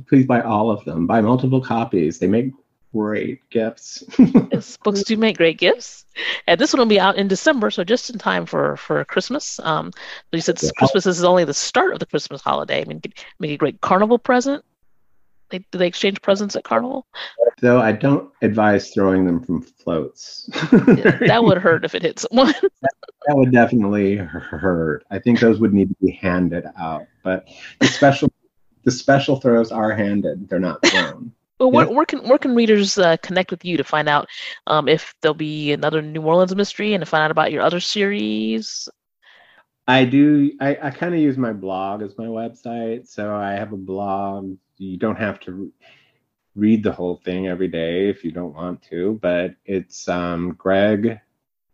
please 0.07 0.27
buy 0.27 0.41
all 0.41 0.69
of 0.69 0.85
them. 0.85 1.07
Buy 1.07 1.21
multiple 1.21 1.61
copies. 1.61 2.19
They 2.19 2.27
make 2.27 2.51
great 2.93 3.47
gifts. 3.49 4.03
yes, 4.51 4.77
books 4.83 5.03
do 5.03 5.17
make 5.17 5.37
great 5.37 5.57
gifts. 5.57 6.05
And 6.47 6.59
this 6.59 6.73
one 6.73 6.79
will 6.79 6.87
be 6.87 6.99
out 6.99 7.17
in 7.17 7.27
December, 7.27 7.69
so 7.69 7.83
just 7.83 8.09
in 8.09 8.17
time 8.17 8.45
for 8.45 8.77
for 8.77 9.03
Christmas. 9.05 9.59
Um, 9.59 9.91
but 10.31 10.37
you 10.37 10.41
said 10.41 10.61
yeah. 10.61 10.69
Christmas 10.77 11.05
is 11.05 11.23
only 11.23 11.45
the 11.45 11.53
start 11.53 11.93
of 11.93 11.99
the 11.99 12.05
Christmas 12.05 12.41
holiday. 12.41 12.81
I 12.81 12.85
mean, 12.85 13.01
make 13.39 13.51
a 13.51 13.57
great 13.57 13.81
carnival 13.81 14.17
present. 14.17 14.63
They, 15.49 15.59
do 15.59 15.77
they 15.77 15.87
exchange 15.87 16.21
presents 16.21 16.55
at 16.55 16.65
Carnival? 16.65 17.07
Though 17.61 17.79
I 17.79 17.93
don't 17.93 18.29
advise 18.41 18.91
throwing 18.91 19.25
them 19.25 19.41
from 19.41 19.61
floats. 19.61 20.49
yeah, 20.73 21.17
that 21.27 21.43
would 21.43 21.57
hurt 21.57 21.85
if 21.85 21.95
it 21.95 22.01
hit 22.01 22.19
someone. 22.19 22.47
that, 22.81 22.91
that, 23.27 23.37
would 23.37 23.51
definitely 23.51 24.17
hurt. 24.17 25.05
I 25.09 25.19
think 25.19 25.39
those 25.39 25.59
would 25.59 25.73
need 25.73 25.89
to 25.89 25.95
be 26.01 26.11
handed 26.11 26.65
out. 26.77 27.07
But 27.23 27.47
the 27.79 27.87
special 27.87 28.31
the 28.83 28.91
special 28.91 29.39
throws 29.39 29.71
are 29.71 29.93
handed; 29.93 30.49
they're 30.49 30.59
not 30.59 30.85
thrown. 30.85 31.31
Well, 31.59 31.71
where, 31.71 31.87
where, 31.87 32.05
can 32.05 32.27
where 32.27 32.37
can 32.37 32.53
readers 32.55 32.97
uh, 32.97 33.17
connect 33.17 33.49
with 33.49 33.65
you 33.65 33.77
to 33.77 33.83
find 33.83 34.07
out 34.07 34.27
um, 34.67 34.87
if 34.87 35.15
there'll 35.21 35.33
be 35.33 35.71
another 35.71 36.01
New 36.01 36.21
Orleans 36.21 36.55
mystery 36.55 36.93
and 36.93 37.01
to 37.01 37.05
find 37.05 37.23
out 37.23 37.31
about 37.31 37.51
your 37.51 37.63
other 37.63 37.79
series? 37.79 38.87
I 39.87 40.05
do. 40.05 40.51
I, 40.59 40.77
I 40.81 40.91
kind 40.91 41.15
of 41.15 41.19
use 41.19 41.37
my 41.37 41.53
blog 41.53 42.01
as 42.03 42.17
my 42.17 42.25
website. 42.25 43.07
So 43.07 43.33
I 43.33 43.53
have 43.53 43.73
a 43.73 43.77
blog 43.77 44.57
you 44.77 44.97
don't 44.97 45.17
have 45.17 45.39
to 45.41 45.71
read 46.55 46.83
the 46.83 46.91
whole 46.91 47.21
thing 47.23 47.47
every 47.47 47.67
day 47.67 48.09
if 48.09 48.23
you 48.23 48.31
don't 48.31 48.53
want 48.53 48.81
to, 48.83 49.19
but 49.21 49.55
it's 49.65 50.07
um, 50.07 50.53
Greg, 50.57 51.19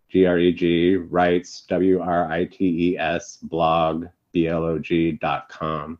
G 0.09 0.25
R 0.25 0.37
E 0.37 0.53
G, 0.53 0.95
writes, 0.95 1.65
W 1.67 2.01
R 2.01 2.31
I 2.31 2.45
T 2.45 2.91
E 2.91 2.97
S, 2.97 3.37
blog, 3.41 4.05
B 4.31 4.47
L 4.47 4.63
O 4.63 4.79
G 4.79 5.13
dot 5.13 5.49
com. 5.49 5.99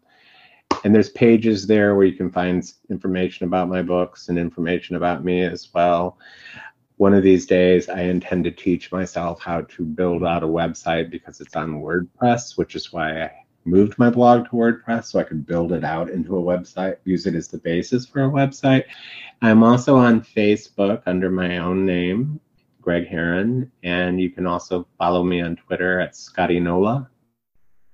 And 0.84 0.94
there's 0.94 1.10
pages 1.10 1.68
there 1.68 1.96
where 1.96 2.06
you 2.06 2.18
can 2.18 2.32
find 2.32 2.64
information 2.90 3.46
about 3.46 3.70
my 3.70 3.82
books 3.82 4.30
and 4.30 4.38
information 4.38 4.96
about 4.96 5.24
me 5.24 5.44
as 5.44 5.70
well. 5.74 6.18
One 6.98 7.14
of 7.14 7.24
these 7.24 7.46
days, 7.46 7.90
I 7.90 8.02
intend 8.02 8.44
to 8.46 8.52
teach 8.52 8.92
myself 8.92 9.42
how 9.42 9.62
to 9.62 9.84
build 9.84 10.24
out 10.24 10.44
a 10.44 10.48
website 10.48 11.10
because 11.10 11.42
it's 11.42 11.56
on 11.56 11.82
WordPress, 11.82 12.58
which 12.58 12.76
is 12.76 12.94
why 12.94 13.24
I 13.24 13.32
moved 13.66 13.98
my 13.98 14.10
blog 14.10 14.46
to 14.46 14.52
WordPress 14.52 15.06
so 15.06 15.20
I 15.20 15.24
could 15.24 15.46
build 15.46 15.72
it 15.72 15.84
out 15.84 16.10
into 16.10 16.38
a 16.38 16.42
website, 16.42 16.98
use 17.06 17.26
it 17.26 17.36
as 17.36 17.48
the 17.48 17.58
basis 17.58 18.06
for 18.06 18.26
a 18.26 18.30
website. 18.30 18.84
I'm 19.42 19.64
also 19.64 19.98
on 19.98 20.22
Facebook 20.22 21.02
under 21.06 21.30
my 21.30 21.58
own 21.58 21.86
name, 21.86 22.40
Greg 22.82 23.08
Herren, 23.08 23.72
and 23.84 24.20
you 24.20 24.30
can 24.30 24.46
also 24.46 24.88
follow 24.98 25.24
me 25.24 25.42
on 25.42 25.56
Twitter 25.56 26.00
at 26.00 26.16
Scotty 26.16 26.60
Nola, 26.60 27.10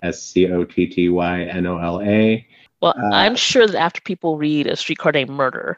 S 0.01 0.21
C 0.21 0.51
O 0.51 0.63
T 0.63 0.87
T 0.87 1.09
Y 1.09 1.43
N 1.43 1.65
O 1.65 1.77
L 1.77 2.01
A. 2.01 2.45
Well, 2.81 2.95
uh, 2.97 3.09
I'm 3.13 3.35
sure 3.35 3.67
that 3.67 3.77
after 3.77 4.01
people 4.01 4.37
read 4.37 4.67
A 4.67 4.75
Streetcar 4.75 5.11
Named 5.11 5.29
Murder, 5.29 5.77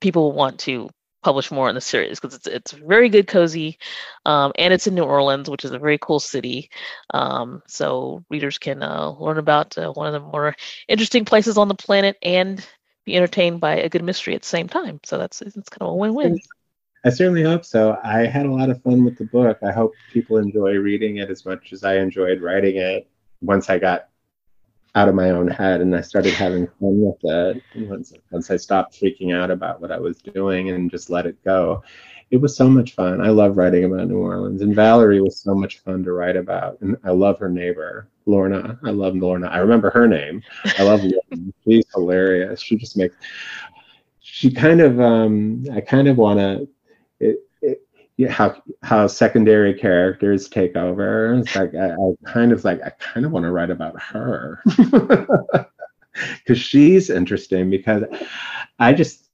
people 0.00 0.22
will 0.22 0.32
want 0.36 0.58
to 0.60 0.88
publish 1.22 1.50
more 1.50 1.68
in 1.68 1.74
the 1.74 1.80
series 1.80 2.20
because 2.20 2.36
it's 2.36 2.46
it's 2.46 2.72
very 2.72 3.08
good, 3.08 3.26
cozy, 3.26 3.78
um, 4.24 4.52
and 4.56 4.72
it's 4.72 4.86
in 4.86 4.94
New 4.94 5.02
Orleans, 5.02 5.50
which 5.50 5.64
is 5.64 5.72
a 5.72 5.78
very 5.78 5.98
cool 6.00 6.20
city. 6.20 6.70
Um, 7.12 7.62
so 7.66 8.24
readers 8.30 8.58
can 8.58 8.82
uh, 8.82 9.10
learn 9.10 9.38
about 9.38 9.76
uh, 9.76 9.92
one 9.92 10.06
of 10.06 10.12
the 10.12 10.20
more 10.20 10.54
interesting 10.86 11.24
places 11.24 11.58
on 11.58 11.68
the 11.68 11.74
planet 11.74 12.16
and 12.22 12.64
be 13.04 13.16
entertained 13.16 13.60
by 13.60 13.76
a 13.76 13.88
good 13.88 14.04
mystery 14.04 14.34
at 14.34 14.42
the 14.42 14.48
same 14.48 14.68
time. 14.68 15.00
So 15.04 15.18
that's 15.18 15.42
it's 15.42 15.54
kind 15.54 15.82
of 15.82 15.88
a 15.88 15.94
win-win. 15.94 16.38
I 17.04 17.10
certainly 17.10 17.42
hope 17.42 17.64
so. 17.64 17.98
I 18.02 18.26
had 18.26 18.46
a 18.46 18.52
lot 18.52 18.70
of 18.70 18.82
fun 18.82 19.04
with 19.04 19.16
the 19.16 19.24
book. 19.24 19.58
I 19.62 19.70
hope 19.70 19.94
people 20.12 20.36
enjoy 20.36 20.76
reading 20.76 21.18
it 21.18 21.30
as 21.30 21.44
much 21.46 21.72
as 21.72 21.84
I 21.84 21.96
enjoyed 21.96 22.42
writing 22.42 22.76
it 22.76 23.08
once 23.40 23.70
I 23.70 23.78
got 23.78 24.08
out 24.94 25.08
of 25.08 25.14
my 25.14 25.30
own 25.30 25.48
head 25.48 25.80
and 25.80 25.94
I 25.94 26.00
started 26.00 26.34
having 26.34 26.66
fun 26.66 26.74
with 27.00 27.18
it. 27.22 27.62
Once, 27.76 28.12
once 28.30 28.50
I 28.50 28.56
stopped 28.56 29.00
freaking 29.00 29.34
out 29.34 29.50
about 29.50 29.80
what 29.80 29.92
I 29.92 29.98
was 29.98 30.18
doing 30.18 30.70
and 30.70 30.90
just 30.90 31.10
let 31.10 31.26
it 31.26 31.42
go, 31.44 31.82
it 32.30 32.36
was 32.38 32.56
so 32.56 32.68
much 32.68 32.94
fun. 32.94 33.20
I 33.20 33.30
love 33.30 33.56
writing 33.56 33.84
about 33.84 34.08
New 34.08 34.18
Orleans, 34.18 34.60
and 34.60 34.74
Valerie 34.74 35.20
was 35.20 35.40
so 35.40 35.54
much 35.54 35.78
fun 35.78 36.04
to 36.04 36.12
write 36.12 36.36
about. 36.36 36.78
And 36.80 36.96
I 37.04 37.10
love 37.10 37.38
her 37.38 37.48
neighbor, 37.48 38.08
Lorna. 38.26 38.78
I 38.84 38.90
love 38.90 39.16
Lorna. 39.16 39.46
I 39.46 39.58
remember 39.58 39.90
her 39.90 40.06
name. 40.06 40.42
I 40.78 40.82
love 40.82 41.00
Lorna. 41.02 41.52
She's 41.64 41.86
hilarious. 41.94 42.60
She 42.60 42.76
just 42.76 42.96
makes. 42.96 43.16
She 44.20 44.50
kind 44.50 44.80
of. 44.80 45.00
Um, 45.00 45.64
I 45.72 45.80
kind 45.80 46.06
of 46.06 46.18
want 46.18 46.38
to. 46.38 46.68
It, 47.20 47.47
how 48.26 48.60
how 48.82 49.06
secondary 49.06 49.74
characters 49.74 50.48
take 50.48 50.76
over. 50.76 51.34
It's 51.34 51.54
like 51.54 51.74
I, 51.74 51.90
I 51.90 52.14
kind 52.26 52.52
of 52.52 52.64
like 52.64 52.82
I 52.82 52.90
kind 52.90 53.24
of 53.24 53.32
want 53.32 53.44
to 53.44 53.52
write 53.52 53.70
about 53.70 54.00
her 54.02 54.62
because 56.38 56.58
she's 56.58 57.10
interesting 57.10 57.70
because 57.70 58.02
I 58.78 58.92
just 58.92 59.28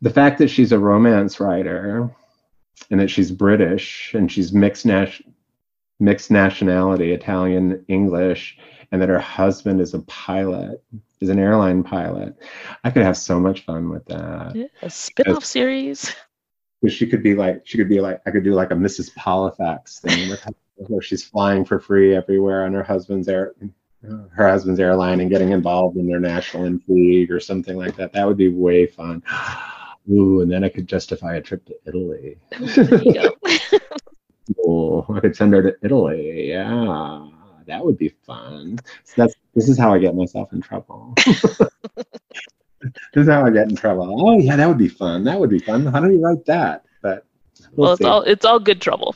the 0.00 0.10
fact 0.10 0.38
that 0.38 0.48
she's 0.48 0.72
a 0.72 0.78
romance 0.78 1.38
writer 1.38 2.10
and 2.90 2.98
that 2.98 3.10
she's 3.10 3.30
British 3.30 4.14
and 4.14 4.30
she's 4.30 4.52
mixed 4.52 4.86
nat- 4.86 5.20
mixed 6.00 6.30
nationality, 6.30 7.12
Italian, 7.12 7.84
English, 7.88 8.58
and 8.90 9.00
that 9.00 9.08
her 9.08 9.20
husband 9.20 9.80
is 9.80 9.94
a 9.94 10.00
pilot, 10.00 10.82
is 11.20 11.28
an 11.28 11.38
airline 11.38 11.82
pilot. 11.84 12.34
I 12.84 12.90
could 12.90 13.02
have 13.02 13.16
so 13.16 13.38
much 13.38 13.64
fun 13.64 13.90
with 13.90 14.04
that. 14.06 14.56
Yeah, 14.56 14.66
a 14.82 14.90
spin-off 14.90 15.44
series. 15.44 16.14
She 16.88 17.06
could 17.06 17.22
be 17.22 17.34
like, 17.34 17.62
she 17.64 17.78
could 17.78 17.88
be 17.88 18.00
like, 18.00 18.20
I 18.26 18.30
could 18.30 18.44
do 18.44 18.54
like 18.54 18.70
a 18.70 18.74
Mrs. 18.74 19.14
Pollifax 19.14 20.00
thing 20.00 20.36
where 20.76 21.02
she's 21.02 21.24
flying 21.24 21.64
for 21.64 21.78
free 21.78 22.14
everywhere 22.14 22.64
on 22.64 22.72
her 22.72 22.82
husband's 22.82 23.28
air, 23.28 23.54
her 24.02 24.48
husband's 24.48 24.80
airline 24.80 25.20
and 25.20 25.30
getting 25.30 25.52
involved 25.52 25.96
in 25.96 26.08
their 26.08 26.20
national 26.20 26.64
intrigue 26.64 27.30
or 27.30 27.38
something 27.40 27.76
like 27.76 27.96
that. 27.96 28.12
That 28.12 28.26
would 28.26 28.36
be 28.36 28.48
way 28.48 28.86
fun. 28.86 29.22
Ooh, 30.10 30.40
and 30.40 30.50
then 30.50 30.64
I 30.64 30.68
could 30.68 30.88
justify 30.88 31.36
a 31.36 31.40
trip 31.40 31.64
to 31.66 31.74
Italy. 31.86 32.36
oh, 34.66 35.06
I 35.14 35.20
could 35.20 35.36
send 35.36 35.52
her 35.52 35.62
to 35.62 35.76
Italy. 35.82 36.48
Yeah, 36.48 37.28
that 37.66 37.84
would 37.84 37.98
be 37.98 38.08
fun. 38.26 38.80
So 39.04 39.22
that's 39.22 39.34
this 39.54 39.68
is 39.68 39.78
how 39.78 39.94
I 39.94 39.98
get 39.98 40.16
myself 40.16 40.52
in 40.52 40.60
trouble. 40.60 41.14
This 43.12 43.22
is 43.24 43.28
how 43.28 43.44
I 43.44 43.50
get 43.50 43.68
in 43.68 43.76
trouble. 43.76 44.16
Oh 44.26 44.38
yeah, 44.38 44.56
that 44.56 44.68
would 44.68 44.78
be 44.78 44.88
fun. 44.88 45.24
That 45.24 45.38
would 45.38 45.50
be 45.50 45.58
fun. 45.58 45.86
How 45.86 46.00
do 46.00 46.10
you 46.10 46.20
write 46.20 46.44
that? 46.46 46.84
But 47.02 47.26
we'll, 47.72 47.86
well 47.86 47.92
it's 47.92 48.04
all 48.04 48.22
it's 48.22 48.44
all 48.44 48.60
good 48.60 48.80
trouble. 48.80 49.14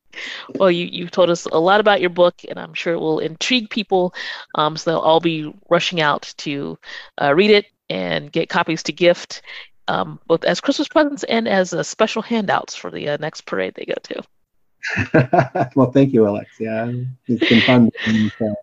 well, 0.56 0.70
you 0.70 0.86
you've 0.86 1.10
told 1.10 1.30
us 1.30 1.46
a 1.46 1.58
lot 1.58 1.80
about 1.80 2.00
your 2.00 2.10
book, 2.10 2.42
and 2.48 2.58
I'm 2.58 2.74
sure 2.74 2.94
it 2.94 3.00
will 3.00 3.18
intrigue 3.18 3.70
people. 3.70 4.14
Um, 4.54 4.76
so 4.76 4.90
they'll 4.90 5.00
all 5.00 5.20
be 5.20 5.52
rushing 5.68 6.00
out 6.00 6.32
to 6.38 6.78
uh, 7.20 7.34
read 7.34 7.50
it 7.50 7.66
and 7.90 8.30
get 8.32 8.48
copies 8.48 8.82
to 8.84 8.92
gift 8.92 9.42
um, 9.88 10.18
both 10.26 10.44
as 10.44 10.60
Christmas 10.60 10.88
presents 10.88 11.24
and 11.24 11.48
as 11.48 11.72
uh, 11.72 11.82
special 11.82 12.22
handouts 12.22 12.74
for 12.74 12.90
the 12.90 13.10
uh, 13.10 13.16
next 13.18 13.42
parade 13.42 13.74
they 13.74 13.84
go 13.84 13.94
to. 14.04 15.70
well, 15.76 15.90
thank 15.92 16.12
you, 16.12 16.26
Alexia. 16.26 17.06
It's 17.26 17.48
been 17.48 17.60
fun. 17.62 17.90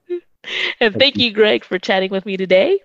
and 0.79 0.95
thank 0.95 1.17
you, 1.17 1.31
Greg, 1.31 1.63
for 1.63 1.79
chatting 1.79 2.11
with 2.11 2.25
me 2.25 2.37
today. 2.37 2.79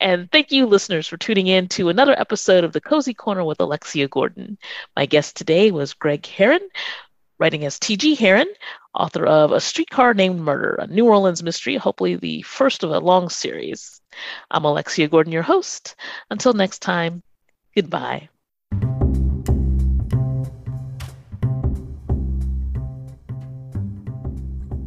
And 0.00 0.30
thank 0.30 0.52
you, 0.52 0.66
listeners, 0.66 1.06
for 1.06 1.16
tuning 1.16 1.46
in 1.46 1.68
to 1.68 1.88
another 1.88 2.18
episode 2.18 2.64
of 2.64 2.72
the 2.72 2.80
Cozy 2.80 3.14
Corner 3.14 3.44
with 3.44 3.60
Alexia 3.60 4.08
Gordon. 4.08 4.58
My 4.96 5.06
guest 5.06 5.36
today 5.36 5.70
was 5.70 5.94
Greg 5.94 6.24
Herren, 6.26 6.66
writing 7.38 7.64
as 7.64 7.78
T.G. 7.78 8.14
Herren, 8.14 8.48
author 8.94 9.26
of 9.26 9.52
A 9.52 9.60
Streetcar 9.60 10.14
Named 10.14 10.40
Murder, 10.40 10.76
a 10.80 10.86
New 10.86 11.06
Orleans 11.06 11.42
mystery, 11.42 11.76
hopefully 11.76 12.16
the 12.16 12.42
first 12.42 12.82
of 12.82 12.90
a 12.90 12.98
long 12.98 13.28
series. 13.28 14.00
I'm 14.50 14.64
Alexia 14.64 15.08
Gordon, 15.08 15.32
your 15.32 15.42
host. 15.42 15.96
Until 16.30 16.52
next 16.52 16.80
time, 16.80 17.22
Goodbye. 17.74 18.28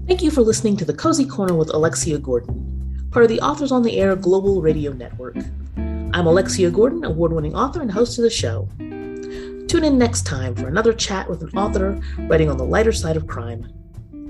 Thank 0.08 0.22
you 0.22 0.30
for 0.30 0.42
listening 0.42 0.78
to 0.78 0.86
the 0.86 0.94
Cozy 0.94 1.26
Corner 1.26 1.56
with 1.56 1.74
Alexia 1.74 2.20
Gordon, 2.20 2.75
part 3.16 3.24
of 3.24 3.30
the 3.30 3.40
Authors 3.40 3.72
on 3.72 3.82
the 3.82 3.98
Air 3.98 4.14
Global 4.18 4.62
Radio 4.62 4.92
Network. 4.92 5.38
I'm 5.78 6.28
Alexia 6.28 6.70
Gordon, 6.70 7.06
award 7.06 7.32
winning 7.32 7.56
author 7.56 7.82
and 7.82 7.90
host 7.90 8.20
of 8.20 8.24
the 8.24 8.30
show. 8.30 8.68
Tune 8.78 9.86
in 9.86 9.98
next 9.98 10.24
time 10.24 10.54
for 10.54 10.68
another 10.68 10.92
chat 10.92 11.30
with 11.30 11.42
an 11.42 11.58
author 11.58 11.98
writing 12.28 12.50
on 12.50 12.58
the 12.58 12.66
lighter 12.66 12.92
side 12.92 13.16
of 13.16 13.26
crime. 13.26 13.72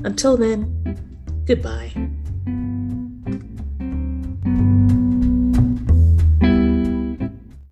Until 0.04 0.38
then, 0.38 1.00
goodbye. 1.48 1.94